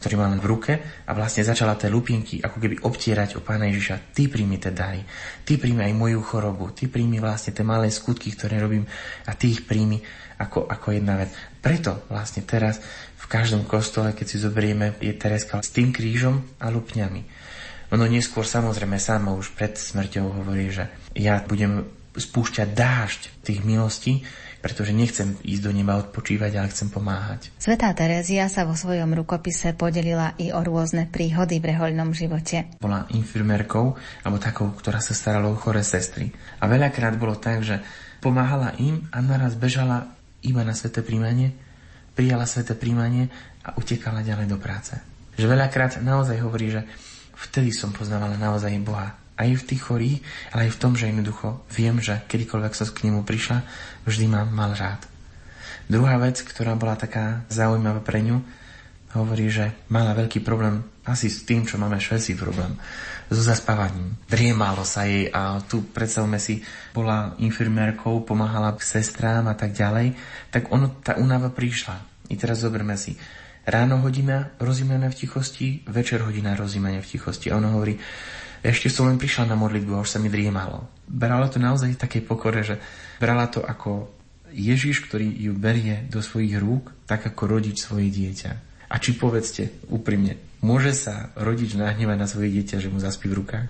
ktorý 0.00 0.20
mala 0.20 0.36
v 0.36 0.48
ruke 0.48 0.72
a 1.08 1.10
vlastne 1.16 1.40
začala 1.40 1.80
tie 1.80 1.88
lupienky 1.88 2.44
ako 2.44 2.60
keby 2.60 2.76
obtierať 2.84 3.36
o 3.36 3.44
Pána 3.44 3.72
Ježiša. 3.72 4.12
Ty 4.12 4.28
príjmi 4.28 4.60
tie 4.60 4.72
dary, 4.72 5.00
ty 5.48 5.56
príjmi 5.56 5.80
aj 5.80 5.94
moju 5.96 6.20
chorobu, 6.20 6.76
ty 6.76 6.92
príjmi 6.92 7.24
vlastne 7.24 7.56
tie 7.56 7.64
malé 7.64 7.88
skutky, 7.88 8.32
ktoré 8.36 8.60
robím 8.60 8.84
a 9.24 9.32
ty 9.32 9.56
ich 9.56 9.64
príjmi 9.64 10.04
ako, 10.36 10.68
ako 10.68 10.92
jedna 10.92 11.16
vec. 11.16 11.32
Preto 11.64 12.04
vlastne 12.12 12.44
teraz 12.44 12.84
v 13.16 13.24
každom 13.24 13.64
kostole, 13.64 14.12
keď 14.12 14.26
si 14.28 14.36
zoberieme, 14.36 14.92
je 15.00 15.16
Tereska 15.16 15.64
s 15.64 15.72
tým 15.72 15.88
krížom 15.96 16.44
a 16.60 16.68
lupňami. 16.68 17.43
Ono 17.94 18.10
neskôr 18.10 18.42
samozrejme 18.42 18.98
sama 18.98 19.38
už 19.38 19.54
pred 19.54 19.78
smrťou 19.78 20.42
hovorí, 20.42 20.66
že 20.66 20.90
ja 21.14 21.38
budem 21.46 21.86
spúšťať 22.18 22.74
dážď 22.74 23.20
tých 23.46 23.62
milostí, 23.62 24.26
pretože 24.58 24.90
nechcem 24.90 25.38
ísť 25.46 25.62
do 25.62 25.70
neba 25.70 25.94
odpočívať, 26.02 26.58
ale 26.58 26.74
chcem 26.74 26.90
pomáhať. 26.90 27.54
Svetá 27.54 27.94
Terézia 27.94 28.50
sa 28.50 28.66
vo 28.66 28.74
svojom 28.74 29.14
rukopise 29.14 29.78
podelila 29.78 30.34
i 30.42 30.50
o 30.50 30.58
rôzne 30.58 31.06
príhody 31.06 31.62
v 31.62 31.70
rehoľnom 31.70 32.10
živote. 32.10 32.66
Bola 32.82 33.06
infirmérkou, 33.14 33.94
alebo 34.26 34.42
takou, 34.42 34.74
ktorá 34.74 34.98
sa 34.98 35.14
starala 35.14 35.46
o 35.46 35.54
chore 35.54 35.86
sestry. 35.86 36.34
A 36.58 36.66
veľakrát 36.66 37.14
bolo 37.14 37.38
tak, 37.38 37.62
že 37.62 37.78
pomáhala 38.18 38.74
im 38.82 39.06
a 39.14 39.22
naraz 39.22 39.54
bežala 39.54 40.10
iba 40.42 40.66
na 40.66 40.74
sveté 40.74 41.06
príjmanie, 41.06 41.54
prijala 42.18 42.50
sveté 42.50 42.74
príjmanie 42.74 43.30
a 43.62 43.78
utekala 43.78 44.26
ďalej 44.26 44.50
do 44.50 44.58
práce. 44.58 44.98
Že 45.38 45.46
veľakrát 45.46 46.02
naozaj 46.02 46.42
hovorí, 46.42 46.74
že 46.74 46.82
vtedy 47.38 47.70
som 47.74 47.90
poznávala 47.94 48.38
naozaj 48.38 48.74
Boha. 48.82 49.14
Aj 49.34 49.50
v 49.50 49.66
tých 49.66 49.82
chorých, 49.82 50.22
ale 50.54 50.70
aj 50.70 50.78
v 50.78 50.80
tom, 50.80 50.92
že 50.94 51.10
jednoducho 51.10 51.66
viem, 51.74 51.98
že 51.98 52.22
kedykoľvek 52.30 52.72
som 52.74 52.94
k 52.94 53.10
nemu 53.10 53.26
prišla, 53.26 53.66
vždy 54.06 54.30
mám 54.30 54.48
mal 54.54 54.70
rád. 54.78 55.02
Druhá 55.90 56.16
vec, 56.22 56.40
ktorá 56.40 56.78
bola 56.78 56.94
taká 56.94 57.42
zaujímavá 57.50 57.98
pre 58.00 58.22
ňu, 58.22 58.40
hovorí, 59.14 59.50
že 59.50 59.74
mala 59.90 60.14
veľký 60.14 60.42
problém 60.42 60.82
asi 61.04 61.28
s 61.28 61.44
tým, 61.44 61.68
čo 61.68 61.76
máme 61.76 62.00
všetci 62.00 62.34
problém, 62.34 62.74
so 63.28 63.42
zaspávaním. 63.44 64.16
Driemalo 64.24 64.82
sa 64.82 65.04
jej 65.04 65.28
a 65.28 65.60
tu 65.60 65.84
predstavme 65.84 66.40
si, 66.40 66.64
bola 66.96 67.36
infirmérkou, 67.38 68.24
pomáhala 68.24 68.72
k 68.74 68.82
sestrám 68.82 69.44
a 69.46 69.54
tak 69.54 69.76
ďalej, 69.76 70.16
tak 70.48 70.72
ono, 70.72 70.88
tá 71.04 71.20
únava 71.20 71.52
prišla. 71.52 72.00
I 72.32 72.34
teraz 72.40 72.64
zoberme 72.64 72.96
si, 72.96 73.14
Ráno 73.64 73.96
hodina 74.04 74.52
rozímania 74.60 75.08
v 75.08 75.24
tichosti, 75.24 75.80
večer 75.88 76.20
hodina 76.20 76.52
rozímania 76.52 77.00
v 77.00 77.16
tichosti. 77.16 77.48
A 77.48 77.56
ona 77.56 77.72
hovorí, 77.72 77.96
ešte 78.60 78.92
som 78.92 79.08
len 79.08 79.16
prišla 79.16 79.48
na 79.48 79.56
modlitbu 79.56 79.96
a 79.96 80.04
už 80.04 80.12
sa 80.12 80.20
mi 80.20 80.28
driemalo. 80.28 80.84
Brala 81.08 81.48
to 81.48 81.56
naozaj 81.56 81.96
v 81.96 82.00
takej 82.00 82.22
pokore, 82.28 82.60
že 82.60 82.76
brala 83.20 83.48
to 83.48 83.64
ako 83.64 84.12
Ježiš, 84.52 85.08
ktorý 85.08 85.28
ju 85.28 85.52
berie 85.56 86.04
do 86.12 86.20
svojich 86.20 86.60
rúk, 86.60 86.92
tak 87.08 87.24
ako 87.24 87.56
rodič 87.56 87.80
svoje 87.80 88.12
dieťa. 88.12 88.52
A 88.92 89.00
či 89.00 89.16
povedzte 89.16 89.80
úprimne, 89.88 90.36
môže 90.60 90.92
sa 90.92 91.32
rodič 91.34 91.72
nahnevať 91.72 92.16
na 92.20 92.28
svoje 92.28 92.52
dieťa, 92.60 92.84
že 92.84 92.92
mu 92.92 93.00
zaspí 93.00 93.32
v 93.32 93.40
rukách? 93.40 93.68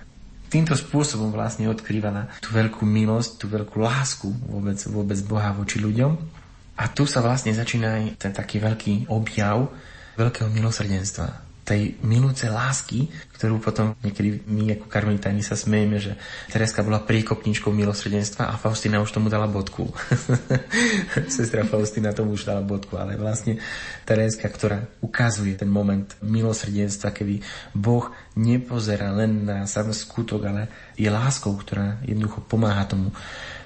Týmto 0.51 0.75
spôsobom 0.75 1.31
vlastne 1.31 1.71
odkrývala 1.71 2.29
tú 2.43 2.51
veľkú 2.51 2.83
milosť, 2.83 3.31
tú 3.41 3.47
veľkú 3.47 3.79
lásku 3.79 4.27
vôbec, 4.27 4.77
vôbec 4.91 5.19
Boha 5.23 5.55
voči 5.55 5.81
ľuďom 5.81 6.43
a 6.75 6.83
tu 6.91 7.07
sa 7.07 7.23
vlastne 7.23 7.55
začína 7.55 8.03
aj 8.03 8.03
ten 8.19 8.31
taký 8.35 8.59
veľký 8.59 9.07
objav 9.07 9.71
veľkého 10.15 10.47
milosrdenstva 10.51 11.45
tej 11.65 11.97
milúce 12.05 12.45
lásky, 12.45 13.09
ktorú 13.35 13.57
potom 13.57 13.97
niekedy 14.05 14.45
my 14.45 14.77
ako 14.77 14.85
karmelitáni 14.85 15.41
sa 15.41 15.57
smejeme, 15.57 15.97
že 15.97 16.13
Tereska 16.53 16.85
bola 16.85 17.01
príkopničkou 17.01 17.73
milosrdenstva 17.73 18.53
a 18.53 18.55
Faustina 18.61 19.01
už 19.01 19.09
tomu 19.09 19.33
dala 19.33 19.49
bodku. 19.49 19.89
Sestra 21.35 21.65
Faustina 21.65 22.13
tomu 22.13 22.37
už 22.37 22.45
dala 22.45 22.61
bodku, 22.61 23.01
ale 23.01 23.17
vlastne 23.17 23.57
Tereska, 24.05 24.45
ktorá 24.45 24.85
ukazuje 25.01 25.57
ten 25.57 25.67
moment 25.67 26.05
milosrdenstva, 26.21 27.09
kedy 27.09 27.41
Boh 27.73 28.13
nepozerá 28.37 29.09
len 29.09 29.49
na 29.49 29.65
sám 29.65 29.89
skutok, 29.89 30.45
ale 30.45 30.93
je 30.93 31.09
láskou, 31.09 31.57
ktorá 31.57 31.97
jednoducho 32.05 32.45
pomáha 32.45 32.85
tomu 32.85 33.09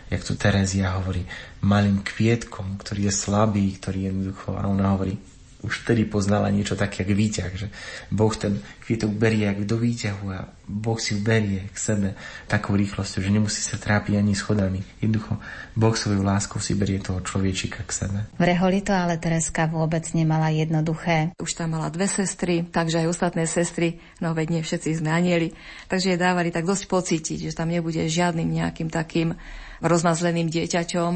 jak 0.09 0.21
tu 0.25 0.33
Terezia 0.35 0.97
hovorí, 0.97 1.23
malým 1.61 2.01
kvietkom, 2.01 2.81
ktorý 2.81 3.09
je 3.09 3.13
slabý, 3.13 3.65
ktorý 3.77 3.97
je 3.97 4.07
jednoducho, 4.09 4.49
a 4.57 4.65
ona 4.65 4.93
hovorí, 4.97 5.15
už 5.59 5.83
vtedy 5.83 6.07
poznala 6.07 6.47
niečo 6.55 6.79
také, 6.79 7.03
jak 7.03 7.11
výťah, 7.11 7.51
že 7.51 7.67
Boh 8.07 8.31
ten 8.31 8.63
kvietok 8.79 9.11
berie 9.11 9.43
jak 9.43 9.67
do 9.67 9.75
výťahu 9.75 10.25
a 10.31 10.47
Boh 10.63 10.95
si 10.95 11.19
berie 11.19 11.67
k 11.67 11.77
sebe 11.77 12.07
takou 12.47 12.79
rýchlosťou, 12.79 13.19
že 13.19 13.27
nemusí 13.33 13.59
sa 13.59 13.75
trápiť 13.75 14.15
ani 14.15 14.39
schodami. 14.39 14.79
Jednoducho, 15.03 15.35
Boh 15.75 15.91
svojou 15.91 16.23
láskou 16.23 16.63
si 16.63 16.79
berie 16.79 17.03
toho 17.03 17.19
človečika 17.19 17.83
k 17.83 17.91
sebe. 17.91 18.19
V 18.39 18.43
Reholi 18.47 18.79
to 18.79 18.95
ale 18.95 19.19
Tereska 19.19 19.67
vôbec 19.67 20.07
nemala 20.15 20.47
jednoduché. 20.47 21.35
Už 21.35 21.51
tam 21.59 21.75
mala 21.75 21.91
dve 21.91 22.07
sestry, 22.07 22.63
takže 22.63 23.03
aj 23.03 23.11
ostatné 23.11 23.43
sestry, 23.43 23.99
no 24.23 24.31
veď 24.31 24.47
nie 24.55 24.61
všetci 24.63 25.03
sme 25.03 25.11
anieli, 25.11 25.51
takže 25.91 26.15
je 26.15 26.23
dávali 26.23 26.55
tak 26.55 26.63
dosť 26.63 26.87
pocítiť, 26.87 27.51
že 27.51 27.57
tam 27.57 27.67
nebude 27.67 27.99
žiadnym 27.99 28.47
nejakým 28.47 28.87
takým 28.87 29.35
rozmazleným 29.81 30.51
dieťaťom, 30.51 31.11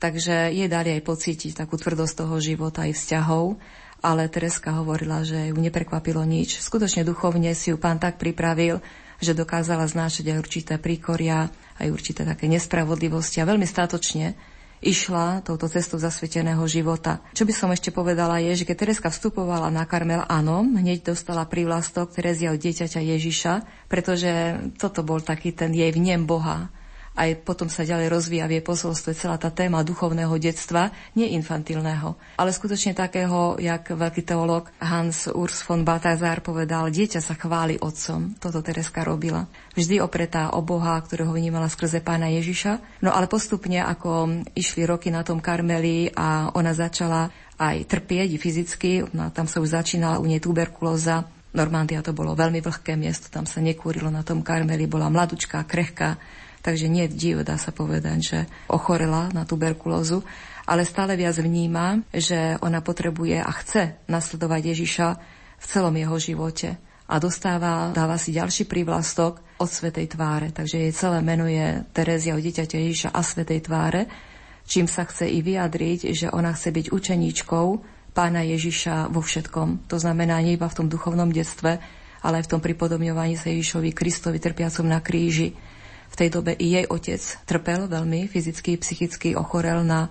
Takže 0.00 0.48
jej 0.48 0.64
dali 0.64 0.96
aj 0.96 1.04
pocítiť 1.04 1.52
takú 1.52 1.76
tvrdosť 1.76 2.24
toho 2.24 2.40
života 2.40 2.88
aj 2.88 2.96
vzťahov, 2.96 3.60
ale 4.00 4.32
Tereska 4.32 4.80
hovorila, 4.80 5.20
že 5.28 5.52
ju 5.52 5.56
neprekvapilo 5.60 6.24
nič. 6.24 6.56
Skutočne 6.64 7.04
duchovne 7.04 7.52
si 7.52 7.68
ju 7.68 7.76
pán 7.76 8.00
tak 8.00 8.16
pripravil, 8.16 8.80
že 9.20 9.36
dokázala 9.36 9.84
znášať 9.84 10.32
aj 10.32 10.40
určité 10.40 10.74
príkoria, 10.80 11.52
aj 11.76 11.92
určité 11.92 12.24
také 12.24 12.48
nespravodlivosti 12.48 13.44
a 13.44 13.48
veľmi 13.52 13.68
statočne 13.68 14.32
išla 14.80 15.44
touto 15.44 15.68
cestou 15.68 16.00
zasveteného 16.00 16.64
života. 16.64 17.20
Čo 17.36 17.44
by 17.44 17.52
som 17.52 17.68
ešte 17.68 17.92
povedala 17.92 18.40
je, 18.40 18.56
že 18.56 18.64
keď 18.64 18.76
Tereska 18.80 19.12
vstupovala 19.12 19.68
na 19.68 19.84
Karmel, 19.84 20.24
áno, 20.24 20.64
hneď 20.64 21.12
dostala 21.12 21.44
prívlastok 21.44 22.16
Terezia 22.16 22.56
od 22.56 22.60
dieťaťa 22.64 23.04
Ježiša, 23.04 23.52
pretože 23.92 24.56
toto 24.80 25.04
bol 25.04 25.20
taký 25.20 25.52
ten 25.52 25.76
jej 25.76 25.92
vnem 25.92 26.24
Boha, 26.24 26.72
aj 27.20 27.44
potom 27.44 27.68
sa 27.68 27.84
ďalej 27.84 28.08
rozvíja 28.08 28.48
v 28.48 28.56
jej 28.56 28.64
posolstve 28.64 29.12
celá 29.12 29.36
tá 29.36 29.52
téma 29.52 29.84
duchovného 29.84 30.32
detstva, 30.40 30.88
nie 31.12 31.36
infantilného, 31.36 32.16
ale 32.40 32.50
skutočne 32.56 32.96
takého, 32.96 33.60
jak 33.60 33.92
veľký 33.92 34.24
teológ 34.24 34.72
Hans 34.80 35.28
Urs 35.28 35.60
von 35.68 35.84
Balthasar 35.84 36.40
povedal, 36.40 36.88
dieťa 36.88 37.20
sa 37.20 37.36
chváli 37.36 37.76
otcom. 37.76 38.40
Toto 38.40 38.64
Tereska 38.64 39.04
robila. 39.04 39.44
Vždy 39.76 40.00
opretá 40.00 40.56
o 40.56 40.64
Boha, 40.64 40.96
ktorého 40.96 41.36
vnímala 41.36 41.68
skrze 41.68 42.00
pána 42.00 42.32
Ježiša. 42.32 43.04
No 43.04 43.12
ale 43.12 43.28
postupne, 43.28 43.84
ako 43.84 44.40
išli 44.56 44.88
roky 44.88 45.12
na 45.12 45.20
tom 45.20 45.44
Karmeli 45.44 46.08
a 46.16 46.48
ona 46.56 46.72
začala 46.72 47.28
aj 47.60 47.84
trpieť 47.84 48.40
fyzicky, 48.40 49.12
no, 49.12 49.28
tam 49.28 49.44
sa 49.44 49.60
už 49.60 49.76
začínala 49.76 50.16
u 50.16 50.24
nej 50.24 50.40
tuberkulóza, 50.40 51.28
Normandia 51.50 52.00
to 52.00 52.14
bolo 52.14 52.38
veľmi 52.38 52.62
vlhké 52.62 52.94
miesto, 52.94 53.26
tam 53.26 53.42
sa 53.42 53.58
nekúrilo 53.58 54.08
na 54.08 54.22
tom 54.22 54.40
Karmeli, 54.40 54.86
bola 54.86 55.10
mladučká, 55.10 55.66
krehká, 55.66 56.16
takže 56.60 56.86
nie 56.88 57.08
div, 57.08 57.42
dá 57.42 57.56
sa 57.56 57.72
povedať, 57.72 58.18
že 58.20 58.38
ochorela 58.68 59.32
na 59.32 59.44
tuberkulózu, 59.44 60.24
ale 60.68 60.86
stále 60.86 61.18
viac 61.18 61.34
vníma, 61.40 62.06
že 62.14 62.56
ona 62.62 62.84
potrebuje 62.84 63.42
a 63.42 63.50
chce 63.50 63.98
nasledovať 64.06 64.62
Ježiša 64.76 65.08
v 65.60 65.64
celom 65.64 65.94
jeho 65.96 66.16
živote 66.16 66.78
a 67.10 67.18
dostáva, 67.18 67.90
dáva 67.90 68.14
si 68.14 68.30
ďalší 68.30 68.70
prívlastok 68.70 69.42
od 69.58 69.66
Svetej 69.66 70.14
tváre. 70.14 70.54
Takže 70.54 70.78
jej 70.78 70.92
celé 70.94 71.18
meno 71.26 71.50
je 71.50 71.82
Terezia 71.90 72.38
od 72.38 72.42
dieťaťa 72.46 72.78
Ježiša 72.78 73.08
a 73.10 73.20
Svetej 73.26 73.66
tváre, 73.66 74.06
čím 74.62 74.86
sa 74.86 75.02
chce 75.02 75.26
i 75.26 75.42
vyjadriť, 75.42 76.14
že 76.14 76.26
ona 76.30 76.54
chce 76.54 76.70
byť 76.70 76.86
učeníčkou 76.94 77.66
pána 78.14 78.46
Ježiša 78.46 79.10
vo 79.10 79.26
všetkom. 79.26 79.90
To 79.90 79.98
znamená 79.98 80.38
nie 80.38 80.54
iba 80.54 80.70
v 80.70 80.78
tom 80.78 80.86
duchovnom 80.86 81.34
detstve, 81.34 81.82
ale 82.22 82.34
aj 82.38 82.46
v 82.46 82.52
tom 82.54 82.62
pripodobňovaní 82.62 83.34
sa 83.34 83.50
Ježišovi 83.50 83.90
Kristovi 83.90 84.38
trpiacom 84.38 84.86
na 84.86 85.02
kríži 85.02 85.58
v 86.10 86.14
tej 86.18 86.28
dobe 86.34 86.52
i 86.58 86.74
jej 86.74 86.86
otec 86.90 87.22
trpel 87.46 87.86
veľmi 87.86 88.26
fyzicky, 88.26 88.76
psychicky, 88.82 89.38
ochorel 89.38 89.86
na 89.86 90.10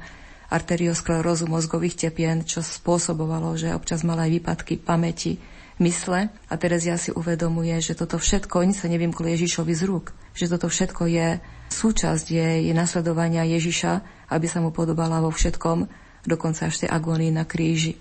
arteriosklerózu 0.49 1.45
mozgových 1.45 2.09
tepien, 2.09 2.41
čo 2.41 2.65
spôsobovalo, 2.65 3.53
že 3.53 3.75
občas 3.75 4.01
mal 4.01 4.17
aj 4.17 4.29
výpadky 4.41 4.81
pamäti, 4.81 5.37
mysle 5.79 6.33
a 6.49 6.53
Terezia 6.59 6.99
si 6.99 7.13
uvedomuje, 7.13 7.77
že 7.79 7.95
toto 7.95 8.19
všetko, 8.19 8.67
nič 8.67 8.83
sa 8.83 8.91
nevymklo 8.91 9.29
Ježišovi 9.29 9.73
z 9.77 9.83
rúk, 9.87 10.11
že 10.35 10.51
toto 10.51 10.67
všetko 10.67 11.03
je 11.07 11.27
súčasť 11.71 12.25
jej 12.27 12.61
nasledovania 12.75 13.45
Ježiša, 13.45 14.25
aby 14.33 14.45
sa 14.49 14.59
mu 14.59 14.73
podobala 14.73 15.21
vo 15.23 15.31
všetkom, 15.31 15.87
dokonca 16.27 16.67
až 16.67 16.85
tej 16.85 16.89
agónii 16.91 17.31
na 17.31 17.47
kríži. 17.47 17.95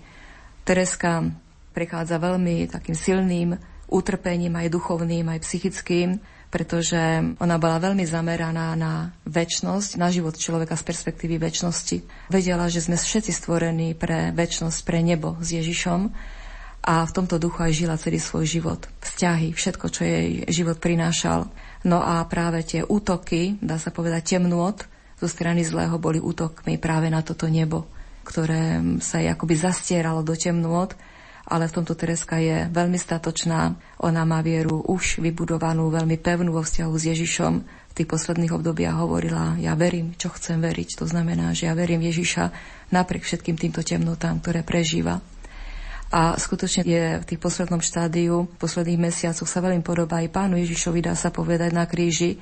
Tereska 0.67 1.23
prechádza 1.71 2.19
veľmi 2.19 2.67
takým 2.67 2.97
silným 2.97 3.49
utrpením, 3.89 4.53
aj 4.59 4.69
duchovným, 4.69 5.25
aj 5.31 5.39
psychickým, 5.47 6.21
pretože 6.49 6.97
ona 7.37 7.61
bola 7.61 7.77
veľmi 7.77 8.01
zameraná 8.09 8.73
na 8.73 9.13
väčnosť, 9.29 10.01
na 10.01 10.09
život 10.09 10.33
človeka 10.33 10.73
z 10.73 10.83
perspektívy 10.85 11.37
väčšnosti. 11.37 12.29
Vedela, 12.33 12.65
že 12.73 12.81
sme 12.81 12.97
všetci 12.97 13.29
stvorení 13.29 13.93
pre 13.93 14.33
väčnosť, 14.33 14.79
pre 14.81 15.05
nebo 15.05 15.37
s 15.37 15.53
Ježišom 15.53 16.09
a 16.89 17.05
v 17.05 17.11
tomto 17.13 17.37
duchu 17.37 17.69
aj 17.69 17.73
žila 17.77 18.01
celý 18.01 18.17
svoj 18.17 18.49
život. 18.49 18.81
Vzťahy, 18.97 19.53
všetko, 19.53 19.85
čo 19.93 20.01
jej 20.01 20.49
život 20.49 20.81
prinášal. 20.81 21.45
No 21.85 22.01
a 22.01 22.25
práve 22.25 22.65
tie 22.65 22.81
útoky, 22.81 23.61
dá 23.61 23.77
sa 23.77 23.93
povedať 23.93 24.35
temnôt, 24.35 24.75
zo 25.19 25.27
strany 25.27 25.61
zlého 25.61 25.99
boli 26.01 26.17
útokmi 26.17 26.79
práve 26.79 27.11
na 27.11 27.19
toto 27.21 27.45
nebo, 27.45 27.85
ktoré 28.23 28.79
sa 29.03 29.19
jej 29.19 29.29
akoby 29.29 29.53
zastieralo 29.53 30.23
do 30.23 30.33
temnôt 30.33 30.95
ale 31.49 31.65
v 31.65 31.75
tomto 31.81 31.97
Tereska 31.97 32.37
je 32.37 32.69
veľmi 32.69 32.95
statočná. 33.01 33.73
Ona 34.05 34.21
má 34.23 34.45
vieru 34.45 34.85
už 34.85 35.17
vybudovanú, 35.17 35.89
veľmi 35.89 36.21
pevnú 36.21 36.53
vo 36.53 36.61
vzťahu 36.61 36.93
s 36.93 37.03
Ježišom. 37.09 37.53
V 37.65 37.93
tých 37.97 38.05
posledných 38.05 38.53
obdobiach 38.53 39.01
hovorila, 39.01 39.57
ja 39.57 39.73
verím, 39.73 40.13
čo 40.13 40.29
chcem 40.29 40.61
veriť. 40.61 41.01
To 41.01 41.09
znamená, 41.09 41.57
že 41.57 41.65
ja 41.65 41.73
verím 41.73 42.05
Ježiša 42.05 42.53
napriek 42.93 43.25
všetkým 43.25 43.57
týmto 43.57 43.81
temnotám, 43.81 44.37
ktoré 44.45 44.61
prežíva. 44.61 45.17
A 46.09 46.37
skutočne 46.37 46.85
je 46.85 47.21
v 47.21 47.27
tých 47.27 47.41
poslednom 47.41 47.81
štádiu, 47.81 48.45
v 48.45 48.57
posledných 48.57 49.09
mesiacoch 49.09 49.45
sa 49.45 49.61
veľmi 49.61 49.85
podobá 49.85 50.21
aj 50.21 50.33
pánu 50.33 50.57
Ježišovi, 50.57 51.05
dá 51.05 51.13
sa 51.13 51.29
povedať, 51.29 51.69
na 51.69 51.85
kríži, 51.85 52.41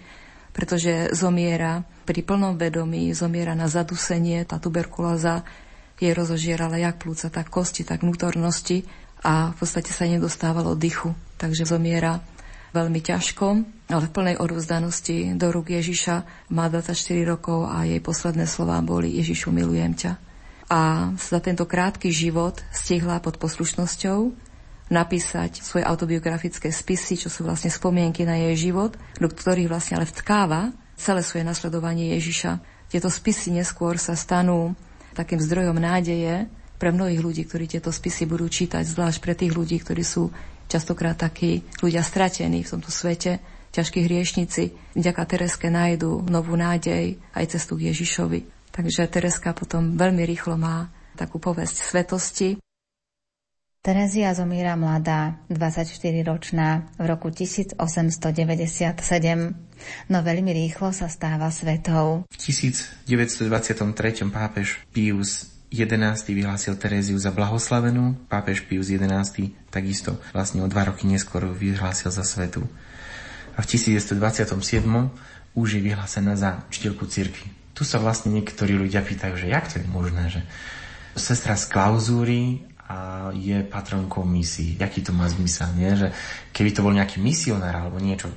pretože 0.56 1.12
zomiera 1.12 1.84
pri 2.08 2.24
plnom 2.24 2.56
vedomí, 2.56 3.12
zomiera 3.12 3.56
na 3.56 3.68
zadusenie, 3.68 4.48
tá 4.48 4.56
tuberkulóza 4.56 5.44
jej 5.98 6.14
rozožierala 6.14 6.78
jak 6.78 7.02
plúca, 7.02 7.28
tak 7.34 7.50
kosti, 7.50 7.82
tak 7.82 8.06
vnútornosti 8.06 8.86
a 9.26 9.54
v 9.54 9.56
podstate 9.58 9.90
sa 9.90 10.06
nedostávalo 10.06 10.78
dychu. 10.78 11.18
Takže 11.42 11.66
zomiera 11.66 12.22
veľmi 12.76 13.02
ťažko, 13.02 13.46
ale 13.90 14.06
v 14.06 14.14
plnej 14.14 14.36
odovzdanosti 14.38 15.34
do 15.34 15.50
rúk 15.50 15.74
Ježiša. 15.74 16.48
Má 16.54 16.70
24 16.70 16.94
rokov 17.26 17.66
a 17.66 17.88
jej 17.88 18.02
posledné 18.04 18.46
slová 18.46 18.78
boli 18.86 19.18
Ježišu, 19.18 19.50
milujem 19.50 19.98
ťa. 19.98 20.12
A 20.68 21.12
za 21.16 21.40
tento 21.40 21.64
krátky 21.64 22.12
život 22.12 22.60
stihla 22.76 23.24
pod 23.24 23.40
poslušnosťou 23.40 24.36
napísať 24.88 25.64
svoje 25.64 25.84
autobiografické 25.84 26.72
spisy, 26.72 27.20
čo 27.20 27.30
sú 27.32 27.44
vlastne 27.48 27.72
spomienky 27.72 28.24
na 28.24 28.40
jej 28.40 28.72
život, 28.72 28.96
do 29.20 29.28
ktorých 29.28 29.72
vlastne 29.72 30.00
ale 30.00 30.08
vtkáva 30.08 30.72
celé 31.00 31.24
svoje 31.24 31.44
nasledovanie 31.48 32.16
Ježiša. 32.20 32.60
Tieto 32.88 33.12
spisy 33.12 33.52
neskôr 33.56 34.00
sa 34.00 34.16
stanú 34.16 34.76
takým 35.18 35.42
zdrojom 35.42 35.82
nádeje 35.82 36.46
pre 36.78 36.94
mnohých 36.94 37.22
ľudí, 37.26 37.42
ktorí 37.50 37.66
tieto 37.66 37.90
spisy 37.90 38.30
budú 38.30 38.46
čítať, 38.46 38.86
zvlášť 38.86 39.18
pre 39.18 39.34
tých 39.34 39.58
ľudí, 39.58 39.82
ktorí 39.82 40.06
sú 40.06 40.30
častokrát 40.70 41.18
takí 41.18 41.66
ľudia 41.82 42.06
stratení 42.06 42.62
v 42.62 42.72
tomto 42.78 42.94
svete, 42.94 43.42
ťažkí 43.74 44.06
hriešnici. 44.06 44.78
Vďaka 44.94 45.24
Tereske 45.26 45.74
nájdu 45.74 46.22
novú 46.30 46.54
nádej 46.54 47.18
aj 47.34 47.46
cestu 47.50 47.82
k 47.82 47.90
Ježišovi. 47.90 48.70
Takže 48.70 49.10
Tereska 49.10 49.58
potom 49.58 49.98
veľmi 49.98 50.22
rýchlo 50.22 50.54
má 50.54 50.94
takú 51.18 51.42
povesť 51.42 51.82
svetosti. 51.82 52.62
Terezia 53.88 54.36
zomiera 54.36 54.76
mladá, 54.76 55.40
24-ročná, 55.48 56.92
v 57.00 57.06
roku 57.08 57.32
1897. 57.32 58.36
No 60.12 60.18
veľmi 60.20 60.52
rýchlo 60.52 60.92
sa 60.92 61.08
stáva 61.08 61.48
svetou. 61.56 62.28
V 62.28 62.36
1923. 62.36 63.48
pápež 64.28 64.84
Pius 64.92 65.56
11. 65.72 66.04
vyhlásil 66.36 66.76
Teréziu 66.76 67.16
za 67.16 67.32
blahoslavenú, 67.32 68.20
pápež 68.28 68.68
Pius 68.68 68.92
11. 68.92 69.56
takisto 69.72 70.20
vlastne 70.36 70.60
o 70.60 70.68
dva 70.68 70.92
roky 70.92 71.08
neskôr 71.08 71.48
vyhlásil 71.48 72.12
za 72.12 72.28
svetu. 72.28 72.68
A 73.56 73.64
v 73.64 73.72
1927. 73.72 74.84
už 75.56 75.68
je 75.80 75.80
vyhlásená 75.80 76.36
za 76.36 76.68
učiteľku 76.68 77.08
cirkvi. 77.08 77.56
Tu 77.72 77.88
sa 77.88 78.04
vlastne 78.04 78.36
niektorí 78.36 78.76
ľudia 78.76 79.00
pýtajú, 79.00 79.40
že 79.40 79.48
jak 79.48 79.72
to 79.72 79.80
je 79.80 79.88
možné, 79.88 80.28
že 80.28 80.44
sestra 81.16 81.56
z 81.56 81.72
klauzúry 81.72 82.67
a 82.88 83.30
je 83.36 83.64
patronkou 83.68 84.24
misií. 84.24 84.80
Jaký 84.80 85.04
to 85.04 85.12
má 85.12 85.28
zmysel, 85.28 85.72
nie? 85.76 85.92
Že 85.92 86.08
keby 86.56 86.70
to 86.72 86.84
bol 86.84 86.96
nejaký 86.96 87.20
misionár 87.20 87.76
alebo 87.76 88.00
niečo, 88.00 88.32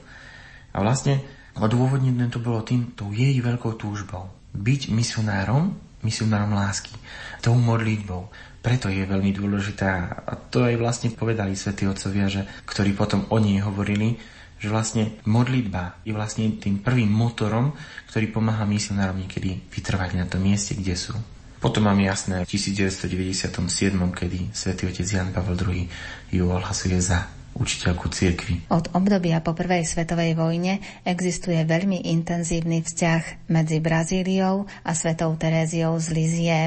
a 0.70 0.76
vlastne 0.78 1.18
odôvodnené 1.58 2.30
to 2.30 2.38
bolo 2.38 2.62
tým, 2.62 2.94
tou 2.94 3.10
jej 3.10 3.34
veľkou 3.42 3.74
túžbou. 3.74 4.30
Byť 4.54 4.90
misionárom, 4.94 5.74
misionárom 6.06 6.54
lásky, 6.54 6.94
tou 7.42 7.58
modlitbou. 7.58 8.30
Preto 8.60 8.92
je 8.92 9.08
veľmi 9.08 9.32
dôležitá, 9.32 10.20
a 10.28 10.32
to 10.36 10.62
aj 10.68 10.76
vlastne 10.76 11.08
povedali 11.10 11.56
svätí 11.56 11.88
otcovia, 11.88 12.28
že, 12.28 12.44
ktorí 12.68 12.92
potom 12.92 13.24
o 13.32 13.40
nej 13.40 13.64
hovorili, 13.64 14.20
že 14.60 14.68
vlastne 14.68 15.16
modlitba 15.24 16.04
je 16.04 16.12
vlastne 16.12 16.52
tým 16.60 16.84
prvým 16.84 17.08
motorom, 17.08 17.72
ktorý 18.12 18.28
pomáha 18.28 18.68
misionárom 18.68 19.16
niekedy 19.16 19.64
vytrvať 19.72 20.20
na 20.20 20.28
tom 20.28 20.44
mieste, 20.44 20.76
kde 20.76 20.92
sú. 20.92 21.16
Potom 21.60 21.84
mám 21.84 22.00
jasné 22.00 22.40
v 22.40 22.56
1997, 22.56 23.52
kedy 23.92 24.48
svätý 24.56 24.88
otec 24.88 25.04
Jan 25.04 25.28
Pavel 25.28 25.60
II 25.60 25.84
ju 26.32 26.44
ohlasuje 26.48 26.96
za 27.04 27.28
učiteľku 27.52 28.08
cirkvi. 28.08 28.72
Od 28.72 28.88
obdobia 28.96 29.44
po 29.44 29.52
prvej 29.52 29.84
svetovej 29.84 30.40
vojne 30.40 30.80
existuje 31.04 31.60
veľmi 31.60 32.08
intenzívny 32.16 32.80
vzťah 32.80 33.52
medzi 33.52 33.76
Brazíliou 33.76 34.64
a 34.64 34.90
svetou 34.96 35.36
Teréziou 35.36 36.00
z 36.00 36.08
Lizie. 36.16 36.60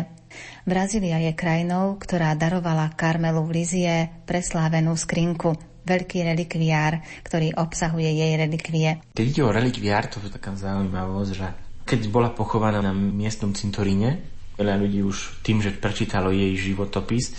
Brazília 0.62 1.17
je 1.25 1.34
krajinou, 1.34 1.97
ktorá 1.97 2.38
darovala 2.38 2.93
Karmelu 2.93 3.41
v 3.49 3.51
Lizie 3.65 3.95
preslávenú 4.29 4.93
skrinku, 4.93 5.58
veľký 5.89 6.21
relikviár, 6.21 7.01
ktorý 7.25 7.58
obsahuje 7.58 8.13
jej 8.13 8.34
relikvie. 8.38 9.01
Keď 9.17 9.25
ide 9.25 9.41
o 9.41 9.49
relikviár, 9.49 10.06
to 10.06 10.21
je 10.21 10.29
taká 10.29 10.53
zaujímavosť, 10.53 11.32
že 11.34 11.47
keď 11.84 11.99
bola 12.08 12.29
pochovaná 12.32 12.79
na 12.79 12.95
miestnom 12.95 13.51
cintoríne, 13.51 14.33
veľa 14.63 14.80
ľudí 14.80 15.04
už 15.04 15.43
tým, 15.43 15.60
že 15.60 15.76
prečítalo 15.76 16.32
jej 16.32 16.56
životopis, 16.56 17.36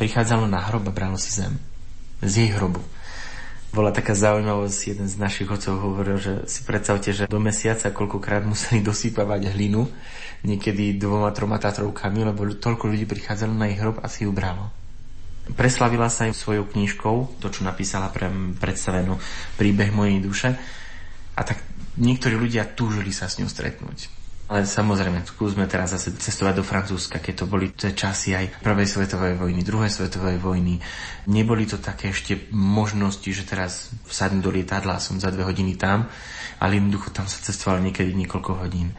prichádzalo 0.00 0.48
na 0.48 0.64
hrob 0.64 0.88
a 0.88 0.96
bralo 0.96 1.20
si 1.20 1.28
zem. 1.28 1.60
Z 2.24 2.40
jej 2.40 2.50
hrobu. 2.56 2.80
Bola 3.74 3.90
taká 3.92 4.14
zaujímavosť, 4.16 4.80
jeden 4.96 5.10
z 5.10 5.18
našich 5.18 5.50
otcov 5.50 5.76
hovoril, 5.76 6.16
že 6.16 6.32
si 6.46 6.62
predstavte, 6.62 7.10
že 7.10 7.26
do 7.28 7.42
mesiaca 7.42 7.90
koľkokrát 7.92 8.46
museli 8.46 8.80
dosypavať 8.88 9.52
hlinu, 9.52 9.84
niekedy 10.46 10.96
dvoma, 10.96 11.34
troma 11.36 11.60
tatrovkami, 11.60 12.24
lebo 12.24 12.48
toľko 12.48 12.88
ľudí 12.88 13.04
prichádzalo 13.04 13.52
na 13.52 13.68
jej 13.68 13.76
hrob 13.82 14.00
a 14.00 14.06
si 14.08 14.24
ju 14.24 14.32
bralo. 14.32 14.70
Preslavila 15.44 16.08
sa 16.08 16.24
aj 16.24 16.40
svojou 16.40 16.64
knižkou, 16.72 17.36
to 17.36 17.52
čo 17.52 17.68
napísala 17.68 18.08
pre 18.08 18.32
predstavenú 18.56 19.20
príbeh 19.60 19.92
mojej 19.92 20.16
duše. 20.24 20.56
A 21.36 21.44
tak 21.44 21.60
niektorí 22.00 22.38
ľudia 22.38 22.64
túžili 22.64 23.12
sa 23.12 23.28
s 23.28 23.36
ňou 23.42 23.50
stretnúť. 23.50 24.23
Ale 24.54 24.70
samozrejme, 24.70 25.26
skúsme 25.26 25.66
teraz 25.66 25.90
zase 25.98 26.14
cestovať 26.14 26.62
do 26.62 26.64
Francúzska, 26.64 27.18
keď 27.18 27.42
to 27.42 27.50
boli 27.50 27.74
tie 27.74 27.90
časy 27.90 28.38
aj 28.38 28.62
prvej 28.62 28.86
svetovej 28.86 29.34
vojny, 29.34 29.66
druhej 29.66 29.90
svetovej 29.90 30.38
vojny. 30.38 30.78
Neboli 31.26 31.66
to 31.66 31.82
také 31.82 32.14
ešte 32.14 32.46
možnosti, 32.54 33.26
že 33.26 33.42
teraz 33.42 33.90
vsadnú 34.06 34.46
do 34.46 34.54
lietadla 34.54 34.94
a 34.94 35.02
som 35.02 35.18
za 35.18 35.34
dve 35.34 35.42
hodiny 35.42 35.74
tam, 35.74 36.06
ale 36.62 36.78
jednoducho 36.78 37.10
tam 37.10 37.26
sa 37.26 37.42
cestovalo 37.42 37.82
niekedy 37.82 38.14
niekoľko 38.14 38.62
hodín. 38.62 38.94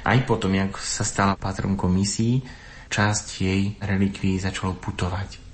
Aj 0.00 0.16
potom, 0.24 0.56
jak 0.56 0.80
sa 0.80 1.04
stala 1.04 1.36
patrom 1.36 1.76
komisii, 1.76 2.40
časť 2.88 3.26
jej 3.44 3.76
relikví 3.84 4.40
začalo 4.40 4.72
putovať 4.80 5.44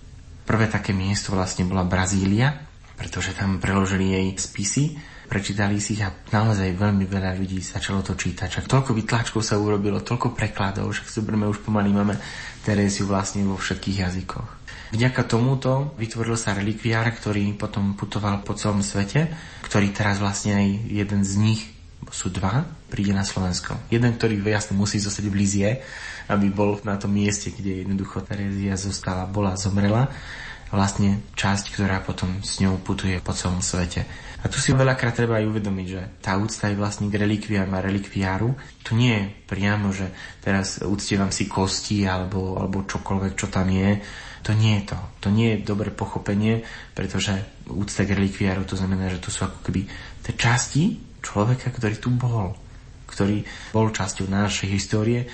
Prvé 0.42 0.66
také 0.66 0.90
miesto 0.90 1.30
vlastne 1.30 1.62
bola 1.64 1.86
Brazília, 1.86 2.50
pretože 2.98 3.32
tam 3.32 3.62
preložili 3.62 4.10
jej 4.10 4.26
spisy, 4.34 4.98
prečítali 5.32 5.80
si 5.80 5.96
ich 5.96 6.04
a 6.04 6.12
naozaj 6.12 6.76
veľmi 6.76 7.08
veľa 7.08 7.32
ľudí 7.40 7.64
začalo 7.64 8.04
to 8.04 8.12
čítať. 8.12 8.60
Čak 8.60 8.68
toľko 8.68 8.92
vytlačkov 8.92 9.40
sa 9.40 9.56
urobilo, 9.56 10.04
toľko 10.04 10.36
prekladov, 10.36 10.92
však 10.92 11.08
zoberme 11.08 11.48
už 11.48 11.64
pomaly 11.64 11.88
máme 11.88 12.20
Teréziu 12.60 13.08
vlastne 13.08 13.40
vo 13.48 13.56
všetkých 13.56 14.04
jazykoch. 14.04 14.48
Vďaka 14.92 15.24
tomuto 15.24 15.96
vytvoril 15.96 16.36
sa 16.36 16.52
relikviár, 16.52 17.08
ktorý 17.16 17.56
potom 17.56 17.96
putoval 17.96 18.44
po 18.44 18.52
celom 18.52 18.84
svete, 18.84 19.32
ktorý 19.64 19.88
teraz 19.88 20.20
vlastne 20.20 20.52
aj 20.52 20.68
jeden 20.92 21.24
z 21.24 21.32
nich, 21.40 21.62
sú 22.12 22.28
dva, 22.28 22.68
príde 22.92 23.16
na 23.16 23.24
Slovensko. 23.24 23.88
Jeden, 23.88 24.12
ktorý 24.12 24.36
jasne 24.44 24.76
musí 24.76 25.00
zostať 25.00 25.32
v 25.32 25.38
Lizie, 25.40 25.80
aby 26.28 26.52
bol 26.52 26.76
na 26.84 27.00
tom 27.00 27.08
mieste, 27.16 27.48
kde 27.56 27.88
jednoducho 27.88 28.20
Terézia 28.20 28.76
zostala, 28.76 29.24
bola, 29.24 29.56
zomrela. 29.56 30.12
Vlastne 30.72 31.20
časť, 31.36 31.76
ktorá 31.76 32.00
potom 32.00 32.40
s 32.40 32.58
ňou 32.64 32.80
putuje 32.80 33.20
po 33.20 33.36
celom 33.36 33.60
svete. 33.60 34.08
A 34.42 34.48
tu 34.48 34.56
si 34.58 34.72
veľakrát 34.72 35.14
treba 35.14 35.38
aj 35.38 35.46
uvedomiť, 35.52 35.86
že 35.86 36.02
tá 36.24 36.34
úcta 36.40 36.72
je 36.72 36.80
vlastne 36.80 37.12
k 37.12 37.20
relikviám 37.20 37.70
a 37.76 37.84
relikviáru. 37.84 38.50
To 38.88 38.96
nie 38.96 39.12
je 39.12 39.24
priamo, 39.46 39.92
že 39.92 40.10
teraz 40.40 40.80
uctievam 40.80 41.30
si 41.30 41.46
kosti 41.46 42.08
alebo, 42.08 42.56
alebo 42.56 42.88
čokoľvek, 42.88 43.32
čo 43.36 43.52
tam 43.52 43.68
je. 43.68 44.00
To 44.42 44.56
nie 44.56 44.82
je 44.82 44.96
to. 44.96 44.98
To 45.22 45.28
nie 45.30 45.54
je 45.54 45.62
dobré 45.62 45.94
pochopenie, 45.94 46.66
pretože 46.96 47.36
úcta 47.70 48.02
k 48.02 48.16
relikviáru 48.18 48.66
to 48.66 48.74
znamená, 48.74 49.12
že 49.12 49.22
to 49.22 49.30
sú 49.30 49.46
ako 49.46 49.62
keby 49.62 49.86
tie 50.26 50.34
časti 50.34 50.98
človeka, 51.22 51.70
ktorý 51.70 52.00
tu 52.02 52.10
bol, 52.10 52.56
ktorý 53.06 53.46
bol 53.70 53.94
časťou 53.94 54.26
našej 54.26 54.68
histórie 54.72 55.30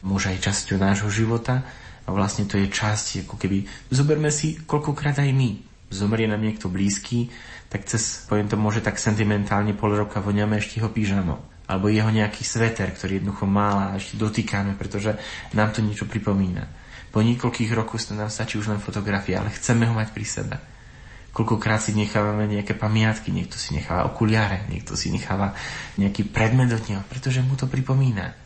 môže 0.00 0.32
aj 0.32 0.50
časťou 0.50 0.76
nášho 0.80 1.10
života 1.12 1.64
a 2.06 2.08
vlastne 2.10 2.48
to 2.48 2.56
je 2.56 2.66
časť, 2.66 3.26
ako 3.28 3.36
keby, 3.36 3.66
zoberme 3.92 4.32
si 4.32 4.58
koľkokrát 4.64 5.20
aj 5.20 5.30
my, 5.30 5.50
zomrie 5.90 6.30
nám 6.30 6.40
niekto 6.40 6.70
blízky, 6.70 7.28
tak 7.70 7.86
cez, 7.86 8.26
poviem 8.26 8.50
to, 8.50 8.58
môže 8.58 8.82
tak 8.82 8.98
sentimentálne 8.98 9.74
pol 9.74 9.94
roka 9.94 10.18
voňame 10.18 10.58
ešte 10.58 10.82
ho 10.82 10.90
pížamo. 10.90 11.38
Alebo 11.70 11.86
jeho 11.86 12.10
nejaký 12.10 12.42
sveter, 12.42 12.90
ktorý 12.90 13.22
jednoducho 13.22 13.46
má 13.46 13.94
a 13.94 13.94
ešte 13.94 14.18
dotýkame, 14.18 14.74
pretože 14.74 15.14
nám 15.54 15.70
to 15.70 15.78
niečo 15.78 16.10
pripomína. 16.10 16.66
Po 17.14 17.22
niekoľkých 17.22 17.70
rokoch 17.74 18.02
to 18.02 18.18
nám 18.18 18.26
stačí 18.26 18.58
už 18.58 18.74
len 18.74 18.82
fotografia, 18.82 19.38
ale 19.38 19.54
chceme 19.54 19.86
ho 19.86 19.94
mať 19.94 20.08
pri 20.10 20.26
sebe. 20.26 20.56
Koľkokrát 21.30 21.78
si 21.78 21.94
nechávame 21.94 22.50
nejaké 22.50 22.74
pamiatky, 22.74 23.30
niekto 23.30 23.54
si 23.54 23.78
necháva 23.78 24.10
okuliare, 24.10 24.66
niekto 24.66 24.98
si 24.98 25.14
necháva 25.14 25.54
nejaký 25.94 26.26
predmet 26.26 26.74
od 26.74 26.82
neho, 26.90 27.06
pretože 27.06 27.38
mu 27.38 27.54
to 27.54 27.70
pripomína 27.70 28.39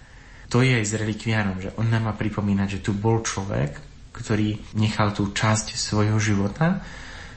to 0.55 0.63
je 0.63 0.71
aj 0.71 0.87
s 0.87 0.95
relikviánom, 0.95 1.59
že 1.59 1.75
on 1.83 1.91
nám 1.91 2.07
má 2.07 2.15
pripomínať, 2.15 2.79
že 2.79 2.83
tu 2.87 2.95
bol 2.95 3.27
človek, 3.27 3.75
ktorý 4.15 4.79
nechal 4.79 5.11
tú 5.11 5.35
časť 5.35 5.75
svojho 5.75 6.15
života 6.23 6.79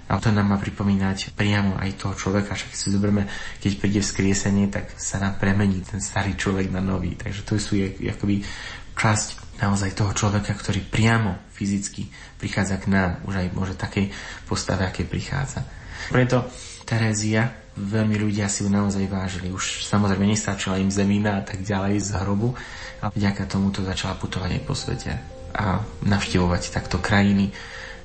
a 0.05 0.21
to 0.21 0.29
nám 0.29 0.53
má 0.53 0.57
pripomínať 0.61 1.33
priamo 1.33 1.81
aj 1.81 1.97
toho 1.97 2.13
človeka, 2.13 2.53
však 2.53 2.77
si 2.77 2.93
zoberme, 2.93 3.25
keď 3.57 3.71
príde 3.81 4.05
vzkriesenie, 4.05 4.69
tak 4.69 4.93
sa 5.01 5.17
nám 5.17 5.41
premení 5.41 5.81
ten 5.81 5.97
starý 5.97 6.37
človek 6.37 6.69
na 6.69 6.77
nový. 6.77 7.17
Takže 7.17 7.41
to 7.41 7.57
sú 7.57 7.81
akoby 7.81 8.45
časť 8.93 9.59
naozaj 9.65 9.97
toho 9.97 10.13
človeka, 10.13 10.53
ktorý 10.53 10.85
priamo 10.85 11.41
fyzicky 11.57 12.13
prichádza 12.37 12.77
k 12.77 12.85
nám, 12.93 13.25
už 13.25 13.33
aj 13.41 13.47
môže 13.57 13.73
takej 13.73 14.13
postave, 14.45 14.85
aké 14.85 15.09
prichádza. 15.09 15.65
Preto 16.13 16.45
Terézia, 16.87 17.51
veľmi 17.75 18.15
ľudia 18.15 18.47
si 18.47 18.63
ju 18.63 18.71
naozaj 18.71 19.11
vážili. 19.11 19.51
Už 19.51 19.83
samozrejme 19.83 20.23
nestačila 20.23 20.79
im 20.79 20.87
zemina 20.87 21.41
a 21.41 21.43
tak 21.43 21.67
ďalej 21.67 21.99
z 21.99 22.09
hrobu, 22.15 22.55
a 23.07 23.15
vďaka 23.15 23.47
tomu 23.47 23.71
to 23.71 23.87
začala 23.87 24.19
putovať 24.19 24.59
aj 24.59 24.63
po 24.67 24.75
svete 24.75 25.11
a 25.55 25.81
navštevovať 26.03 26.75
takto 26.75 26.99
krajiny 26.99 27.55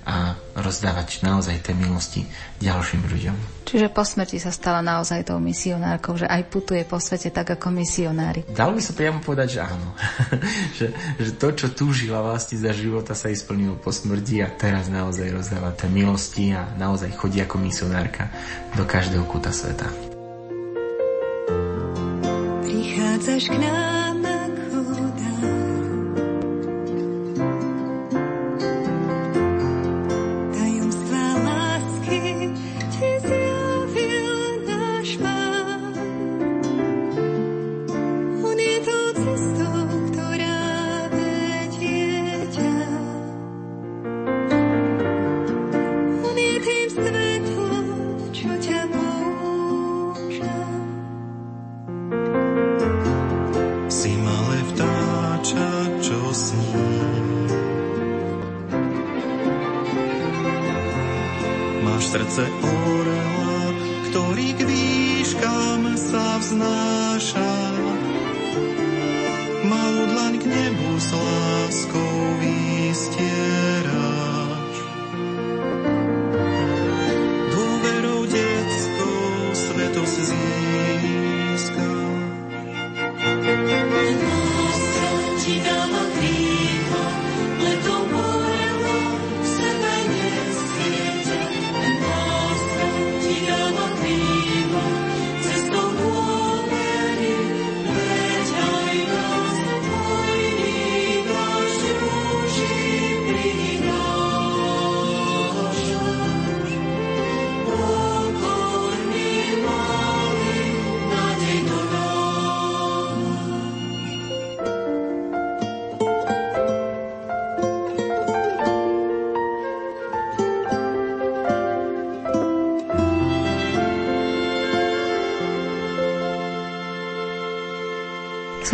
a 0.02 0.34
rozdávať 0.58 1.22
naozaj 1.22 1.62
tie 1.62 1.78
milosti 1.78 2.26
ďalším 2.58 3.06
ľuďom. 3.06 3.36
Čiže 3.62 3.86
po 3.94 4.02
smrti 4.02 4.42
sa 4.42 4.50
stala 4.50 4.82
naozaj 4.82 5.30
tou 5.30 5.38
misionárkou, 5.38 6.18
že 6.18 6.26
aj 6.26 6.42
putuje 6.50 6.82
po 6.82 6.98
svete 6.98 7.30
tak 7.30 7.54
ako 7.54 7.70
misionári. 7.70 8.42
Dalo 8.50 8.74
by 8.74 8.82
sa 8.82 8.98
priamo 8.98 9.22
povedať, 9.22 9.48
že 9.56 9.60
áno. 9.62 9.88
že, 10.78 10.86
že 11.22 11.30
to, 11.38 11.54
čo 11.54 11.66
túžila 11.70 12.18
vlastne 12.18 12.58
za 12.58 12.74
života, 12.74 13.14
sa 13.14 13.30
jej 13.30 13.38
splnilo 13.38 13.78
po 13.78 13.94
smrti 13.94 14.42
a 14.42 14.50
teraz 14.50 14.90
naozaj 14.90 15.30
rozdáva 15.30 15.70
tie 15.78 15.86
milosti 15.86 16.50
a 16.50 16.66
naozaj 16.74 17.14
chodí 17.14 17.38
ako 17.38 17.62
misionárka 17.62 18.26
do 18.74 18.82
každého 18.82 19.22
kúta 19.30 19.54
sveta. 19.54 19.86
Prichádzaš 22.66 23.54
k 23.54 23.56
nám 23.62 24.01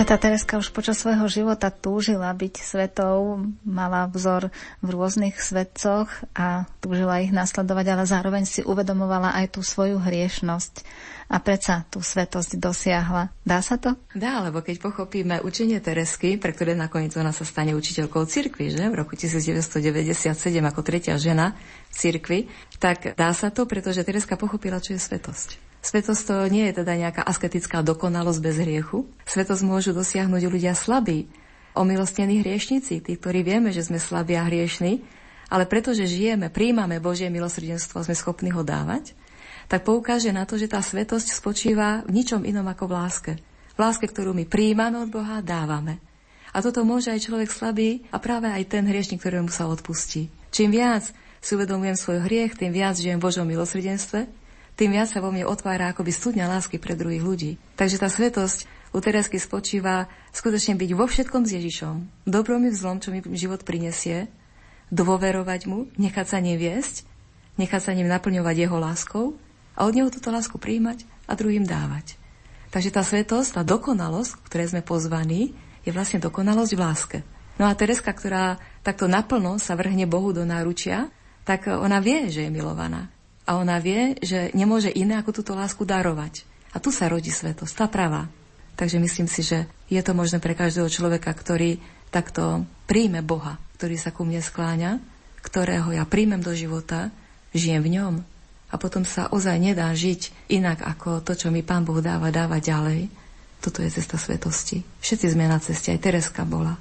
Sveta 0.09 0.25
Tereska 0.25 0.57
už 0.57 0.73
počas 0.73 0.97
svojho 1.05 1.29
života 1.29 1.69
túžila 1.69 2.33
byť 2.33 2.65
svetou, 2.65 3.45
mala 3.61 4.09
vzor 4.09 4.49
v 4.81 4.89
rôznych 4.89 5.37
svetcoch 5.37 6.09
a 6.33 6.65
túžila 6.81 7.21
ich 7.21 7.29
nasledovať, 7.29 7.87
ale 7.93 8.09
zároveň 8.09 8.49
si 8.49 8.65
uvedomovala 8.65 9.37
aj 9.37 9.53
tú 9.53 9.61
svoju 9.61 10.01
hriešnosť 10.01 10.81
a 11.29 11.37
predsa 11.45 11.85
tú 11.93 12.01
svetosť 12.01 12.57
dosiahla. 12.57 13.29
Dá 13.45 13.61
sa 13.61 13.77
to? 13.77 14.01
Dá, 14.17 14.41
lebo 14.41 14.65
keď 14.65 14.81
pochopíme 14.81 15.45
učenie 15.45 15.77
Teresky, 15.77 16.41
pre 16.41 16.57
ktoré 16.57 16.73
nakoniec 16.73 17.13
ona 17.13 17.37
sa 17.37 17.45
stane 17.45 17.77
učiteľkou 17.77 18.25
cirkvi, 18.25 18.73
že 18.73 18.89
v 18.89 19.05
roku 19.05 19.13
1997 19.13 20.33
ako 20.41 20.81
tretia 20.81 21.21
žena 21.21 21.53
cirkvi, 21.93 22.49
tak 22.81 23.13
dá 23.13 23.37
sa 23.37 23.53
to, 23.53 23.69
pretože 23.69 24.09
Tereska 24.09 24.41
pochopila, 24.41 24.81
čo 24.81 24.97
je 24.97 25.05
svetosť. 25.05 25.68
Svetosť 25.79 26.23
to 26.27 26.35
nie 26.51 26.67
je 26.69 26.83
teda 26.83 26.93
nejaká 26.99 27.23
asketická 27.23 27.87
dokonalosť 27.87 28.41
bez 28.43 28.57
hriechu. 28.59 29.07
Svetosť 29.25 29.63
môžu 29.63 29.95
dosiahnuť 29.95 30.43
ľudia 30.51 30.75
slabí, 30.75 31.31
omilostnení 31.79 32.43
hriešnici, 32.43 32.99
tí, 32.99 33.13
ktorí 33.15 33.47
vieme, 33.47 33.71
že 33.71 33.87
sme 33.87 34.03
slabí 34.03 34.35
a 34.35 34.43
hriešni, 34.43 35.07
ale 35.49 35.65
pretože 35.65 36.05
žijeme, 36.05 36.51
príjmame 36.51 36.99
Božie 36.99 37.31
milosrdenstvo 37.31 38.05
sme 38.05 38.19
schopní 38.19 38.51
ho 38.53 38.67
dávať, 38.67 39.15
tak 39.71 39.87
poukáže 39.87 40.35
na 40.35 40.45
to, 40.45 40.59
že 40.59 40.69
tá 40.69 40.83
svetosť 40.83 41.33
spočíva 41.33 42.03
v 42.05 42.21
ničom 42.21 42.43
inom 42.43 42.67
ako 42.67 42.85
v 42.89 42.93
láske. 42.93 43.33
V 43.73 43.79
láske, 43.79 44.11
ktorú 44.11 44.35
my 44.35 44.45
príjmame 44.49 44.99
od 44.99 45.13
Boha, 45.13 45.39
dávame. 45.45 46.03
A 46.51 46.65
toto 46.65 46.83
môže 46.83 47.13
aj 47.13 47.29
človek 47.29 47.53
slabý 47.53 48.03
a 48.11 48.19
práve 48.19 48.49
aj 48.49 48.65
ten 48.67 48.83
hriešnik, 48.89 49.21
ktorému 49.21 49.53
sa 49.53 49.69
odpustí. 49.69 50.33
Čím 50.51 50.75
viac 50.75 51.13
si 51.39 51.55
uvedomujem 51.55 51.95
svoj 51.95 52.25
hriech, 52.27 52.57
tým 52.59 52.73
viac 52.75 52.99
žijem 52.99 53.21
v 53.21 53.27
Božom 53.29 53.47
milosrdenstve 53.47 54.27
tým 54.79 54.95
viac 54.95 55.11
sa 55.11 55.19
vo 55.19 55.35
mne 55.35 55.43
otvára 55.43 55.91
akoby 55.91 56.15
studňa 56.15 56.47
lásky 56.47 56.79
pre 56.79 56.95
druhých 56.95 57.27
ľudí. 57.27 57.51
Takže 57.75 57.99
tá 57.99 58.07
svetosť 58.07 58.71
u 58.95 59.03
Teresky 59.03 59.43
spočíva 59.43 60.07
skutočne 60.31 60.79
byť 60.79 60.91
vo 60.95 61.11
všetkom 61.11 61.43
s 61.43 61.51
Ježišom. 61.59 61.97
Dobrom 62.31 62.63
i 62.63 62.71
zlom, 62.71 63.03
čo 63.03 63.11
mi 63.11 63.19
život 63.35 63.67
prinesie, 63.67 64.31
dôverovať 64.95 65.67
mu, 65.67 65.91
nechať 65.99 66.27
sa 66.31 66.39
neviesť, 66.39 67.03
nechať 67.59 67.91
sa 67.91 67.93
ním 67.93 68.07
naplňovať 68.07 68.55
jeho 68.55 68.79
láskou 68.79 69.35
a 69.75 69.83
od 69.83 69.93
neho 69.99 70.15
túto 70.15 70.31
lásku 70.31 70.55
príjmať 70.57 71.03
a 71.27 71.35
druhým 71.35 71.67
dávať. 71.67 72.15
Takže 72.71 72.95
tá 72.95 73.03
svetosť, 73.03 73.59
tá 73.59 73.63
dokonalosť, 73.67 74.47
ktoré 74.47 74.71
sme 74.71 74.87
pozvaní, 74.87 75.59
je 75.83 75.91
vlastne 75.91 76.23
dokonalosť 76.23 76.73
v 76.79 76.81
láske. 76.81 77.19
No 77.59 77.67
a 77.67 77.75
Tereska, 77.75 78.15
ktorá 78.15 78.63
takto 78.87 79.11
naplno 79.11 79.59
sa 79.59 79.75
vrhne 79.75 80.07
Bohu 80.07 80.31
do 80.31 80.47
náručia, 80.47 81.11
tak 81.43 81.67
ona 81.67 81.99
vie, 81.99 82.31
že 82.31 82.47
je 82.47 82.55
milovaná. 82.55 83.11
A 83.49 83.57
ona 83.57 83.81
vie, 83.81 84.13
že 84.21 84.53
nemôže 84.53 84.93
iné 84.93 85.17
ako 85.17 85.41
túto 85.41 85.57
lásku 85.57 85.89
darovať. 85.89 86.45
A 86.77 86.85
tu 86.85 86.93
sa 86.93 87.09
rodí 87.09 87.33
svetosť, 87.33 87.73
tá 87.73 87.89
pravá. 87.89 88.29
Takže 88.77 89.01
myslím 89.01 89.25
si, 89.25 89.41
že 89.41 89.65
je 89.89 89.99
to 90.05 90.13
možné 90.13 90.37
pre 90.39 90.53
každého 90.53 90.93
človeka, 90.93 91.33
ktorý 91.33 91.81
takto 92.13 92.69
príjme 92.85 93.25
Boha, 93.25 93.57
ktorý 93.81 93.97
sa 93.97 94.13
ku 94.13 94.29
mne 94.29 94.45
skláňa, 94.45 95.01
ktorého 95.41 95.97
ja 95.97 96.05
príjmem 96.05 96.45
do 96.45 96.53
života, 96.53 97.09
žijem 97.57 97.83
v 97.83 97.93
ňom 97.97 98.15
a 98.69 98.75
potom 98.77 99.05
sa 99.05 99.33
ozaj 99.33 99.57
nedá 99.57 99.89
žiť 99.89 100.53
inak 100.53 100.85
ako 100.85 101.25
to, 101.25 101.33
čo 101.33 101.49
mi 101.49 101.65
Pán 101.65 101.89
Boh 101.89 102.05
dáva, 102.05 102.29
dáva 102.29 102.61
ďalej. 102.61 103.09
Toto 103.65 103.81
je 103.81 103.91
cesta 103.91 104.21
svetosti. 104.21 104.85
Všetci 105.01 105.35
sme 105.35 105.49
na 105.49 105.59
ceste, 105.59 105.91
aj 105.91 106.05
Tereska 106.05 106.45
bola. 106.45 106.77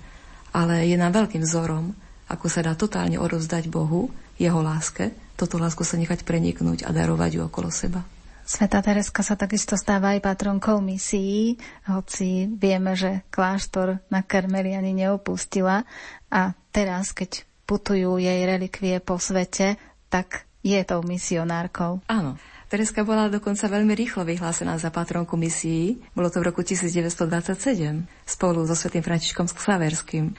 Ale 0.52 0.84
je 0.86 1.00
nám 1.00 1.16
veľkým 1.16 1.42
vzorom, 1.42 1.96
ako 2.28 2.46
sa 2.52 2.60
dá 2.60 2.76
totálne 2.76 3.16
odovzdať 3.16 3.72
Bohu, 3.72 4.12
jeho 4.36 4.60
láske, 4.60 5.16
toto 5.38 5.62
lásku 5.62 5.86
sa 5.86 6.02
nechať 6.02 6.26
preniknúť 6.26 6.84
a 6.84 6.90
darovať 6.90 7.32
ju 7.38 7.42
okolo 7.46 7.70
seba. 7.70 8.02
Sveta 8.48 8.80
Tereska 8.80 9.28
sa 9.28 9.36
takisto 9.36 9.76
stáva 9.76 10.16
aj 10.16 10.24
patronkou 10.24 10.80
misií, 10.80 11.60
hoci 11.84 12.48
vieme, 12.48 12.96
že 12.96 13.28
kláštor 13.28 14.00
na 14.08 14.24
Karmeliani 14.24 14.96
neopustila 14.96 15.84
a 16.32 16.56
teraz, 16.72 17.12
keď 17.12 17.44
putujú 17.68 18.16
jej 18.16 18.48
relikvie 18.48 19.04
po 19.04 19.20
svete, 19.20 19.76
tak 20.08 20.48
je 20.64 20.80
tou 20.88 21.04
misionárkou. 21.04 22.00
Áno. 22.08 22.40
Tereska 22.68 23.04
bola 23.08 23.32
dokonca 23.32 23.68
veľmi 23.68 23.96
rýchlo 23.96 24.28
vyhlásená 24.28 24.76
za 24.76 24.92
patronku 24.92 25.40
misií. 25.40 26.04
Bolo 26.12 26.28
to 26.28 26.44
v 26.44 26.52
roku 26.52 26.64
1927 26.64 28.04
spolu 28.28 28.64
so 28.68 28.76
svetým 28.76 29.04
Františkom 29.04 29.48
Xaverským. 29.48 30.36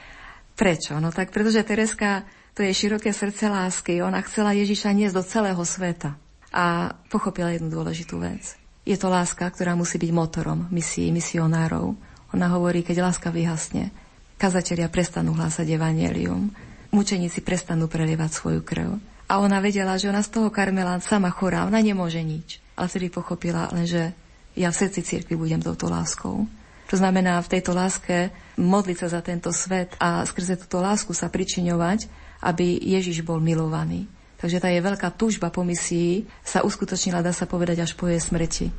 Prečo? 0.53 0.97
No 1.01 1.09
tak 1.09 1.33
pretože 1.33 1.65
Tereska 1.65 2.25
to 2.59 2.67
je 2.67 2.75
široké 2.75 3.15
srdce 3.15 3.47
lásky. 3.47 4.03
Ona 4.03 4.19
chcela 4.27 4.51
Ježiša 4.51 4.91
niesť 4.91 5.15
do 5.15 5.23
celého 5.23 5.63
sveta. 5.63 6.19
A 6.51 6.91
pochopila 7.07 7.55
jednu 7.55 7.71
dôležitú 7.71 8.19
vec. 8.19 8.59
Je 8.83 8.99
to 8.99 9.07
láska, 9.07 9.47
ktorá 9.47 9.79
musí 9.79 9.95
byť 9.95 10.11
motorom 10.11 10.67
misií, 10.67 11.07
misionárov. 11.15 11.95
Ona 12.35 12.51
hovorí, 12.51 12.83
keď 12.83 13.07
láska 13.07 13.31
vyhasne, 13.31 13.95
kazatelia 14.35 14.91
prestanú 14.91 15.39
hlásať 15.39 15.71
evanelium, 15.71 16.51
mučeníci 16.91 17.47
prestanú 17.47 17.87
prelievať 17.87 18.35
svoju 18.35 18.59
krv. 18.59 18.99
A 19.31 19.39
ona 19.39 19.63
vedela, 19.63 19.95
že 19.95 20.11
ona 20.11 20.19
z 20.19 20.27
toho 20.27 20.51
Karmela 20.51 20.99
sama 20.99 21.31
chorá, 21.31 21.63
ona 21.63 21.79
nemôže 21.79 22.19
nič. 22.19 22.59
Ale 22.75 22.91
vtedy 22.91 23.07
pochopila 23.07 23.71
že 23.87 24.11
ja 24.59 24.67
v 24.67 24.79
srdci 24.83 24.99
cirkvi 24.99 25.39
budem 25.39 25.63
touto 25.63 25.87
láskou. 25.87 26.43
To 26.91 26.95
znamená 26.99 27.39
v 27.39 27.51
tejto 27.55 27.71
láske 27.71 28.35
modliť 28.59 28.97
sa 28.99 29.07
za 29.15 29.21
tento 29.23 29.47
svet 29.55 29.95
a 29.95 30.27
skrze 30.27 30.59
túto 30.59 30.83
lásku 30.83 31.15
sa 31.15 31.31
pričiňovať 31.31 32.18
aby 32.39 32.79
Ježiš 32.79 33.23
bol 33.23 33.43
milovaný. 33.43 34.07
Takže 34.39 34.63
tá 34.63 34.71
je 34.71 34.79
veľká 34.79 35.11
túžba 35.19 35.51
po 35.51 35.67
misii 35.67 36.23
sa 36.43 36.63
uskutočnila, 36.63 37.19
dá 37.19 37.35
sa 37.35 37.43
povedať, 37.43 37.83
až 37.83 37.91
po 37.99 38.07
jej 38.07 38.23
smrti. 38.23 38.71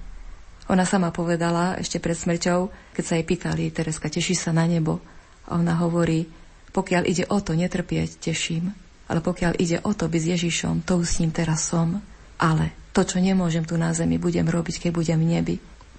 Ona 0.73 0.89
sama 0.89 1.13
povedala 1.13 1.77
ešte 1.77 2.01
pred 2.01 2.17
smrťou, 2.17 2.73
keď 2.97 3.05
sa 3.05 3.15
jej 3.19 3.27
pýtali, 3.27 3.75
Tereska, 3.75 4.09
teší 4.09 4.39
sa 4.39 4.55
na 4.55 4.65
nebo? 4.65 5.03
A 5.51 5.59
ona 5.59 5.77
hovorí, 5.77 6.31
pokiaľ 6.71 7.03
ide 7.11 7.27
o 7.29 7.43
to 7.43 7.59
netrpieť, 7.59 8.23
teším. 8.23 8.73
Ale 9.11 9.21
pokiaľ 9.21 9.59
ide 9.59 9.83
o 9.83 9.91
to 9.91 10.07
byť 10.07 10.23
s 10.23 10.31
Ježišom, 10.39 10.87
to 10.87 11.03
už 11.03 11.07
s 11.11 11.19
ním 11.21 11.35
teraz 11.35 11.67
som. 11.67 11.99
Ale 12.39 12.71
to, 12.95 13.03
čo 13.03 13.19
nemôžem 13.19 13.67
tu 13.67 13.75
na 13.75 13.91
zemi, 13.91 14.17
budem 14.17 14.47
robiť, 14.47 14.87
keď 14.87 14.91
budem 14.95 15.19
v 15.19 15.31
nebi. 15.37 15.57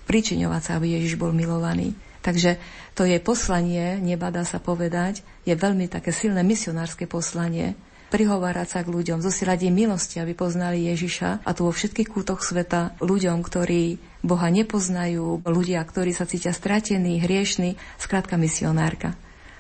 Pričiňovať 0.08 0.62
sa, 0.64 0.72
aby 0.80 0.96
Ježiš 0.96 1.20
bol 1.20 1.36
milovaný. 1.36 1.92
Takže 2.22 2.62
to 2.94 3.04
je 3.04 3.18
poslanie, 3.18 3.98
neba 3.98 4.30
dá 4.30 4.46
sa 4.46 4.62
povedať, 4.62 5.26
je 5.42 5.58
veľmi 5.58 5.90
také 5.90 6.14
silné 6.14 6.46
misionárske 6.46 7.10
poslanie, 7.10 7.74
prihovárať 8.12 8.68
sa 8.68 8.80
k 8.84 8.92
ľuďom, 8.92 9.24
zosielať 9.24 9.72
im 9.72 9.88
milosti, 9.88 10.20
aby 10.20 10.36
poznali 10.36 10.92
Ježiša 10.92 11.48
a 11.48 11.50
tu 11.56 11.66
vo 11.66 11.72
všetkých 11.72 12.12
kútoch 12.12 12.44
sveta 12.44 12.94
ľuďom, 13.00 13.40
ktorí 13.40 13.98
Boha 14.22 14.52
nepoznajú, 14.52 15.42
ľudia, 15.48 15.80
ktorí 15.82 16.12
sa 16.12 16.28
cítia 16.28 16.52
stratení, 16.52 17.24
hriešní, 17.24 17.80
skrátka 17.98 18.36
misionárka. 18.36 19.16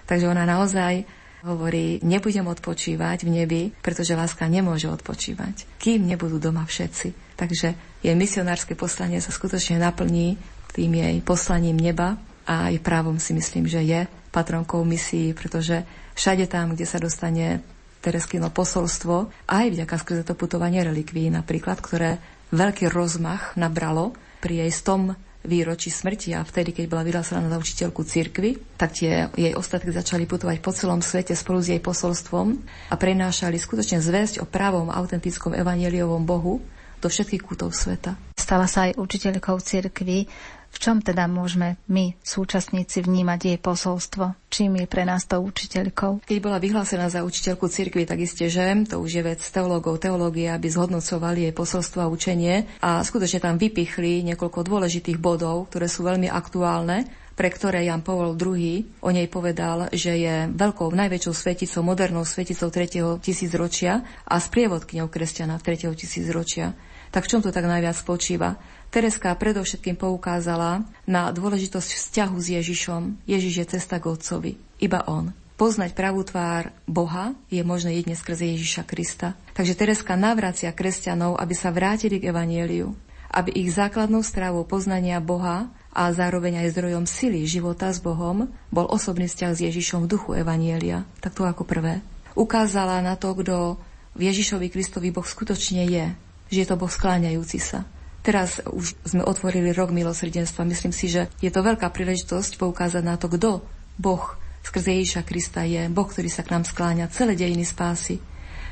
Takže 0.06 0.28
ona 0.28 0.44
naozaj 0.44 1.08
hovorí, 1.48 2.04
nebudem 2.06 2.46
odpočívať 2.46 3.26
v 3.26 3.30
nebi, 3.42 3.62
pretože 3.82 4.14
láska 4.14 4.46
nemôže 4.46 4.92
odpočívať, 4.92 5.80
kým 5.82 6.06
nebudú 6.06 6.38
doma 6.38 6.68
všetci. 6.68 7.40
Takže 7.40 7.74
jej 8.06 8.14
misionárske 8.14 8.78
poslanie 8.78 9.18
sa 9.24 9.34
skutočne 9.34 9.82
naplní 9.82 10.38
tým 10.76 10.92
jej 10.94 11.18
poslaním 11.24 11.80
neba 11.80 12.20
a 12.48 12.72
aj 12.72 12.84
právom 12.84 13.18
si 13.22 13.36
myslím, 13.36 13.66
že 13.70 13.82
je 13.84 14.06
patronkou 14.32 14.82
misií, 14.88 15.36
pretože 15.36 15.84
všade 16.16 16.48
tam, 16.48 16.74
kde 16.74 16.86
sa 16.88 16.98
dostane 16.98 17.62
Tereskino 18.02 18.50
posolstvo, 18.50 19.30
aj 19.46 19.66
vďaka 19.78 19.96
skrze 20.02 20.24
to 20.26 20.34
putovanie 20.34 20.82
relikví 20.82 21.30
napríklad, 21.30 21.78
ktoré 21.78 22.18
veľký 22.50 22.90
rozmach 22.90 23.54
nabralo 23.54 24.18
pri 24.42 24.66
jej 24.66 24.72
stom 24.74 25.14
výročí 25.42 25.90
smrti 25.90 26.38
a 26.38 26.46
vtedy, 26.46 26.74
keď 26.74 26.86
bola 26.86 27.02
vyhlásená 27.06 27.42
na 27.42 27.58
učiteľku 27.58 28.06
cirkvy, 28.06 28.62
tak 28.78 28.94
tie 28.94 29.30
jej 29.34 29.54
ostatky 29.58 29.90
začali 29.90 30.30
putovať 30.30 30.62
po 30.62 30.70
celom 30.70 31.02
svete 31.02 31.34
spolu 31.34 31.62
s 31.62 31.74
jej 31.74 31.82
posolstvom 31.82 32.62
a 32.90 32.96
prenášali 32.98 33.58
skutočne 33.58 34.02
zväzť 34.02 34.42
o 34.42 34.46
pravom 34.46 34.94
autentickom 34.94 35.58
evangeliovom 35.58 36.22
Bohu 36.26 36.62
do 37.02 37.08
všetkých 37.10 37.42
kútov 37.42 37.74
sveta. 37.74 38.14
Stala 38.38 38.70
sa 38.70 38.90
aj 38.90 39.02
učiteľkou 39.02 39.58
cirkvy. 39.58 40.30
V 40.72 40.78
čom 40.80 41.04
teda 41.04 41.28
môžeme 41.28 41.76
my, 41.92 42.16
súčasníci, 42.24 43.04
vnímať 43.04 43.40
jej 43.44 43.60
posolstvo? 43.60 44.40
Čím 44.48 44.84
je 44.84 44.88
pre 44.88 45.04
nás 45.04 45.28
to 45.28 45.44
učiteľkou? 45.44 46.24
Keď 46.24 46.38
bola 46.40 46.64
vyhlásená 46.64 47.12
za 47.12 47.28
učiteľku 47.28 47.68
cirkvi, 47.68 48.08
tak 48.08 48.24
isté, 48.24 48.48
že 48.48 48.64
to 48.88 49.04
už 49.04 49.20
je 49.20 49.24
vec 49.24 49.44
teológov, 49.44 50.00
teológie, 50.00 50.48
aby 50.48 50.72
zhodnocovali 50.72 51.52
jej 51.52 51.54
posolstvo 51.54 52.00
a 52.08 52.12
učenie 52.12 52.80
a 52.80 53.04
skutočne 53.04 53.44
tam 53.44 53.60
vypichli 53.60 54.24
niekoľko 54.32 54.64
dôležitých 54.64 55.20
bodov, 55.20 55.68
ktoré 55.68 55.92
sú 55.92 56.08
veľmi 56.08 56.32
aktuálne 56.32 57.06
pre 57.32 57.48
ktoré 57.48 57.88
Jan 57.88 58.06
Pavol 58.06 58.38
II 58.38 59.02
o 59.02 59.10
nej 59.10 59.26
povedal, 59.26 59.90
že 59.96 60.14
je 60.14 60.36
veľkou, 60.52 60.94
najväčšou 60.94 61.34
sveticou, 61.34 61.82
modernou 61.82 62.22
sveticou 62.22 62.70
3. 62.70 63.18
tisícročia 63.24 64.06
a 64.28 64.36
sprievodkňou 64.38 65.10
kresťana 65.10 65.58
3. 65.58 65.90
tisícročia. 65.96 66.76
Tak 67.10 67.26
v 67.26 67.30
čom 67.34 67.42
to 67.42 67.50
tak 67.50 67.68
najviac 67.68 67.98
spočíva? 67.98 68.56
Tereska 68.92 69.32
predovšetkým 69.40 69.96
poukázala 69.96 70.84
na 71.08 71.32
dôležitosť 71.32 71.96
vzťahu 71.96 72.36
s 72.36 72.48
Ježišom. 72.60 73.02
Ježiš 73.24 73.64
je 73.64 73.66
cesta 73.80 74.04
k 74.04 74.12
Otcovi. 74.12 74.60
Iba 74.84 75.08
On. 75.08 75.32
Poznať 75.56 75.96
pravú 75.96 76.28
tvár 76.28 76.76
Boha 76.84 77.32
je 77.48 77.64
možné 77.64 77.96
jedne 77.96 78.20
skrze 78.20 78.52
Ježiša 78.52 78.84
Krista. 78.84 79.40
Takže 79.56 79.80
Tereska 79.80 80.20
navracia 80.20 80.76
kresťanov, 80.76 81.40
aby 81.40 81.56
sa 81.56 81.72
vrátili 81.72 82.20
k 82.20 82.36
Evanieliu, 82.36 82.92
aby 83.32 83.56
ich 83.56 83.72
základnou 83.72 84.28
stravou 84.28 84.68
poznania 84.68 85.24
Boha 85.24 85.72
a 85.96 86.12
zároveň 86.12 86.60
aj 86.68 86.76
zdrojom 86.76 87.08
sily 87.08 87.48
života 87.48 87.88
s 87.96 88.04
Bohom, 88.04 88.52
bol 88.76 88.92
osobný 88.92 89.32
vzťah 89.32 89.52
s 89.56 89.64
Ježišom 89.72 90.04
v 90.04 90.12
duchu 90.12 90.36
Evanielia. 90.36 91.08
Tak 91.24 91.32
to 91.32 91.48
ako 91.48 91.64
prvé. 91.64 92.04
Ukázala 92.36 93.00
na 93.00 93.16
to, 93.16 93.40
kto 93.40 93.80
v 94.20 94.22
Ježišovi 94.28 94.68
Kristovi 94.68 95.16
Boh 95.16 95.24
skutočne 95.24 95.88
je, 95.88 96.12
že 96.52 96.58
je 96.60 96.68
to 96.68 96.76
Boh 96.76 96.92
skláňajúci 96.92 97.64
sa. 97.64 97.88
Teraz 98.22 98.62
už 98.62 98.94
sme 99.02 99.26
otvorili 99.26 99.74
rok 99.74 99.90
milosrdenstva. 99.90 100.62
Myslím 100.62 100.94
si, 100.94 101.10
že 101.10 101.26
je 101.42 101.50
to 101.50 101.66
veľká 101.66 101.90
príležitosť 101.90 102.62
poukázať 102.62 103.02
na 103.02 103.18
to, 103.18 103.26
kto 103.34 103.66
Boh 103.98 104.24
skrze 104.62 104.94
Ježiša 104.94 105.26
Krista 105.26 105.66
je. 105.66 105.90
Boh, 105.90 106.06
ktorý 106.06 106.30
sa 106.30 106.46
k 106.46 106.54
nám 106.54 106.64
skláňa 106.70 107.10
celé 107.10 107.34
dejiny 107.34 107.66
spásy. 107.66 108.22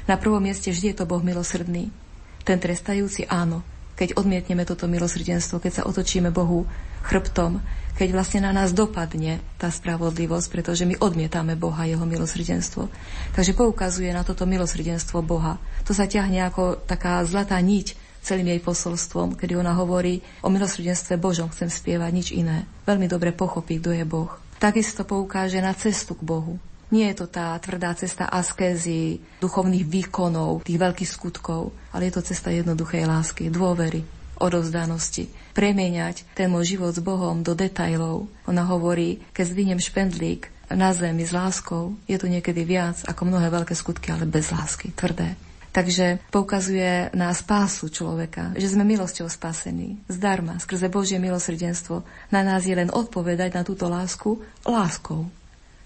Na 0.06 0.22
prvom 0.22 0.42
mieste 0.42 0.70
vždy 0.70 0.94
je 0.94 0.98
to 1.02 1.10
Boh 1.10 1.22
milosrdný. 1.22 1.90
Ten 2.46 2.58
trestajúci 2.62 3.26
áno, 3.26 3.66
keď 3.98 4.16
odmietneme 4.16 4.64
toto 4.64 4.88
milosrdenstvo, 4.88 5.60
keď 5.60 5.82
sa 5.82 5.84
otočíme 5.90 6.30
Bohu 6.32 6.70
chrbtom, 7.04 7.60
keď 8.00 8.16
vlastne 8.16 8.48
na 8.48 8.56
nás 8.56 8.72
dopadne 8.72 9.44
tá 9.60 9.68
spravodlivosť, 9.68 10.48
pretože 10.48 10.88
my 10.88 10.96
odmietame 11.04 11.60
Boha, 11.60 11.84
jeho 11.84 12.08
milosrdenstvo. 12.08 12.88
Takže 13.36 13.52
poukazuje 13.52 14.08
na 14.16 14.24
toto 14.24 14.48
milosrdenstvo 14.48 15.20
Boha. 15.20 15.60
To 15.84 15.92
sa 15.92 16.08
ťahne 16.08 16.48
ako 16.48 16.80
taká 16.88 17.20
zlatá 17.28 17.60
niť 17.60 17.99
celým 18.22 18.54
jej 18.54 18.62
posolstvom, 18.62 19.36
kedy 19.40 19.56
ona 19.56 19.74
hovorí 19.76 20.22
o 20.44 20.52
milosrdenstve 20.52 21.18
Božom, 21.20 21.50
chcem 21.50 21.72
spievať 21.72 22.12
nič 22.12 22.28
iné. 22.36 22.68
Veľmi 22.86 23.08
dobre 23.08 23.32
pochopí, 23.32 23.80
kto 23.80 23.96
je 23.96 24.06
Boh. 24.06 24.32
Takisto 24.60 25.08
poukáže 25.08 25.64
na 25.64 25.72
cestu 25.72 26.20
k 26.20 26.26
Bohu. 26.28 26.60
Nie 26.90 27.14
je 27.14 27.22
to 27.22 27.28
tá 27.30 27.54
tvrdá 27.62 27.94
cesta 27.94 28.26
askézy, 28.26 29.22
duchovných 29.46 29.86
výkonov, 29.86 30.66
tých 30.66 30.82
veľkých 30.82 31.10
skutkov, 31.10 31.70
ale 31.94 32.10
je 32.10 32.18
to 32.18 32.26
cesta 32.26 32.50
jednoduchej 32.50 33.06
lásky, 33.06 33.54
dôvery, 33.54 34.02
odovzdanosti. 34.42 35.30
Premieňať 35.54 36.26
ten 36.34 36.50
môj 36.50 36.76
život 36.76 36.90
s 36.90 37.04
Bohom 37.04 37.46
do 37.46 37.54
detajlov. 37.54 38.26
Ona 38.50 38.66
hovorí, 38.66 39.22
keď 39.38 39.54
zdvihnem 39.54 39.78
špendlík 39.78 40.50
na 40.74 40.90
zemi 40.90 41.30
s 41.30 41.32
láskou, 41.36 41.94
je 42.10 42.18
to 42.18 42.26
niekedy 42.26 42.66
viac 42.66 43.06
ako 43.06 43.22
mnohé 43.30 43.54
veľké 43.54 43.78
skutky, 43.78 44.10
ale 44.10 44.26
bez 44.26 44.50
lásky, 44.50 44.90
tvrdé. 44.90 45.38
Takže 45.70 46.18
poukazuje 46.34 47.14
na 47.14 47.30
spásu 47.30 47.94
človeka, 47.94 48.58
že 48.58 48.74
sme 48.74 48.82
milosťou 48.90 49.30
spasení, 49.30 50.02
zdarma, 50.10 50.58
skrze 50.58 50.90
Božie 50.90 51.22
milosrdenstvo. 51.22 52.02
Na 52.34 52.42
nás 52.42 52.66
je 52.66 52.74
len 52.74 52.90
odpovedať 52.90 53.54
na 53.54 53.62
túto 53.62 53.86
lásku 53.86 54.42
láskou. 54.66 55.30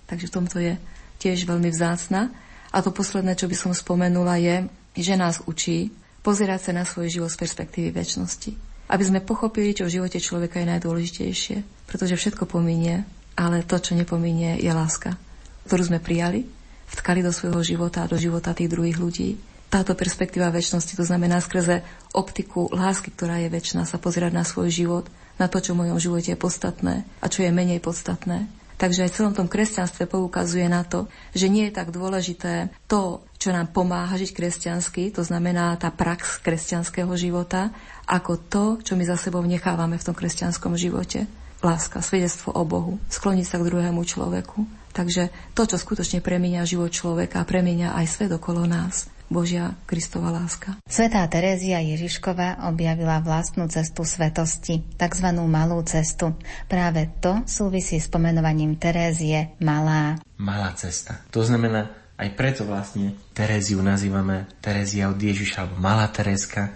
Takže 0.08 0.32
v 0.32 0.36
tomto 0.40 0.58
je 0.64 0.74
tiež 1.20 1.44
veľmi 1.44 1.68
vzácna. 1.68 2.32
A 2.72 2.80
to 2.80 2.96
posledné, 2.96 3.36
čo 3.36 3.52
by 3.52 3.56
som 3.60 3.76
spomenula, 3.76 4.40
je, 4.40 4.56
že 4.96 5.20
nás 5.20 5.44
učí 5.44 5.92
pozerať 6.24 6.72
sa 6.72 6.72
na 6.72 6.88
svoj 6.88 7.12
život 7.12 7.30
z 7.30 7.44
perspektívy 7.44 7.92
väčšnosti. 7.92 8.52
Aby 8.88 9.04
sme 9.04 9.20
pochopili, 9.20 9.76
čo 9.76 9.84
v 9.84 10.00
živote 10.00 10.24
človeka 10.24 10.64
je 10.64 10.72
najdôležitejšie. 10.72 11.58
Pretože 11.92 12.16
všetko 12.16 12.48
pominie, 12.48 13.04
ale 13.36 13.68
to, 13.68 13.76
čo 13.84 14.00
nepominie, 14.00 14.64
je 14.64 14.72
láska, 14.72 15.20
ktorú 15.68 15.92
sme 15.92 16.00
prijali, 16.00 16.48
vtkali 16.96 17.20
do 17.20 17.36
svojho 17.36 17.60
života 17.76 18.08
a 18.08 18.12
do 18.12 18.16
života 18.16 18.56
tých 18.56 18.72
druhých 18.72 18.98
ľudí. 18.98 19.30
Táto 19.74 19.98
perspektíva 19.98 20.54
väčšnosti, 20.54 20.94
to 20.94 21.02
znamená 21.02 21.42
skrze 21.42 21.82
optiku 22.14 22.70
lásky, 22.70 23.10
ktorá 23.10 23.42
je 23.42 23.50
väčšina, 23.50 23.90
sa 23.90 23.98
pozerať 23.98 24.30
na 24.30 24.46
svoj 24.46 24.70
život, 24.70 25.10
na 25.42 25.50
to, 25.50 25.58
čo 25.66 25.74
v 25.74 25.82
mojom 25.82 25.98
živote 25.98 26.30
je 26.30 26.38
podstatné 26.38 27.02
a 27.18 27.26
čo 27.26 27.42
je 27.42 27.50
menej 27.50 27.82
podstatné. 27.82 28.46
Takže 28.78 29.06
aj 29.06 29.10
v 29.10 29.18
celom 29.18 29.34
tom 29.34 29.50
kresťanstve 29.50 30.06
poukazuje 30.06 30.70
na 30.70 30.86
to, 30.86 31.10
že 31.34 31.50
nie 31.50 31.74
je 31.74 31.74
tak 31.74 31.90
dôležité 31.90 32.70
to, 32.86 33.26
čo 33.42 33.50
nám 33.50 33.74
pomáha 33.74 34.14
žiť 34.14 34.30
kresťansky, 34.38 35.10
to 35.10 35.26
znamená 35.26 35.74
tá 35.82 35.90
prax 35.90 36.38
kresťanského 36.46 37.10
života, 37.18 37.74
ako 38.06 38.34
to, 38.46 38.66
čo 38.86 38.94
my 38.94 39.10
za 39.10 39.18
sebou 39.18 39.42
nechávame 39.42 39.98
v 39.98 40.06
tom 40.06 40.14
kresťanskom 40.14 40.78
živote. 40.78 41.26
Láska, 41.66 42.06
svedectvo 42.06 42.54
o 42.54 42.62
Bohu, 42.62 43.02
skloniť 43.10 43.46
sa 43.50 43.58
k 43.58 43.74
druhému 43.74 44.06
človeku. 44.06 44.70
Takže 44.94 45.34
to, 45.58 45.66
čo 45.66 45.82
skutočne 45.82 46.22
premienia 46.22 46.62
život 46.62 46.94
človeka, 46.94 47.48
premienia 47.48 47.98
aj 47.98 48.06
svet 48.06 48.32
okolo 48.36 48.70
nás. 48.70 49.10
Božia 49.32 49.76
Kristova 49.88 50.32
láska. 50.32 50.80
Svetá 50.88 51.24
Terézia 51.32 51.80
Ježišková 51.80 52.68
objavila 52.68 53.22
vlastnú 53.24 53.70
cestu 53.72 54.04
svetosti, 54.04 54.84
tzv. 55.00 55.28
malú 55.48 55.80
cestu. 55.88 56.36
Práve 56.68 57.12
to 57.24 57.44
súvisí 57.48 58.00
s 58.00 58.08
pomenovaním 58.12 58.76
Terézie 58.76 59.56
malá. 59.64 60.20
Malá 60.36 60.76
cesta. 60.76 61.24
To 61.32 61.46
znamená, 61.46 61.92
aj 62.18 62.30
preto 62.38 62.64
vlastne 62.68 63.18
Teréziu 63.34 63.82
nazývame 63.82 64.50
Terézia 64.62 65.10
od 65.10 65.18
Ježiša, 65.18 65.66
alebo 65.66 65.78
Malá 65.82 66.08
Terézka, 66.10 66.74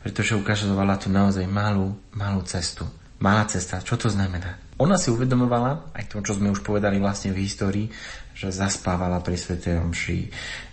pretože 0.00 0.38
ukazovala 0.38 0.96
tu 0.96 1.12
naozaj 1.12 1.44
malú, 1.44 1.98
malú 2.14 2.40
cestu. 2.46 2.88
Malá 3.18 3.44
cesta, 3.50 3.82
čo 3.82 3.98
to 3.98 4.06
znamená? 4.08 4.67
Ona 4.78 4.94
si 4.94 5.10
uvedomovala, 5.10 5.90
aj 5.90 6.06
to, 6.06 6.22
čo 6.22 6.38
sme 6.38 6.54
už 6.54 6.62
povedali 6.62 7.02
vlastne 7.02 7.34
v 7.34 7.42
histórii, 7.42 7.90
že 8.38 8.54
zaspávala 8.54 9.18
pri 9.18 9.34
Svetej 9.34 9.82
Omši, 9.82 10.18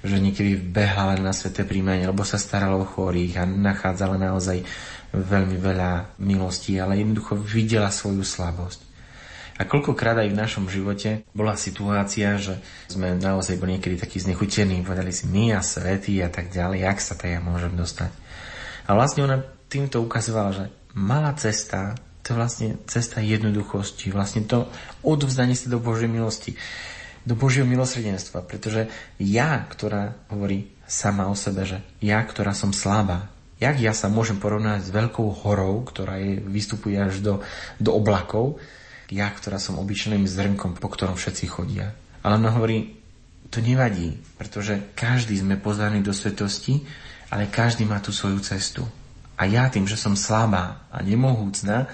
že 0.06 0.22
niekedy 0.22 0.62
behla 0.62 1.18
len 1.18 1.26
na 1.26 1.34
Sveté 1.34 1.66
príjmanie, 1.66 2.06
lebo 2.06 2.22
sa 2.22 2.38
starala 2.38 2.78
o 2.78 2.86
chorých 2.86 3.41
a 3.41 3.49
nachádzala 3.49 4.22
naozaj 4.22 4.62
veľmi 5.10 5.58
veľa 5.58 6.22
milostí, 6.22 6.78
ale 6.78 7.01
jednoducho 7.01 7.34
videla 7.34 7.89
svoju 7.89 8.22
slabosť. 8.22 8.86
A 9.56 9.64
koľkokrát 9.64 10.20
aj 10.20 10.30
v 10.30 10.38
našom 10.38 10.66
živote 10.68 11.24
bola 11.32 11.56
situácia, 11.58 12.36
že 12.38 12.60
sme 12.91 13.16
naozaj 13.16 13.58
boli 13.58 13.80
niekedy 13.80 13.97
takí 13.97 14.20
znechutení, 14.20 14.84
povedali 14.84 15.10
si 15.16 15.32
my 15.32 15.56
a 15.56 15.64
svety 15.64 16.20
a 16.22 16.30
tak 16.30 16.51
ďalej, 16.51 16.84
jak 16.84 16.99
sa 16.99 17.18
to 17.18 17.26
ja 17.26 17.39
môžem 17.39 17.72
dostať. 17.74 18.12
A 18.86 18.93
vlastne 18.93 19.26
ona 19.26 19.41
týmto 19.72 20.03
ukazovala, 20.03 20.51
že 20.53 20.66
malá 20.93 21.32
cesta, 21.39 21.95
to 22.26 22.34
je 22.34 22.40
vlastne 22.42 22.68
cesta 22.90 23.22
jednoduchosti, 23.22 24.10
vlastne 24.10 24.50
to 24.50 24.66
odvzdanie 25.06 25.54
sa 25.54 25.70
do 25.70 25.78
Božej 25.78 26.10
milosti 26.10 26.58
do 27.26 27.34
Božieho 27.34 27.66
milosrdenstva, 27.66 28.46
pretože 28.46 28.86
ja, 29.18 29.58
ktorá 29.66 30.14
hovorí 30.30 30.70
sama 30.86 31.26
o 31.26 31.34
sebe, 31.34 31.66
že 31.66 31.82
ja, 31.98 32.22
ktorá 32.22 32.54
som 32.54 32.70
slabá, 32.70 33.34
jak 33.58 33.82
ja 33.82 33.98
sa 33.98 34.14
môžem 34.14 34.38
porovnať 34.38 34.86
s 34.86 34.94
veľkou 34.94 35.42
horou, 35.42 35.82
ktorá 35.82 36.22
je, 36.22 36.38
vystupuje 36.38 37.02
až 37.02 37.26
do, 37.26 37.34
do 37.82 37.98
oblakov, 37.98 38.62
ja, 39.10 39.26
ktorá 39.34 39.58
som 39.58 39.82
obyčajným 39.82 40.30
zrnkom, 40.30 40.78
po 40.78 40.86
ktorom 40.86 41.18
všetci 41.18 41.46
chodia. 41.50 41.98
Ale 42.22 42.38
ona 42.38 42.54
hovorí, 42.54 42.94
to 43.50 43.58
nevadí, 43.62 44.22
pretože 44.38 44.94
každý 44.94 45.42
sme 45.42 45.58
pozvaní 45.58 46.06
do 46.06 46.14
svetosti, 46.14 46.86
ale 47.34 47.50
každý 47.50 47.90
má 47.90 47.98
tú 48.02 48.14
svoju 48.14 48.38
cestu. 48.46 48.86
A 49.36 49.50
ja 49.50 49.66
tým, 49.70 49.90
že 49.90 49.98
som 49.98 50.14
slabá 50.14 50.86
a 50.94 51.02
nemohúcna, 51.02 51.90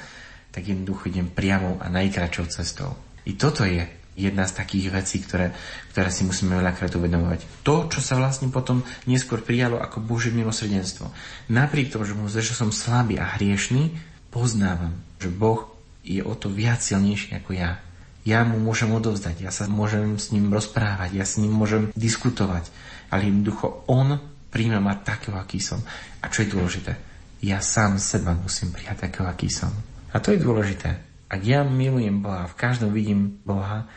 tak 0.51 0.67
jednoducho 0.67 1.07
idem 1.11 1.31
priamou 1.31 1.79
a 1.79 1.87
najkračou 1.87 2.47
cestou. 2.51 2.95
I 3.23 3.39
toto 3.39 3.63
je 3.63 3.87
jedna 4.19 4.43
z 4.43 4.53
takých 4.59 4.91
vecí, 4.91 5.23
ktoré, 5.23 5.55
ktoré 5.95 6.11
si 6.11 6.27
musíme 6.27 6.59
veľakrát 6.59 6.91
uvedomovať. 6.93 7.63
To, 7.63 7.87
čo 7.87 8.03
sa 8.03 8.19
vlastne 8.19 8.51
potom 8.51 8.83
neskôr 9.07 9.39
prijalo 9.39 9.79
ako 9.79 10.03
Božie 10.03 10.35
milosrdenstvo. 10.35 11.09
Napriek 11.47 11.95
tomu, 11.95 12.03
že, 12.03 12.43
že 12.43 12.53
som 12.53 12.75
slabý 12.75 13.17
a 13.17 13.39
hriešný, 13.39 13.95
poznávam, 14.29 14.99
že 15.23 15.31
Boh 15.31 15.71
je 16.03 16.19
o 16.19 16.33
to 16.35 16.51
viac 16.51 16.83
silnejší 16.83 17.39
ako 17.39 17.55
ja. 17.55 17.79
Ja 18.21 18.45
mu 18.45 18.61
môžem 18.61 18.93
odovzdať, 18.93 19.41
ja 19.41 19.49
sa 19.49 19.65
môžem 19.65 20.21
s 20.21 20.29
ním 20.29 20.53
rozprávať, 20.53 21.17
ja 21.17 21.25
s 21.25 21.41
ním 21.41 21.57
môžem 21.57 21.89
diskutovať, 21.97 22.69
ale 23.09 23.25
jednoducho 23.25 23.81
on 23.89 24.21
príjme 24.53 24.77
ma 24.77 24.93
takého, 24.93 25.39
aký 25.39 25.57
som. 25.57 25.81
A 26.21 26.29
čo 26.29 26.45
je 26.45 26.53
dôležité? 26.53 26.93
Ja 27.41 27.57
sám 27.57 27.97
seba 27.97 28.37
musím 28.37 28.69
prijať 28.69 29.09
takého, 29.09 29.25
aký 29.25 29.49
som. 29.49 29.73
A 30.11 30.19
to 30.19 30.35
je 30.35 30.43
dôležité. 30.43 31.01
Ak 31.31 31.41
ja 31.41 31.63
milujem 31.63 32.21
Boha, 32.21 32.45
v 32.45 32.59
každom 32.59 32.91
vidím 32.91 33.39
Boha, 33.47 33.87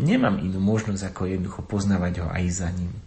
nemám 0.00 0.38
inú 0.40 0.62
možnosť 0.62 1.10
ako 1.10 1.22
jednoducho 1.26 1.60
poznávať 1.66 2.22
ho 2.22 2.28
aj 2.30 2.44
za 2.48 2.70
ním. 2.72 3.03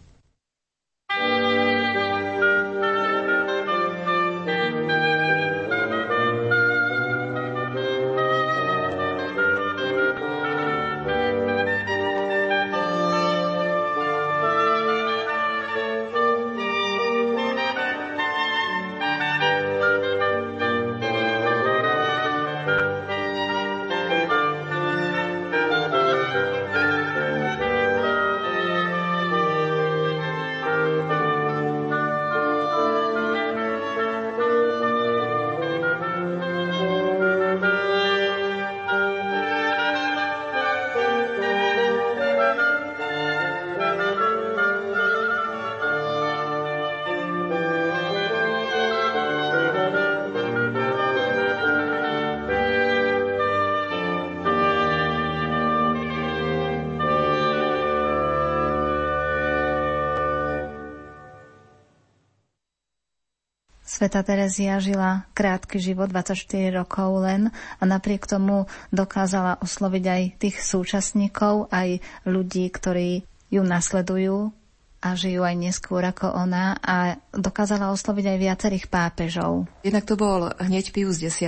Sveta 64.08 64.24
Terezia 64.24 64.80
žila 64.80 65.28
krátky 65.36 65.84
život, 65.84 66.08
24 66.08 66.40
rokov 66.72 67.28
len 67.28 67.52
a 67.52 67.84
napriek 67.84 68.24
tomu 68.24 68.64
dokázala 68.88 69.60
osloviť 69.60 70.04
aj 70.08 70.22
tých 70.40 70.64
súčasníkov, 70.64 71.68
aj 71.76 72.00
ľudí, 72.24 72.72
ktorí 72.72 73.28
ju 73.52 73.62
nasledujú 73.68 74.56
a 75.04 75.12
žijú 75.12 75.44
aj 75.44 75.60
neskôr 75.60 76.08
ako 76.08 76.40
ona 76.40 76.80
a 76.80 77.20
dokázala 77.36 77.92
osloviť 77.92 78.32
aj 78.32 78.38
viacerých 78.40 78.86
pápežov. 78.88 79.68
Jednak 79.84 80.08
to 80.08 80.16
bol 80.16 80.56
hneď 80.56 80.96
Pius 80.96 81.20
X, 81.20 81.44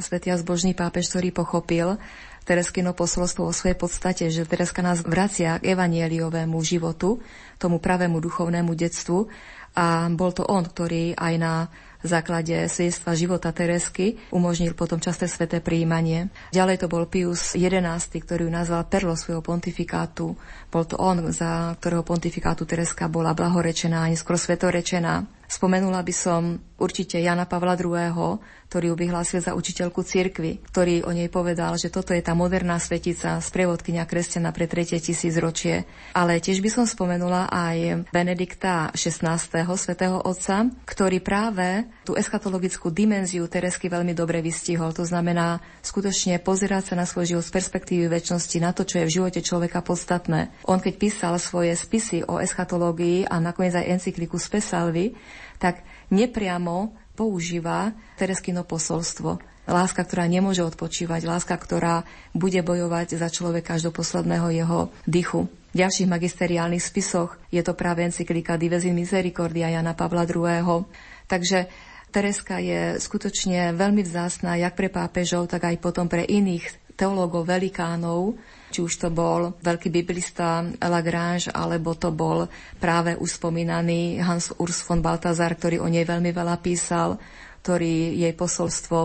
svetý 0.00 0.28
a 0.32 0.40
zbožný 0.40 0.72
pápež, 0.72 1.12
ktorý 1.12 1.28
pochopil 1.28 2.00
Tereskino 2.42 2.90
posolstvo 2.96 3.46
o 3.46 3.52
svojej 3.52 3.76
podstate, 3.78 4.32
že 4.32 4.48
Tereska 4.48 4.82
nás 4.82 5.04
vracia 5.04 5.60
k 5.60 5.76
evanieliovému 5.76 6.58
životu, 6.64 7.22
tomu 7.60 7.78
pravému 7.78 8.18
duchovnému 8.18 8.72
detstvu 8.74 9.30
a 9.76 10.08
bol 10.12 10.30
to 10.36 10.44
on, 10.44 10.68
ktorý 10.68 11.16
aj 11.16 11.34
na 11.40 11.66
základe 12.06 12.66
svedectva 12.66 13.14
života 13.14 13.50
Teresky 13.54 14.18
umožnil 14.34 14.74
potom 14.74 14.98
časté 14.98 15.30
sveté 15.30 15.62
príjmanie. 15.62 16.28
Ďalej 16.50 16.82
to 16.82 16.86
bol 16.90 17.06
Pius 17.06 17.54
XI, 17.54 17.98
ktorý 17.98 18.46
ju 18.46 18.52
nazval 18.52 18.86
perlo 18.90 19.14
svojho 19.14 19.40
pontifikátu. 19.40 20.34
Bol 20.68 20.84
to 20.84 20.98
on, 20.98 21.30
za 21.30 21.78
ktorého 21.78 22.02
pontifikátu 22.02 22.66
Tereska 22.66 23.06
bola 23.06 23.32
blahorečená 23.32 24.06
a 24.06 24.10
neskôr 24.10 24.34
svetorečená. 24.36 25.42
Spomenula 25.52 26.00
by 26.00 26.14
som 26.16 26.56
určite 26.80 27.20
Jana 27.20 27.44
Pavla 27.44 27.76
II., 27.76 28.40
ktorý 28.72 28.88
ju 28.88 28.96
vyhlásil 28.96 29.44
za 29.44 29.52
učiteľku 29.52 30.00
cirkvy, 30.00 30.64
ktorý 30.72 31.04
o 31.04 31.12
nej 31.12 31.28
povedal, 31.28 31.76
že 31.76 31.92
toto 31.92 32.16
je 32.16 32.24
tá 32.24 32.32
moderná 32.32 32.80
svetica, 32.80 33.36
sprievodkynia 33.36 34.08
kresťana 34.08 34.48
pre 34.56 34.64
tretie 34.64 34.96
tisícročie. 34.96 35.84
Ale 36.16 36.40
tiež 36.40 36.64
by 36.64 36.70
som 36.72 36.88
spomenula 36.88 37.52
aj 37.52 38.08
Benedikta 38.16 38.96
XVI. 38.96 39.36
svätého 39.76 40.24
Otca, 40.24 40.72
ktorý 40.88 41.20
práve 41.20 41.84
tú 42.02 42.18
eschatologickú 42.18 42.90
dimenziu 42.90 43.46
Teresky 43.46 43.86
veľmi 43.86 44.12
dobre 44.12 44.42
vystihol. 44.42 44.90
To 44.94 45.06
znamená 45.06 45.62
skutočne 45.86 46.42
pozerať 46.42 46.92
sa 46.92 46.94
na 46.98 47.06
svoj 47.06 47.34
život 47.34 47.44
z 47.46 47.54
perspektívy 47.54 48.10
väčšnosti, 48.10 48.58
na 48.58 48.74
to, 48.74 48.82
čo 48.82 49.02
je 49.02 49.08
v 49.08 49.14
živote 49.22 49.40
človeka 49.40 49.80
podstatné. 49.86 50.50
On 50.66 50.82
keď 50.82 50.94
písal 50.98 51.34
svoje 51.38 51.78
spisy 51.78 52.26
o 52.26 52.42
eschatológii 52.42 53.30
a 53.30 53.38
nakoniec 53.38 53.78
aj 53.78 54.02
encykliku 54.02 54.36
Spesalvy, 54.36 55.14
tak 55.62 55.86
nepriamo 56.10 56.94
používa 57.14 57.94
Tereskino 58.18 58.66
posolstvo. 58.66 59.38
Láska, 59.62 60.02
ktorá 60.02 60.26
nemôže 60.26 60.66
odpočívať, 60.66 61.22
láska, 61.22 61.54
ktorá 61.54 62.02
bude 62.34 62.58
bojovať 62.66 63.14
za 63.14 63.30
človeka 63.30 63.78
až 63.78 63.88
do 63.88 63.92
posledného 63.94 64.50
jeho 64.50 64.90
dychu. 65.06 65.46
V 65.72 65.80
ďalších 65.80 66.04
magisteriálnych 66.04 66.84
spisoch 66.84 67.40
je 67.48 67.64
to 67.64 67.72
práve 67.72 68.04
encyklika 68.04 68.60
Divezi 68.60 68.92
Misericordia 68.92 69.72
Jana 69.72 69.96
Pavla 69.96 70.28
II. 70.28 70.84
Takže 71.24 71.64
Tereska 72.12 72.60
je 72.60 73.00
skutočne 73.00 73.72
veľmi 73.72 74.04
vzácná 74.04 74.60
jak 74.60 74.76
pre 74.76 74.92
pápežov, 74.92 75.48
tak 75.48 75.64
aj 75.64 75.80
potom 75.80 76.12
pre 76.12 76.28
iných 76.28 76.92
teológov, 76.92 77.48
velikánov, 77.48 78.36
či 78.68 78.84
už 78.84 79.00
to 79.00 79.08
bol 79.08 79.56
veľký 79.64 79.88
biblista 79.88 80.60
Lagrange, 80.76 81.48
alebo 81.48 81.96
to 81.96 82.12
bol 82.12 82.52
práve 82.76 83.16
už 83.16 83.40
spomínaný 83.40 84.20
Hans 84.20 84.52
Urs 84.60 84.84
von 84.84 85.00
Baltazar, 85.00 85.56
ktorý 85.56 85.80
o 85.80 85.88
nej 85.88 86.04
veľmi 86.04 86.36
veľa 86.36 86.60
písal, 86.60 87.16
ktorý 87.64 88.12
jej 88.20 88.36
posolstvo 88.36 88.98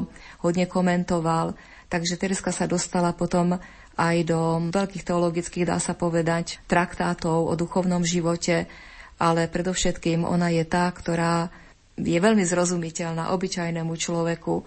hodne 0.44 0.68
komentoval. 0.68 1.56
Takže 1.88 2.20
Tereska 2.20 2.52
sa 2.52 2.68
dostala 2.68 3.16
potom 3.16 3.56
aj 3.98 4.18
do 4.30 4.40
veľkých 4.70 5.04
teologických, 5.04 5.68
dá 5.68 5.82
sa 5.82 5.98
povedať, 5.98 6.62
traktátov 6.70 7.50
o 7.50 7.54
duchovnom 7.58 8.06
živote, 8.06 8.70
ale 9.18 9.50
predovšetkým 9.50 10.22
ona 10.22 10.54
je 10.54 10.64
tá, 10.64 10.86
ktorá 10.94 11.50
je 11.98 12.18
veľmi 12.22 12.46
zrozumiteľná 12.46 13.34
obyčajnému 13.34 13.94
človeku, 13.98 14.62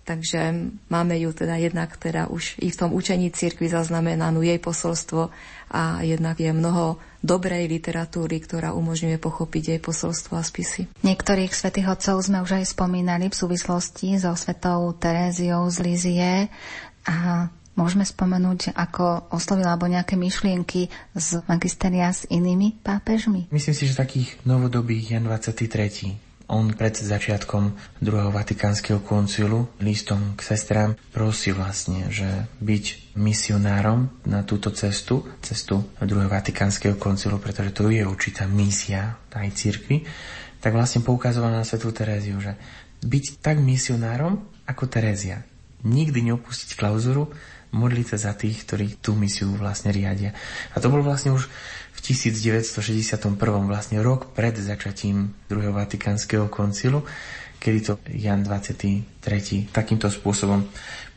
Takže 0.00 0.56
máme 0.90 1.14
ju 1.22 1.30
teda 1.30 1.60
jednak 1.60 1.94
teda 1.94 2.26
už 2.32 2.58
i 2.58 2.72
v 2.72 2.78
tom 2.82 2.90
učení 2.96 3.30
cirkvi 3.30 3.68
zaznamenanú 3.70 4.42
jej 4.42 4.58
posolstvo 4.58 5.30
a 5.70 6.02
jednak 6.02 6.40
je 6.40 6.50
mnoho 6.50 6.98
dobrej 7.22 7.68
literatúry, 7.68 8.42
ktorá 8.42 8.72
umožňuje 8.74 9.20
pochopiť 9.20 9.76
jej 9.76 9.80
posolstvo 9.80 10.34
a 10.34 10.42
spisy. 10.42 10.88
Niektorých 11.04 11.52
svätých 11.52 11.94
otcov 11.94 12.26
sme 12.26 12.40
už 12.42 12.58
aj 12.58 12.74
spomínali 12.74 13.30
v 13.30 13.38
súvislosti 13.38 14.18
so 14.18 14.32
svetou 14.34 14.96
Teréziou 14.96 15.68
z 15.68 15.78
Lizie 15.84 16.32
a 17.06 17.46
Môžeme 17.80 18.04
spomenúť, 18.04 18.76
ako 18.76 19.32
oslovila 19.32 19.72
alebo 19.72 19.88
nejaké 19.88 20.20
myšlienky 20.20 20.92
z 21.16 21.28
magisteria 21.48 22.12
s 22.12 22.28
inými 22.28 22.76
pápežmi? 22.84 23.48
Myslím 23.48 23.72
si, 23.72 23.88
že 23.88 23.96
takých 23.96 24.36
novodobých 24.44 25.16
Jan 25.16 25.24
23 25.24 26.30
on 26.50 26.74
pred 26.74 26.98
začiatkom 26.98 27.78
druhého 28.02 28.34
vatikánskeho 28.34 29.00
koncilu 29.06 29.70
listom 29.78 30.34
k 30.34 30.42
sestrám 30.42 30.98
prosí 31.14 31.54
vlastne, 31.54 32.10
že 32.10 32.26
byť 32.58 33.14
misionárom 33.14 34.10
na 34.26 34.42
túto 34.42 34.74
cestu, 34.74 35.22
cestu 35.40 35.86
druhého 36.02 36.26
vatikánskeho 36.26 36.98
koncilu, 36.98 37.38
pretože 37.38 37.70
to 37.70 37.86
je 37.88 38.02
určitá 38.02 38.50
misia 38.50 39.14
aj 39.30 39.54
cirkvi, 39.54 40.02
tak 40.58 40.74
vlastne 40.74 41.06
poukazoval 41.06 41.54
na 41.54 41.62
svetú 41.62 41.94
Teréziu, 41.94 42.42
že 42.42 42.58
byť 43.06 43.40
tak 43.40 43.62
misionárom 43.62 44.42
ako 44.66 44.90
Terézia. 44.90 45.46
Nikdy 45.86 46.28
neopustiť 46.28 46.76
klauzuru, 46.76 47.30
modliť 47.70 48.06
sa 48.14 48.30
za 48.30 48.32
tých, 48.34 48.66
ktorí 48.66 48.98
tú 48.98 49.14
misiu 49.14 49.50
vlastne 49.54 49.94
riadia. 49.94 50.34
A 50.74 50.82
to 50.82 50.90
bol 50.90 51.02
vlastne 51.02 51.30
už 51.30 51.46
v 51.94 51.98
1961. 52.02 53.36
vlastne 53.66 53.98
rok 54.02 54.34
pred 54.34 54.54
začatím 54.58 55.34
druhého 55.46 55.74
vatikánskeho 55.74 56.50
koncilu, 56.50 57.06
kedy 57.60 57.78
to 57.84 57.92
Jan 58.16 58.42
23. 58.42 59.70
takýmto 59.70 60.08
spôsobom 60.08 60.66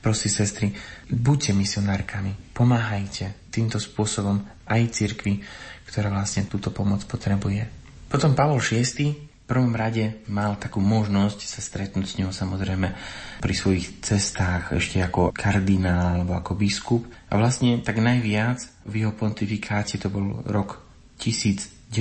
prosí 0.04 0.28
sestry, 0.28 0.76
buďte 1.08 1.56
misionárkami, 1.56 2.52
pomáhajte 2.52 3.48
týmto 3.48 3.80
spôsobom 3.80 4.44
aj 4.68 4.82
cirkvi, 4.92 5.40
ktorá 5.88 6.12
vlastne 6.12 6.44
túto 6.52 6.76
pomoc 6.76 7.08
potrebuje. 7.08 7.64
Potom 8.12 8.36
Pavol 8.36 8.60
VI 8.60 9.33
prvom 9.54 9.78
rade 9.78 10.26
mal 10.34 10.58
takú 10.58 10.82
možnosť 10.82 11.46
sa 11.46 11.62
stretnúť 11.62 12.06
s 12.10 12.18
ňou 12.18 12.34
samozrejme 12.34 12.90
pri 13.38 13.54
svojich 13.54 14.02
cestách 14.02 14.74
ešte 14.74 14.98
ako 14.98 15.30
kardinál 15.30 16.18
alebo 16.18 16.34
ako 16.34 16.58
biskup. 16.58 17.06
A 17.30 17.38
vlastne 17.38 17.86
tak 17.86 18.02
najviac 18.02 18.66
v 18.90 19.06
jeho 19.06 19.14
pontifikáte 19.14 20.02
to 20.02 20.10
bol 20.10 20.42
rok 20.50 20.82
1973, 21.22 21.94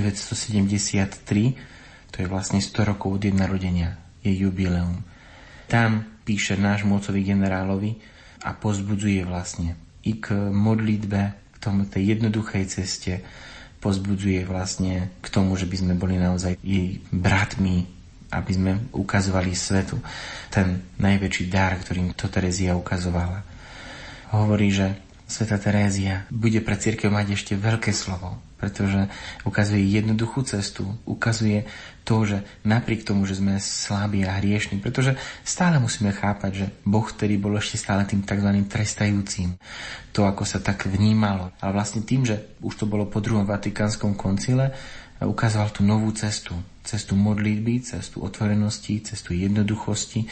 to 2.08 2.16
je 2.24 2.26
vlastne 2.26 2.64
100 2.64 2.88
rokov 2.88 3.20
od 3.20 3.28
jej 3.28 3.36
narodenia, 3.36 4.00
je 4.24 4.32
jubileum. 4.32 5.04
Tam 5.68 6.08
píše 6.24 6.56
náš 6.56 6.88
mocovi 6.88 7.20
generálovi 7.20 8.00
a 8.48 8.56
pozbudzuje 8.56 9.28
vlastne 9.28 9.76
i 10.08 10.16
k 10.16 10.32
modlitbe, 10.48 11.20
k 11.52 11.56
tomu 11.60 11.84
tej 11.84 12.16
jednoduchej 12.16 12.64
ceste, 12.64 13.20
pozbudzuje 13.82 14.46
vlastne 14.46 15.10
k 15.18 15.26
tomu, 15.26 15.58
že 15.58 15.66
by 15.66 15.76
sme 15.82 15.94
boli 15.98 16.14
naozaj 16.14 16.54
jej 16.62 17.02
bratmi, 17.10 17.82
aby 18.30 18.52
sme 18.54 18.72
ukazovali 18.94 19.52
svetu 19.52 19.98
ten 20.48 20.80
najväčší 21.02 21.50
dar, 21.50 21.74
ktorým 21.76 22.14
to 22.14 22.30
Terezia 22.30 22.78
ukazovala. 22.78 23.42
Hovorí, 24.32 24.70
že 24.70 24.96
Sveta 25.26 25.58
Terézia 25.58 26.24
bude 26.30 26.60
pre 26.62 26.78
církev 26.78 27.10
mať 27.10 27.36
ešte 27.36 27.52
veľké 27.58 27.90
slovo, 27.92 28.38
pretože 28.62 29.10
ukazuje 29.42 29.82
jednoduchú 29.90 30.46
cestu, 30.46 30.86
ukazuje 31.02 31.66
to, 32.06 32.22
že 32.22 32.46
napriek 32.62 33.02
tomu, 33.02 33.26
že 33.26 33.42
sme 33.42 33.58
slabí 33.58 34.22
a 34.22 34.38
hriešni, 34.38 34.78
pretože 34.78 35.18
stále 35.42 35.82
musíme 35.82 36.14
chápať, 36.14 36.52
že 36.54 36.66
Boh, 36.86 37.02
ktorý 37.02 37.42
bol 37.42 37.58
ešte 37.58 37.74
stále 37.74 38.06
tým 38.06 38.22
tzv. 38.22 38.46
trestajúcim, 38.70 39.58
to, 40.14 40.22
ako 40.22 40.46
sa 40.46 40.62
tak 40.62 40.86
vnímalo. 40.86 41.50
Ale 41.58 41.74
vlastne 41.74 42.06
tým, 42.06 42.22
že 42.22 42.54
už 42.62 42.78
to 42.78 42.86
bolo 42.86 43.10
po 43.10 43.18
druhom 43.18 43.42
Vatikánskom 43.42 44.14
koncile, 44.14 44.70
ukázal 45.18 45.74
tú 45.74 45.82
novú 45.82 46.14
cestu. 46.14 46.54
Cestu 46.86 47.18
modlitby, 47.18 47.82
cestu 47.82 48.22
otvorenosti, 48.22 49.02
cestu 49.02 49.34
jednoduchosti, 49.34 50.26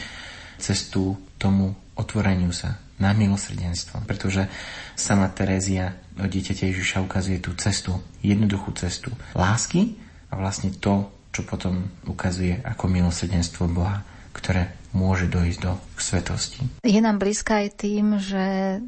cestu 0.59 1.19
tomu 1.39 1.75
otvoreniu 1.95 2.51
sa 2.51 2.79
na 2.99 3.15
milosrdenstvo. 3.15 4.03
Pretože 4.03 4.51
sama 4.93 5.31
Terézia 5.31 5.95
o 6.19 6.25
dieťate 6.27 6.67
Ježiša 6.71 7.05
ukazuje 7.05 7.39
tú 7.39 7.55
cestu, 7.55 7.95
jednoduchú 8.25 8.75
cestu 8.75 9.11
lásky 9.37 9.95
a 10.31 10.39
vlastne 10.39 10.71
to, 10.75 11.07
čo 11.31 11.47
potom 11.47 11.87
ukazuje 12.07 12.59
ako 12.63 12.91
milosrdenstvo 12.91 13.71
Boha, 13.71 14.03
ktoré 14.31 14.75
môže 14.91 15.31
dojsť 15.31 15.59
do 15.63 15.71
svetosti. 15.95 16.59
Je 16.83 16.99
nám 16.99 17.15
blízka 17.19 17.63
aj 17.63 17.79
tým, 17.79 18.19
že 18.19 18.43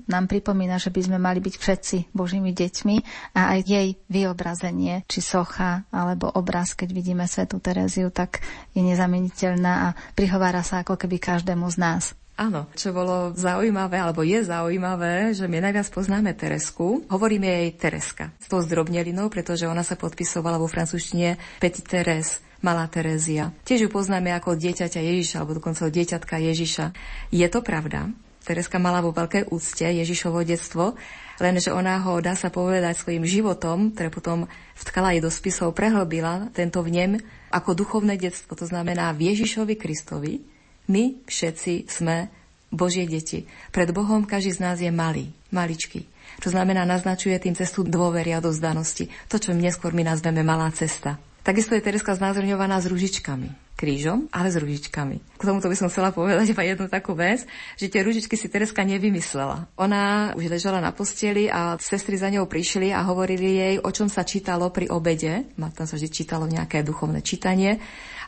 nám 0.07 0.27
pripomína, 0.27 0.75
že 0.75 0.91
by 0.91 1.01
sme 1.07 1.17
mali 1.19 1.39
byť 1.39 1.55
všetci 1.55 1.97
Božími 2.11 2.51
deťmi 2.51 2.95
a 3.39 3.55
aj 3.55 3.59
jej 3.63 3.87
vyobrazenie, 4.11 5.07
či 5.07 5.19
socha 5.23 5.87
alebo 5.95 6.27
obraz, 6.27 6.75
keď 6.75 6.89
vidíme 6.91 7.23
svetú 7.23 7.63
Tereziu, 7.63 8.11
tak 8.11 8.43
je 8.75 8.83
nezameniteľná 8.83 9.73
a 9.91 9.95
prihovára 10.15 10.59
sa 10.59 10.83
ako 10.83 10.99
keby 10.99 11.23
každému 11.23 11.71
z 11.71 11.77
nás. 11.79 12.03
Áno, 12.33 12.65
čo 12.73 12.89
bolo 12.89 13.29
zaujímavé, 13.37 14.01
alebo 14.01 14.25
je 14.25 14.41
zaujímavé, 14.41 15.37
že 15.37 15.45
my 15.45 15.61
najviac 15.69 15.85
poznáme 15.93 16.33
Teresku. 16.33 17.05
Hovoríme 17.05 17.45
jej 17.45 17.69
Tereska 17.77 18.33
s 18.41 18.49
tou 18.49 18.57
zdrobnelinou, 18.57 19.29
pretože 19.29 19.69
ona 19.69 19.85
sa 19.85 19.93
podpisovala 19.93 20.57
vo 20.57 20.65
francúzštine 20.65 21.37
Petit 21.61 21.85
Teres. 21.85 22.41
malá 22.65 22.89
Terézia. 22.89 23.53
Tiež 23.69 23.85
ju 23.85 23.89
poznáme 23.93 24.33
ako 24.33 24.57
dieťaťa 24.57 24.97
Ježiša, 24.97 25.35
alebo 25.45 25.61
dokonca 25.61 25.85
dieťatka 25.93 26.41
Ježiša. 26.41 26.85
Je 27.29 27.45
to 27.53 27.61
pravda? 27.61 28.09
Tereska 28.43 28.81
mala 28.81 29.05
vo 29.05 29.13
veľkej 29.13 29.53
úcte 29.53 29.85
Ježišovo 29.85 30.41
detstvo, 30.43 30.99
lenže 31.39 31.69
ona 31.69 32.01
ho, 32.01 32.19
dá 32.19 32.35
sa 32.35 32.51
povedať, 32.51 32.99
svojim 32.99 33.23
životom, 33.23 33.93
ktoré 33.95 34.09
potom 34.11 34.51
vtkala 34.75 35.15
jej 35.15 35.21
do 35.23 35.31
spisov, 35.31 35.77
prehlbila 35.77 36.51
tento 36.51 36.83
vnem 36.83 37.23
ako 37.53 37.77
duchovné 37.77 38.19
detstvo. 38.19 38.57
To 38.57 38.65
znamená 38.67 39.13
v 39.15 39.31
Ježišovi 39.31 39.77
Kristovi 39.79 40.52
my 40.89 41.23
všetci 41.27 41.87
sme 41.87 42.27
Božie 42.73 43.05
deti. 43.05 43.45
Pred 43.69 43.93
Bohom 43.93 44.25
každý 44.25 44.51
z 44.57 44.59
nás 44.59 44.77
je 44.81 44.89
malý, 44.89 45.29
maličký. 45.53 46.09
To 46.41 46.49
znamená, 46.49 46.83
naznačuje 46.83 47.37
tým 47.37 47.53
cestu 47.53 47.85
dôvery 47.85 48.33
a 48.33 48.41
dozdanosti. 48.41 49.07
To, 49.29 49.37
čo 49.37 49.53
neskôr 49.53 49.93
my 49.93 50.01
nazveme 50.01 50.41
malá 50.41 50.73
cesta. 50.73 51.21
Takisto 51.43 51.75
je 51.75 51.83
Tereska 51.83 52.15
znázorňovaná 52.15 52.79
s 52.79 52.87
ružičkami. 52.87 53.75
Krížom, 53.75 54.31
ale 54.31 54.47
s 54.47 54.55
ružičkami. 54.55 55.35
K 55.35 55.43
tomuto 55.43 55.67
by 55.67 55.75
som 55.75 55.91
chcela 55.91 56.15
povedať 56.15 56.55
iba 56.55 56.63
jednu 56.63 56.87
takú 56.87 57.19
vec, 57.19 57.43
že 57.75 57.91
tie 57.91 57.99
ružičky 57.99 58.39
si 58.39 58.47
Tereska 58.47 58.79
nevymyslela. 58.87 59.67
Ona 59.75 60.31
už 60.39 60.47
ležala 60.47 60.79
na 60.79 60.95
posteli 60.95 61.51
a 61.51 61.75
sestry 61.83 62.15
za 62.15 62.31
ňou 62.31 62.47
prišli 62.47 62.95
a 62.95 63.03
hovorili 63.03 63.59
jej, 63.59 63.75
o 63.83 63.89
čom 63.91 64.07
sa 64.07 64.23
čítalo 64.23 64.71
pri 64.71 64.87
obede. 64.87 65.51
Tam 65.59 65.83
sa 65.83 65.99
vždy 65.99 66.09
čítalo 66.15 66.47
nejaké 66.47 66.79
duchovné 66.79 67.19
čítanie. 67.19 67.75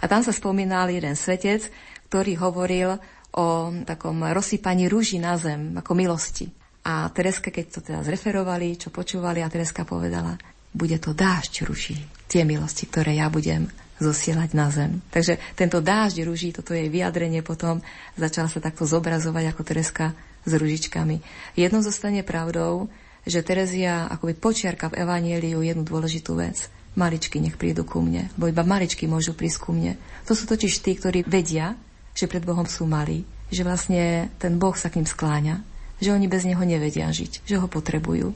A 0.04 0.12
tam 0.12 0.20
sa 0.20 0.36
spomínal 0.36 0.92
jeden 0.92 1.16
svetec, 1.16 1.72
ktorý 2.16 2.40
hovoril 2.40 2.96
o 3.36 3.68
takom 3.84 4.24
rozsypaní 4.24 4.88
rúží 4.88 5.20
na 5.20 5.36
zem, 5.36 5.76
ako 5.76 5.92
milosti. 6.00 6.48
A 6.88 7.12
Tereska, 7.12 7.52
keď 7.52 7.66
to 7.68 7.80
teda 7.84 8.08
zreferovali, 8.08 8.80
čo 8.80 8.88
počúvali, 8.88 9.44
a 9.44 9.52
Tereska 9.52 9.84
povedala, 9.84 10.40
bude 10.72 10.96
to 10.96 11.12
dážď 11.12 11.68
ruží, 11.68 12.00
tie 12.32 12.48
milosti, 12.48 12.88
ktoré 12.88 13.20
ja 13.20 13.28
budem 13.28 13.68
zosielať 14.00 14.50
na 14.56 14.72
zem. 14.72 15.04
Takže 15.12 15.44
tento 15.60 15.84
dážď 15.84 16.24
ruží, 16.24 16.56
toto 16.56 16.72
je 16.72 16.88
vyjadrenie 16.88 17.44
potom, 17.44 17.84
začala 18.16 18.48
sa 18.48 18.64
takto 18.64 18.88
zobrazovať 18.88 19.52
ako 19.52 19.62
Tereska 19.68 20.16
s 20.48 20.52
ružičkami. 20.56 21.20
Jedno 21.60 21.84
zostane 21.84 22.24
pravdou, 22.24 22.88
že 23.28 23.44
Terezia 23.44 24.08
akoby 24.08 24.40
počiarka 24.40 24.88
v 24.88 25.04
Evanieliu 25.04 25.60
jednu 25.60 25.84
dôležitú 25.84 26.40
vec. 26.40 26.72
Maličky 26.96 27.44
nech 27.44 27.60
prídu 27.60 27.84
ku 27.84 28.00
mne, 28.00 28.32
bo 28.40 28.48
iba 28.48 28.64
maličky 28.64 29.04
môžu 29.04 29.36
prísť 29.36 29.68
ku 29.68 29.76
mne. 29.76 30.00
To 30.32 30.32
sú 30.32 30.48
totiž 30.48 30.80
tí, 30.80 30.96
ktorí 30.96 31.28
vedia, 31.28 31.76
že 32.16 32.32
pred 32.32 32.42
Bohom 32.42 32.66
sú 32.66 32.88
malí, 32.88 33.28
že 33.52 33.68
vlastne 33.68 34.32
ten 34.40 34.58
Boh 34.58 34.74
sa 34.74 34.90
k 34.90 35.04
ním 35.04 35.08
skláňa, 35.08 35.62
že 36.00 36.16
oni 36.16 36.26
bez 36.32 36.48
Neho 36.48 36.64
nevedia 36.64 37.12
žiť, 37.12 37.44
že 37.46 37.60
Ho 37.60 37.68
potrebujú. 37.68 38.32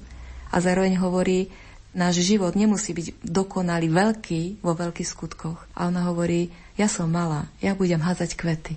A 0.51 0.55
zároveň 0.59 0.99
hovorí, 0.99 1.49
náš 1.95 2.21
život 2.21 2.53
nemusí 2.53 2.93
byť 2.93 3.23
dokonalý, 3.25 3.89
veľký 3.89 4.61
vo 4.61 4.73
veľkých 4.77 5.09
skutkoch. 5.09 5.59
A 5.73 5.89
ona 5.89 6.05
hovorí, 6.11 6.51
ja 6.77 6.85
som 6.85 7.09
malá, 7.09 7.49
ja 7.63 7.73
budem 7.73 8.01
hádzať 8.01 8.37
kvety. 8.37 8.75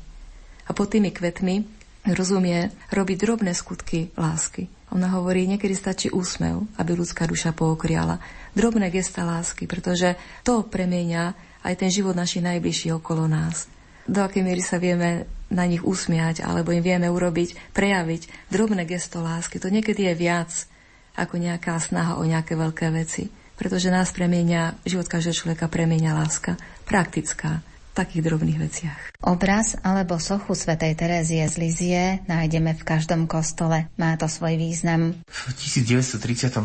A 0.68 0.70
pod 0.72 0.94
tými 0.94 1.10
kvetmi 1.10 1.66
rozumie 2.10 2.70
robiť 2.90 3.16
drobné 3.18 3.52
skutky 3.54 4.10
lásky. 4.18 4.66
Ona 4.92 5.08
hovorí, 5.16 5.48
niekedy 5.48 5.72
stačí 5.72 6.08
úsmev, 6.12 6.68
aby 6.76 6.92
ľudská 6.92 7.24
duša 7.24 7.56
pookriala. 7.56 8.20
Drobné 8.52 8.92
gesta 8.92 9.24
lásky, 9.24 9.64
pretože 9.64 10.20
to 10.44 10.68
premieňa 10.68 11.32
aj 11.64 11.74
ten 11.80 11.88
život 11.88 12.12
našich 12.12 12.44
najbližších 12.44 12.92
okolo 13.00 13.24
nás. 13.24 13.70
Do 14.06 14.24
akej 14.26 14.42
miery 14.42 14.62
sa 14.64 14.82
vieme 14.82 15.28
na 15.52 15.68
nich 15.68 15.84
usmiať, 15.84 16.42
alebo 16.42 16.72
im 16.72 16.82
vieme 16.82 17.12
urobiť, 17.12 17.76
prejaviť 17.76 18.48
drobné 18.48 18.88
gesto 18.88 19.20
lásky. 19.20 19.60
To 19.60 19.68
niekedy 19.68 20.08
je 20.10 20.14
viac 20.16 20.50
ako 21.14 21.36
nejaká 21.36 21.76
snaha 21.76 22.16
o 22.16 22.24
nejaké 22.24 22.56
veľké 22.56 22.88
veci. 22.90 23.28
Pretože 23.60 23.92
nás 23.92 24.10
premienia, 24.10 24.74
život 24.88 25.06
každého 25.06 25.36
človeka 25.36 25.68
premienia 25.68 26.16
láska. 26.16 26.56
Praktická, 26.88 27.60
v 27.60 27.92
takých 27.92 28.24
drobných 28.24 28.58
veciach. 28.58 29.00
Obraz 29.20 29.76
alebo 29.84 30.16
sochu 30.16 30.56
svätej 30.56 30.96
Terézie 30.96 31.44
z 31.44 31.56
Lizie 31.60 32.02
nájdeme 32.24 32.72
v 32.72 32.82
každom 32.82 33.28
kostole. 33.28 33.92
Má 34.00 34.16
to 34.16 34.26
svoj 34.26 34.56
význam. 34.56 35.20
V 35.28 35.40
1936. 35.52 36.56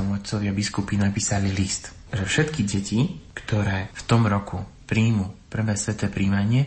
otcovia 0.00 0.52
biskupy 0.56 0.96
napísali 0.96 1.52
list, 1.52 1.92
že 2.08 2.24
všetky 2.24 2.64
deti, 2.64 3.20
ktoré 3.36 3.92
v 3.92 4.02
tom 4.08 4.24
roku 4.24 4.64
príjmu 4.90 5.46
prvé 5.46 5.78
sveté 5.78 6.10
príjmanie, 6.10 6.66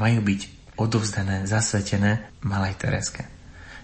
majú 0.00 0.24
byť 0.24 0.40
odovzdané, 0.80 1.44
zasvetené 1.44 2.32
Malej 2.48 2.80
Tereske. 2.80 3.28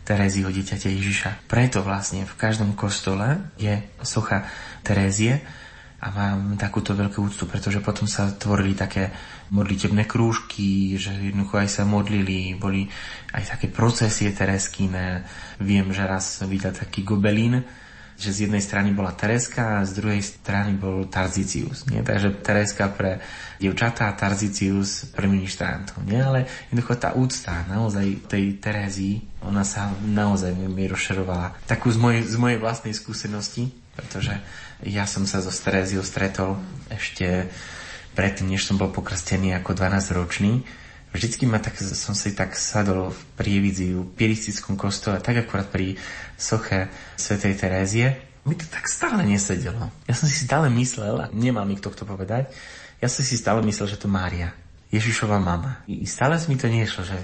Teréziho 0.08 0.48
dieťaťa 0.48 0.88
Ježiša. 0.88 1.30
Preto 1.44 1.84
vlastne 1.84 2.24
v 2.24 2.32
každom 2.40 2.72
kostole 2.72 3.52
je 3.60 3.76
socha 4.00 4.48
Terézie 4.80 5.44
a 6.00 6.08
mám 6.08 6.56
takúto 6.56 6.96
veľkú 6.96 7.28
úctu, 7.28 7.44
pretože 7.44 7.84
potom 7.84 8.08
sa 8.08 8.32
tvorili 8.32 8.72
také 8.72 9.12
modlitebné 9.52 10.08
krúžky, 10.08 10.96
že 10.96 11.12
jednoducho 11.12 11.60
aj 11.60 11.68
sa 11.68 11.84
modlili, 11.84 12.56
boli 12.56 12.88
aj 13.36 13.58
také 13.58 13.68
procesie 13.68 14.32
tereskine. 14.32 15.28
Viem, 15.60 15.92
že 15.92 16.08
raz 16.08 16.40
videl 16.48 16.72
taký 16.72 17.04
gobelín, 17.04 17.60
že 18.18 18.34
z 18.34 18.38
jednej 18.50 18.58
strany 18.58 18.90
bola 18.90 19.14
Tereska 19.14 19.78
a 19.78 19.86
z 19.86 19.94
druhej 20.02 20.18
strany 20.18 20.74
bol 20.74 21.06
Tarzicius. 21.06 21.86
Nie? 21.86 22.02
Takže 22.02 22.42
Tereska 22.42 22.90
pre 22.90 23.22
dievčatá 23.62 24.10
a 24.10 24.18
Tarzicius 24.18 25.06
pre 25.14 25.30
ministrantov. 25.30 26.02
Nie? 26.02 26.26
Ale 26.26 26.50
jednoducho 26.66 26.98
tá 26.98 27.14
úcta 27.14 27.62
naozaj 27.70 28.26
tej 28.26 28.58
Terézii, 28.58 29.22
ona 29.46 29.62
sa 29.62 29.94
naozaj 30.02 30.50
mi 30.50 30.90
rozšerovala. 30.90 31.62
Takú 31.70 31.94
z 31.94 31.98
mojej, 32.02 32.22
z 32.26 32.36
mojej 32.42 32.58
vlastnej 32.58 32.90
skúsenosti, 32.90 33.70
pretože 33.94 34.34
ja 34.82 35.06
som 35.06 35.22
sa 35.22 35.38
so 35.38 35.54
Teréziou 35.54 36.02
stretol 36.02 36.58
ešte 36.90 37.46
predtým, 38.18 38.50
než 38.50 38.66
som 38.66 38.74
bol 38.74 38.90
pokrstený 38.90 39.54
ako 39.62 39.78
12-ročný 39.78 40.66
Vždycky 41.08 41.48
ma 41.48 41.56
tak, 41.56 41.80
som 41.80 42.12
si 42.12 42.36
tak 42.36 42.52
sadol 42.52 43.10
v 43.10 43.20
prievidzi 43.40 43.96
v 43.96 44.04
piristickom 44.12 44.76
kostole, 44.76 45.24
tak 45.24 45.40
akurát 45.40 45.72
pri 45.72 45.96
soche 46.36 46.92
svätej 47.16 47.56
Terézie. 47.56 48.06
Mi 48.44 48.52
to 48.52 48.68
tak 48.68 48.84
stále 48.88 49.24
nesedelo. 49.24 49.88
Ja 50.04 50.14
som 50.16 50.28
si 50.28 50.44
stále 50.44 50.68
myslel, 50.68 51.16
a 51.16 51.26
nemal 51.32 51.64
mi 51.64 51.80
kto 51.80 51.92
to 51.92 52.04
povedať, 52.04 52.52
ja 53.00 53.08
som 53.08 53.24
si 53.24 53.40
stále 53.40 53.64
myslel, 53.64 53.88
že 53.88 54.00
to 54.00 54.10
Mária, 54.10 54.52
Ježišova 54.92 55.40
mama. 55.40 55.80
I 55.88 56.04
stále 56.04 56.36
mi 56.50 56.60
to 56.60 56.68
nešlo, 56.68 57.06
že 57.06 57.18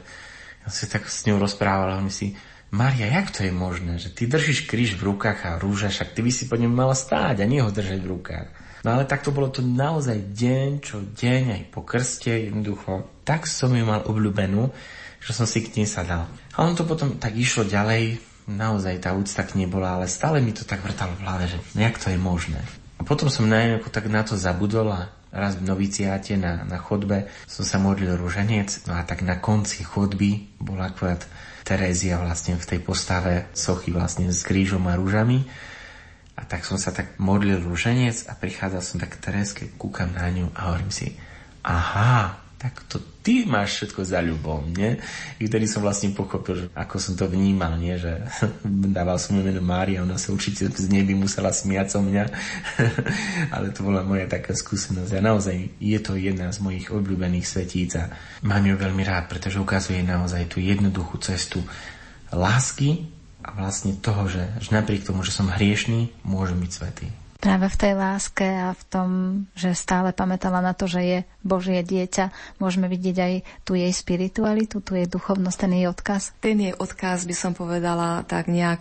ja 0.65 0.67
som 0.73 0.79
si 0.85 0.89
tak 0.89 1.05
s 1.05 1.29
ňou 1.29 1.37
rozprával 1.43 1.93
a 1.93 2.01
on 2.01 2.09
si, 2.09 2.33
Maria, 2.75 3.07
jak 3.07 3.31
to 3.31 3.47
je 3.47 3.53
možné, 3.55 4.03
že 4.03 4.11
ty 4.11 4.27
držíš 4.27 4.67
kríž 4.67 4.99
v 4.99 5.15
rukách 5.15 5.47
a 5.47 5.61
rúža, 5.63 5.93
však 5.93 6.17
ty 6.17 6.21
by 6.25 6.33
si 6.33 6.51
po 6.51 6.59
ňom 6.59 6.73
mala 6.73 6.97
stáť 6.97 7.45
a 7.45 7.47
nie 7.47 7.63
ho 7.63 7.71
držať 7.71 8.01
v 8.03 8.11
rukách. 8.11 8.49
No 8.85 8.99
ale 8.99 9.09
takto 9.09 9.31
bolo 9.33 9.49
to 9.49 9.65
naozaj 9.65 10.19
deň 10.35 10.71
čo 10.83 11.01
deň, 11.01 11.43
aj 11.57 11.63
po 11.71 11.87
krste, 11.87 12.35
jednoducho. 12.51 13.14
Tak 13.25 13.49
som 13.49 13.73
ju 13.73 13.85
mal 13.85 14.05
obľúbenú, 14.05 14.71
že 15.25 15.33
som 15.33 15.49
si 15.49 15.65
k 15.65 15.81
nej 15.81 15.89
sadal. 15.89 16.29
A 16.55 16.65
on 16.65 16.77
to 16.77 16.85
potom 16.85 17.17
tak 17.17 17.33
išlo 17.33 17.65
ďalej, 17.65 18.21
naozaj 18.45 19.01
tá 19.01 19.17
úcta 19.17 19.41
k 19.49 19.57
nej 19.57 19.69
bola, 19.69 19.97
ale 19.97 20.07
stále 20.07 20.45
mi 20.45 20.53
to 20.53 20.69
tak 20.69 20.85
vrtalo 20.85 21.17
v 21.17 21.25
hlave, 21.25 21.45
že 21.49 21.59
jak 21.73 21.97
to 21.97 22.13
je 22.13 22.21
možné. 22.21 22.61
A 23.01 23.03
potom 23.03 23.33
som 23.33 23.49
najmä 23.49 23.81
tak 23.89 24.07
na 24.13 24.21
to 24.21 24.37
zabudol 24.37 24.93
a 24.93 25.09
raz 25.35 25.59
v 25.59 25.67
noviciáte 25.67 26.39
na, 26.39 26.63
na 26.63 26.79
chodbe 26.79 27.27
som 27.51 27.67
sa 27.67 27.83
modlil 27.83 28.15
rúženec, 28.15 28.87
no 28.87 28.95
a 28.95 29.03
tak 29.03 29.27
na 29.27 29.43
konci 29.43 29.83
chodby 29.83 30.61
bol 30.63 30.79
akurát 30.79 31.27
Terézia 31.65 32.21
vlastne 32.21 32.55
v 32.61 32.69
tej 32.69 32.81
postave 32.85 33.51
sochy 33.57 33.91
vlastne 33.91 34.31
s 34.31 34.47
krížom 34.47 34.87
a 34.87 34.95
rúžami 34.95 35.43
a 36.39 36.43
tak 36.47 36.63
som 36.63 36.79
sa 36.79 36.95
tak 36.95 37.19
modlil 37.19 37.63
rúženec 37.67 38.31
a 38.31 38.39
prichádzal 38.39 38.83
som 38.85 38.97
tak 39.03 39.19
k 39.19 39.23
Tereske, 39.27 39.65
kúkam 39.75 40.13
na 40.15 40.31
ňu 40.31 40.55
a 40.55 40.71
hovorím 40.71 40.93
si, 40.95 41.19
aha, 41.67 42.44
tak 42.65 42.81
to 42.89 42.97
ty 43.21 43.45
máš 43.45 43.77
všetko 43.77 44.09
za 44.09 44.25
ľubom, 44.25 44.73
nie? 44.73 44.97
I 45.37 45.45
vtedy 45.45 45.69
som 45.69 45.85
vlastne 45.85 46.17
pochopil, 46.17 46.65
že 46.65 46.67
ako 46.73 46.97
som 46.97 47.13
to 47.13 47.29
vnímal, 47.29 47.77
nie? 47.77 47.93
Že 48.01 48.25
dával 48.97 49.21
som 49.21 49.37
meno 49.37 49.61
Mária, 49.61 50.01
ona 50.01 50.17
sa 50.17 50.33
určite 50.33 50.73
z 50.73 50.89
neby 50.89 51.13
musela 51.13 51.53
smiať 51.53 52.01
o 52.01 52.09
mňa, 52.09 52.25
ale 53.55 53.69
to 53.69 53.85
bola 53.85 54.01
moja 54.01 54.25
taká 54.25 54.57
skúsenosť 54.57 55.13
a 55.13 55.21
naozaj 55.21 55.77
je 55.77 55.99
to 56.01 56.17
jedna 56.17 56.49
z 56.49 56.65
mojich 56.65 56.89
obľúbených 56.89 57.45
svetíc 57.45 58.01
a 58.01 58.09
mám 58.41 58.65
ju 58.65 58.81
veľmi 58.81 59.05
rád, 59.05 59.29
pretože 59.29 59.61
ukazuje 59.61 60.01
naozaj 60.01 60.49
tú 60.49 60.57
jednoduchú 60.57 61.21
cestu 61.21 61.61
lásky 62.33 63.13
a 63.45 63.53
vlastne 63.61 63.93
toho, 64.01 64.25
že, 64.25 64.41
že 64.65 64.73
napriek 64.73 65.05
tomu, 65.05 65.21
že 65.21 65.37
som 65.37 65.53
hriešný, 65.53 66.09
môžem 66.25 66.57
byť 66.65 66.73
svetý. 66.73 67.13
Práve 67.45 67.69
v 67.69 67.77
tej 67.77 67.93
láske 67.93 68.49
a 68.49 68.73
v 68.73 68.83
tom, 68.89 69.09
že 69.53 69.77
stále 69.77 70.17
pamätala 70.17 70.65
na 70.65 70.73
to, 70.73 70.89
že 70.89 71.01
je 71.05 71.19
Božie 71.45 71.85
dieťa, 71.85 72.57
môžeme 72.57 72.89
vidieť 72.89 73.17
aj 73.21 73.35
tú 73.69 73.77
jej 73.77 73.93
spiritualitu, 73.93 74.81
tú 74.81 74.97
jej 74.97 75.05
duchovnosť, 75.05 75.59
ten 75.61 75.77
jej 75.77 75.87
odkaz. 75.93 76.33
Ten 76.41 76.57
jej 76.57 76.73
odkaz 76.73 77.29
by 77.29 77.37
som 77.37 77.53
povedala 77.53 78.25
tak 78.25 78.49
nejak 78.49 78.81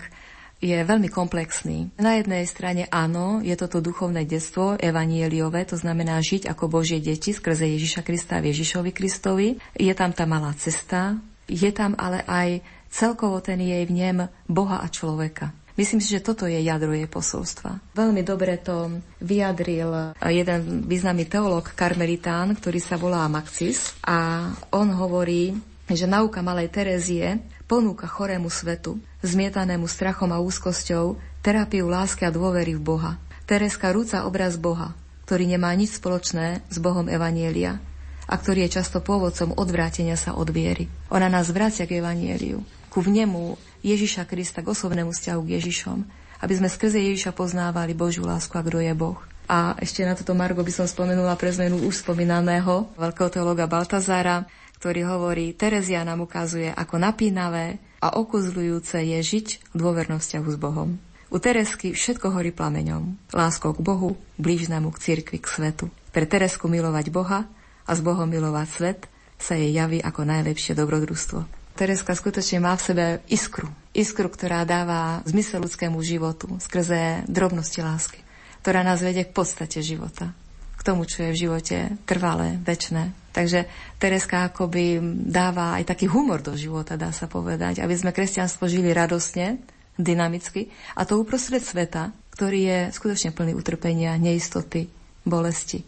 je 0.63 0.79
veľmi 0.79 1.11
komplexný. 1.11 1.91
Na 1.99 2.15
jednej 2.15 2.47
strane 2.47 2.87
áno, 2.87 3.43
je 3.43 3.51
toto 3.59 3.83
duchovné 3.83 4.23
detstvo 4.23 4.79
evanieliové, 4.79 5.67
to 5.67 5.75
znamená 5.75 6.23
žiť 6.23 6.47
ako 6.47 6.71
Božie 6.71 7.03
deti 7.03 7.35
skrze 7.35 7.67
Ježiša 7.67 7.99
Krista 8.07 8.39
a 8.39 8.47
Ježišovi 8.47 8.95
Kristovi. 8.95 9.59
Je 9.75 9.91
tam 9.91 10.15
tá 10.15 10.23
malá 10.23 10.55
cesta, 10.55 11.19
je 11.51 11.67
tam 11.75 11.99
ale 11.99 12.23
aj 12.23 12.63
celkovo 12.87 13.43
ten 13.43 13.59
jej 13.59 13.83
vnem 13.83 14.31
Boha 14.47 14.79
a 14.79 14.87
človeka. 14.87 15.51
Myslím 15.73 16.01
si, 16.05 16.13
že 16.13 16.21
toto 16.21 16.45
je 16.45 16.61
jadro 16.61 16.93
jej 16.93 17.09
posolstva. 17.09 17.81
Veľmi 17.97 18.21
dobre 18.21 18.61
to 18.61 19.01
vyjadril 19.17 20.13
jeden 20.21 20.85
významný 20.85 21.25
teológ 21.25 21.73
karmelitán, 21.73 22.53
ktorý 22.53 22.77
sa 22.77 22.93
volá 22.93 23.25
Maxis 23.25 23.97
a 24.05 24.49
on 24.69 24.93
hovorí, 24.93 25.57
že 25.89 26.05
nauka 26.05 26.45
malej 26.45 26.69
Terezie 26.69 27.41
ponúka 27.65 28.05
chorému 28.05 28.53
svetu, 28.53 29.01
zmietanému 29.25 29.89
strachom 29.89 30.29
a 30.29 30.37
úzkosťou, 30.37 31.17
terapiu 31.41 31.89
lásky 31.89 32.29
a 32.29 32.31
dôvery 32.31 32.77
v 32.77 32.85
Boha. 32.85 33.11
Tereska 33.49 33.89
rúca 33.89 34.29
obraz 34.29 34.61
Boha, 34.61 34.93
ktorý 35.25 35.49
nemá 35.49 35.73
nič 35.73 35.97
spoločné 35.97 36.61
s 36.69 36.77
Bohom 36.77 37.09
Evanielia 37.09 37.81
a 38.29 38.39
ktorý 38.39 38.69
je 38.69 38.79
často 38.79 39.03
pôvodcom 39.03 39.57
odvrátenia 39.57 40.15
sa 40.15 40.37
od 40.37 40.47
viery. 40.53 40.87
Ona 41.11 41.27
nás 41.27 41.51
vracia 41.51 41.83
k 41.83 41.99
Evanieliu, 41.99 42.63
ku 42.93 43.01
vnemu 43.01 43.57
Ježiša 43.81 44.29
Krista 44.29 44.61
k 44.61 44.69
osobnému 44.69 45.09
vzťahu 45.09 45.41
k 45.41 45.53
Ježišom, 45.57 46.05
aby 46.45 46.53
sme 46.53 46.69
skrze 46.69 47.01
Ježiša 47.01 47.33
poznávali 47.33 47.97
Božiu 47.97 48.21
lásku 48.21 48.53
a 48.53 48.61
kto 48.61 48.77
je 48.77 48.93
Boh. 48.93 49.17
A 49.49 49.73
ešte 49.81 50.05
na 50.05 50.13
toto 50.13 50.37
Margo 50.37 50.61
by 50.61 50.69
som 50.69 50.85
spomenula 50.85 51.33
pre 51.33 51.49
zmenu 51.49 51.81
už 51.89 52.05
spomínaného 52.05 52.93
veľkého 52.93 53.33
teologa 53.33 53.65
Baltazára, 53.65 54.45
ktorý 54.77 55.09
hovorí, 55.09 55.57
Terezia 55.57 56.05
nám 56.05 56.21
ukazuje, 56.21 56.69
ako 56.69 57.01
napínavé 57.01 57.81
a 57.97 58.13
okuzľujúce 58.13 59.01
je 59.01 59.19
žiť 59.19 59.47
v 59.71 59.75
dôvernom 59.75 60.21
vzťahu 60.21 60.47
s 60.53 60.57
Bohom. 60.61 61.01
U 61.33 61.41
Teresky 61.41 61.97
všetko 61.97 62.29
horí 62.29 62.53
plameňom. 62.53 63.33
Láskou 63.33 63.73
k 63.73 63.81
Bohu, 63.81 64.21
blížnemu 64.37 64.93
k 64.93 65.01
cirkvi, 65.01 65.41
k 65.41 65.49
svetu. 65.49 65.89
Pre 66.13 66.29
Teresku 66.29 66.69
milovať 66.69 67.09
Boha 67.09 67.49
a 67.89 67.91
s 67.95 68.05
Bohom 68.05 68.29
milovať 68.29 68.67
svet 68.69 68.99
sa 69.41 69.57
jej 69.57 69.73
javí 69.73 69.97
ako 69.97 70.29
najlepšie 70.29 70.77
dobrodružstvo. 70.77 71.62
Tereska 71.73 72.13
skutočne 72.13 72.61
má 72.61 72.77
v 72.77 72.85
sebe 72.85 73.05
iskru. 73.25 73.65
Iskru, 73.97 74.29
ktorá 74.29 74.61
dáva 74.61 75.25
zmysel 75.25 75.65
ľudskému 75.65 75.97
životu 76.05 76.61
skrze 76.61 77.25
drobnosti 77.25 77.81
lásky, 77.81 78.21
ktorá 78.61 78.85
nás 78.85 79.01
vedie 79.01 79.25
k 79.25 79.33
podstate 79.33 79.81
života, 79.81 80.37
k 80.77 80.81
tomu, 80.85 81.09
čo 81.09 81.25
je 81.25 81.33
v 81.33 81.41
živote 81.49 81.77
trvalé, 82.05 82.61
väčné. 82.61 83.13
Takže 83.33 83.65
Tereska 83.97 84.53
akoby 84.53 85.01
dáva 85.25 85.81
aj 85.81 85.89
taký 85.89 86.05
humor 86.05 86.45
do 86.45 86.53
života, 86.53 86.93
dá 86.93 87.09
sa 87.09 87.25
povedať, 87.25 87.81
aby 87.81 87.93
sme 87.97 88.13
kresťanstvo 88.13 88.69
žili 88.69 88.93
radosne, 88.93 89.57
dynamicky 89.97 90.73
a 90.97 91.05
to 91.05 91.21
uprostred 91.21 91.61
sveta, 91.61 92.13
ktorý 92.33 92.59
je 92.65 92.79
skutočne 92.93 93.29
plný 93.33 93.53
utrpenia, 93.53 94.17
neistoty, 94.17 94.89
bolesti. 95.25 95.85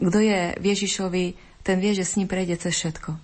Kto 0.00 0.18
je 0.20 0.56
Ježišovi, 0.60 1.24
ten 1.64 1.80
vie, 1.80 1.92
že 1.96 2.04
s 2.04 2.16
ním 2.20 2.28
prejde 2.28 2.60
cez 2.60 2.76
všetko. 2.76 3.16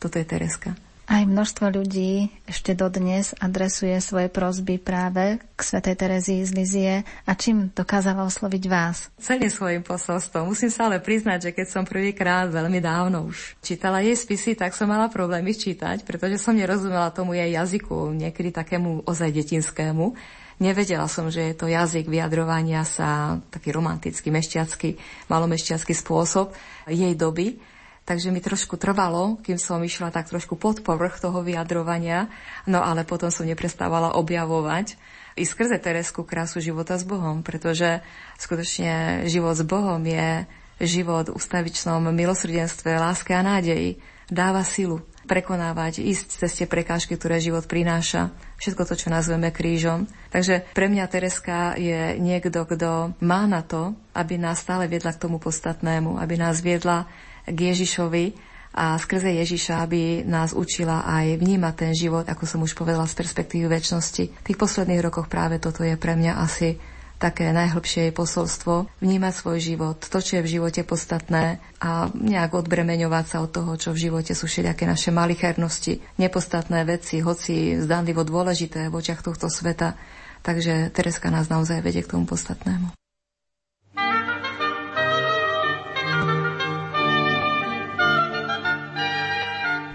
Toto 0.00 0.16
je 0.16 0.24
Tereska. 0.24 0.76
Aj 1.02 1.26
množstvo 1.26 1.66
ľudí 1.74 2.30
ešte 2.46 2.78
dodnes 2.78 3.34
adresuje 3.42 3.98
svoje 3.98 4.30
prozby 4.30 4.78
práve 4.78 5.42
k 5.58 5.60
svätej 5.60 5.98
Terezii 5.98 6.46
z 6.46 6.52
Lizie 6.54 6.94
a 7.26 7.34
čím 7.34 7.74
dokázala 7.74 8.22
osloviť 8.22 8.64
vás? 8.70 9.10
Celým 9.18 9.50
svojim 9.50 9.82
posolstvom. 9.82 10.46
Musím 10.46 10.70
sa 10.70 10.86
ale 10.86 11.02
priznať, 11.02 11.50
že 11.50 11.54
keď 11.58 11.66
som 11.66 11.82
prvýkrát 11.82 12.46
veľmi 12.54 12.78
dávno 12.78 13.26
už 13.26 13.58
čítala 13.58 13.98
jej 13.98 14.14
spisy, 14.14 14.54
tak 14.54 14.78
som 14.78 14.86
mala 14.86 15.10
problémy 15.10 15.50
čítať, 15.50 16.06
pretože 16.06 16.38
som 16.38 16.54
nerozumela 16.54 17.10
tomu 17.10 17.34
jej 17.34 17.50
jazyku, 17.50 18.14
niekedy 18.14 18.54
takému 18.54 19.02
ozaj 19.02 19.34
detinskému. 19.34 20.14
Nevedela 20.62 21.10
som, 21.10 21.26
že 21.26 21.50
je 21.50 21.54
to 21.58 21.66
jazyk 21.66 22.06
vyjadrovania 22.06 22.86
sa, 22.86 23.42
taký 23.50 23.74
romantický, 23.74 24.30
mešťacký, 24.30 24.94
malomešťacký 25.26 25.90
spôsob 25.98 26.54
jej 26.86 27.18
doby. 27.18 27.58
Takže 28.02 28.34
mi 28.34 28.42
trošku 28.42 28.74
trvalo, 28.74 29.38
kým 29.46 29.62
som 29.62 29.78
išla 29.78 30.10
tak 30.10 30.26
trošku 30.26 30.58
pod 30.58 30.82
povrch 30.82 31.22
toho 31.22 31.38
vyjadrovania, 31.38 32.26
no 32.66 32.82
ale 32.82 33.06
potom 33.06 33.30
som 33.30 33.46
neprestávala 33.46 34.18
objavovať 34.18 34.98
i 35.38 35.46
skrze 35.46 35.78
Teresku 35.78 36.26
krásu 36.26 36.58
života 36.58 36.98
s 36.98 37.06
Bohom, 37.06 37.46
pretože 37.46 38.02
skutočne 38.42 39.24
život 39.30 39.54
s 39.54 39.62
Bohom 39.62 40.02
je 40.02 40.44
život 40.82 41.30
v 41.30 41.36
ustavičnom 41.38 42.10
milosrdenstve, 42.10 42.98
láske 42.98 43.32
a 43.38 43.46
nádeji. 43.46 44.02
Dáva 44.26 44.66
silu 44.66 45.04
prekonávať, 45.22 46.02
ísť 46.02 46.42
cez 46.42 46.50
tie 46.58 46.66
prekážky, 46.66 47.14
ktoré 47.14 47.38
život 47.38 47.70
prináša, 47.70 48.34
všetko 48.58 48.82
to, 48.82 48.94
čo 48.98 49.08
nazveme 49.14 49.54
krížom. 49.54 50.10
Takže 50.34 50.66
pre 50.74 50.90
mňa 50.90 51.04
Tereska 51.06 51.78
je 51.78 52.18
niekto, 52.18 52.66
kto 52.66 53.14
má 53.22 53.46
na 53.46 53.62
to, 53.62 53.94
aby 54.18 54.42
nás 54.42 54.58
stále 54.58 54.90
viedla 54.90 55.14
k 55.14 55.22
tomu 55.22 55.38
podstatnému, 55.38 56.18
aby 56.18 56.34
nás 56.34 56.58
viedla 56.58 57.06
k 57.46 57.58
Ježišovi 57.72 58.52
a 58.72 58.96
skrze 58.96 59.28
Ježiša, 59.36 59.84
aby 59.84 60.24
nás 60.24 60.56
učila 60.56 61.04
aj 61.04 61.36
vnímať 61.44 61.74
ten 61.76 61.92
život, 61.92 62.24
ako 62.24 62.44
som 62.48 62.64
už 62.64 62.72
povedala, 62.72 63.04
z 63.04 63.20
perspektívy 63.20 63.68
väčšnosti. 63.68 64.24
V 64.32 64.46
tých 64.48 64.58
posledných 64.60 65.04
rokoch 65.04 65.28
práve 65.28 65.60
toto 65.60 65.84
je 65.84 65.92
pre 66.00 66.16
mňa 66.16 66.40
asi 66.40 66.80
také 67.20 67.54
najhlbšie 67.54 68.10
posolstvo, 68.10 68.90
vnímať 68.98 69.32
svoj 69.36 69.58
život, 69.62 69.94
to, 70.02 70.18
čo 70.18 70.40
je 70.40 70.42
v 70.42 70.52
živote 70.58 70.82
podstatné 70.82 71.62
a 71.78 72.10
nejak 72.10 72.50
odbremeňovať 72.50 73.24
sa 73.30 73.38
od 73.46 73.54
toho, 73.54 73.78
čo 73.78 73.94
v 73.94 74.10
živote 74.10 74.34
sú 74.34 74.50
všelijaké 74.50 74.90
naše 74.90 75.14
malichernosti, 75.14 76.02
nepodstatné 76.18 76.82
veci, 76.82 77.22
hoci 77.22 77.78
zdanlivo 77.78 78.26
dôležité 78.26 78.90
v 78.90 78.98
očiach 78.98 79.22
tohto 79.22 79.46
sveta. 79.46 79.94
Takže 80.42 80.90
Tereska 80.90 81.30
nás 81.30 81.46
naozaj 81.46 81.86
vedie 81.86 82.02
k 82.02 82.18
tomu 82.18 82.26
podstatnému. 82.26 83.01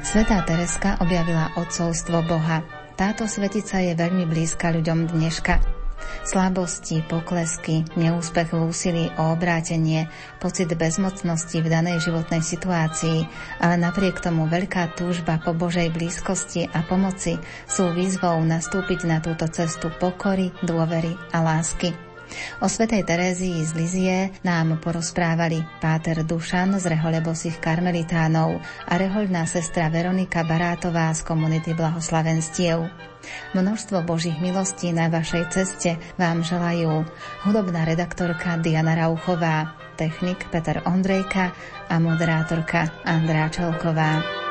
Svetá 0.07 0.39
Tereska 0.39 1.03
objavila 1.03 1.51
odcovstvo 1.59 2.23
Boha. 2.23 2.63
Táto 2.95 3.27
svetica 3.27 3.83
je 3.83 3.91
veľmi 3.91 4.23
blízka 4.23 4.71
ľuďom 4.71 5.11
dneška. 5.11 5.59
Slabosti, 6.23 7.03
poklesky, 7.03 7.83
neúspech 7.99 8.55
v 8.55 8.71
úsilí 8.71 9.11
o 9.19 9.35
obrátenie, 9.35 10.07
pocit 10.39 10.71
bezmocnosti 10.71 11.59
v 11.59 11.67
danej 11.67 12.07
životnej 12.07 12.39
situácii, 12.39 13.27
ale 13.59 13.75
napriek 13.75 14.23
tomu 14.23 14.47
veľká 14.47 14.95
túžba 14.95 15.43
po 15.43 15.51
Božej 15.51 15.91
blízkosti 15.91 16.71
a 16.71 16.87
pomoci 16.87 17.35
sú 17.67 17.91
výzvou 17.91 18.39
nastúpiť 18.47 19.03
na 19.03 19.19
túto 19.19 19.43
cestu 19.51 19.91
pokory, 19.91 20.55
dôvery 20.63 21.19
a 21.35 21.43
lásky. 21.43 22.06
O 22.61 22.67
svetej 22.67 23.05
Terézii 23.05 23.61
z 23.63 23.71
Lizie 23.77 24.17
nám 24.41 24.81
porozprávali 24.81 25.61
páter 25.77 26.25
Dušan 26.25 26.79
z 26.81 26.93
rehole 26.95 27.21
karmelitánov 27.59 28.59
a 28.87 28.93
rehoľná 28.97 29.45
sestra 29.45 29.87
Veronika 29.91 30.43
Barátová 30.43 31.13
z 31.13 31.21
komunity 31.23 31.75
Blahoslavenstiev. 31.75 32.87
Množstvo 33.51 34.07
Božích 34.07 34.39
milostí 34.39 34.95
na 34.95 35.11
vašej 35.11 35.43
ceste 35.51 35.99
vám 36.15 36.47
želajú 36.47 37.03
hudobná 37.43 37.83
redaktorka 37.83 38.55
Diana 38.63 38.95
Rauchová, 38.95 39.75
technik 39.99 40.47
Peter 40.47 40.79
Ondrejka 40.87 41.51
a 41.91 41.95
moderátorka 41.99 43.03
Andrá 43.03 43.51
Čelková. 43.51 44.46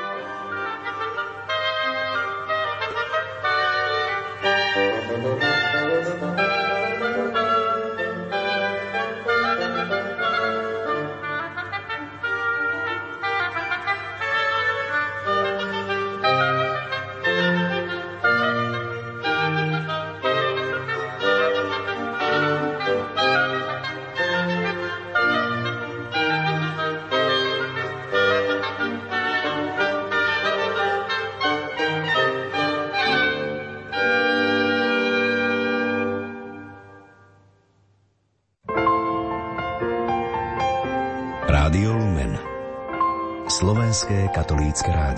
Katolícke 44.47 44.92
rádio. 44.92 45.16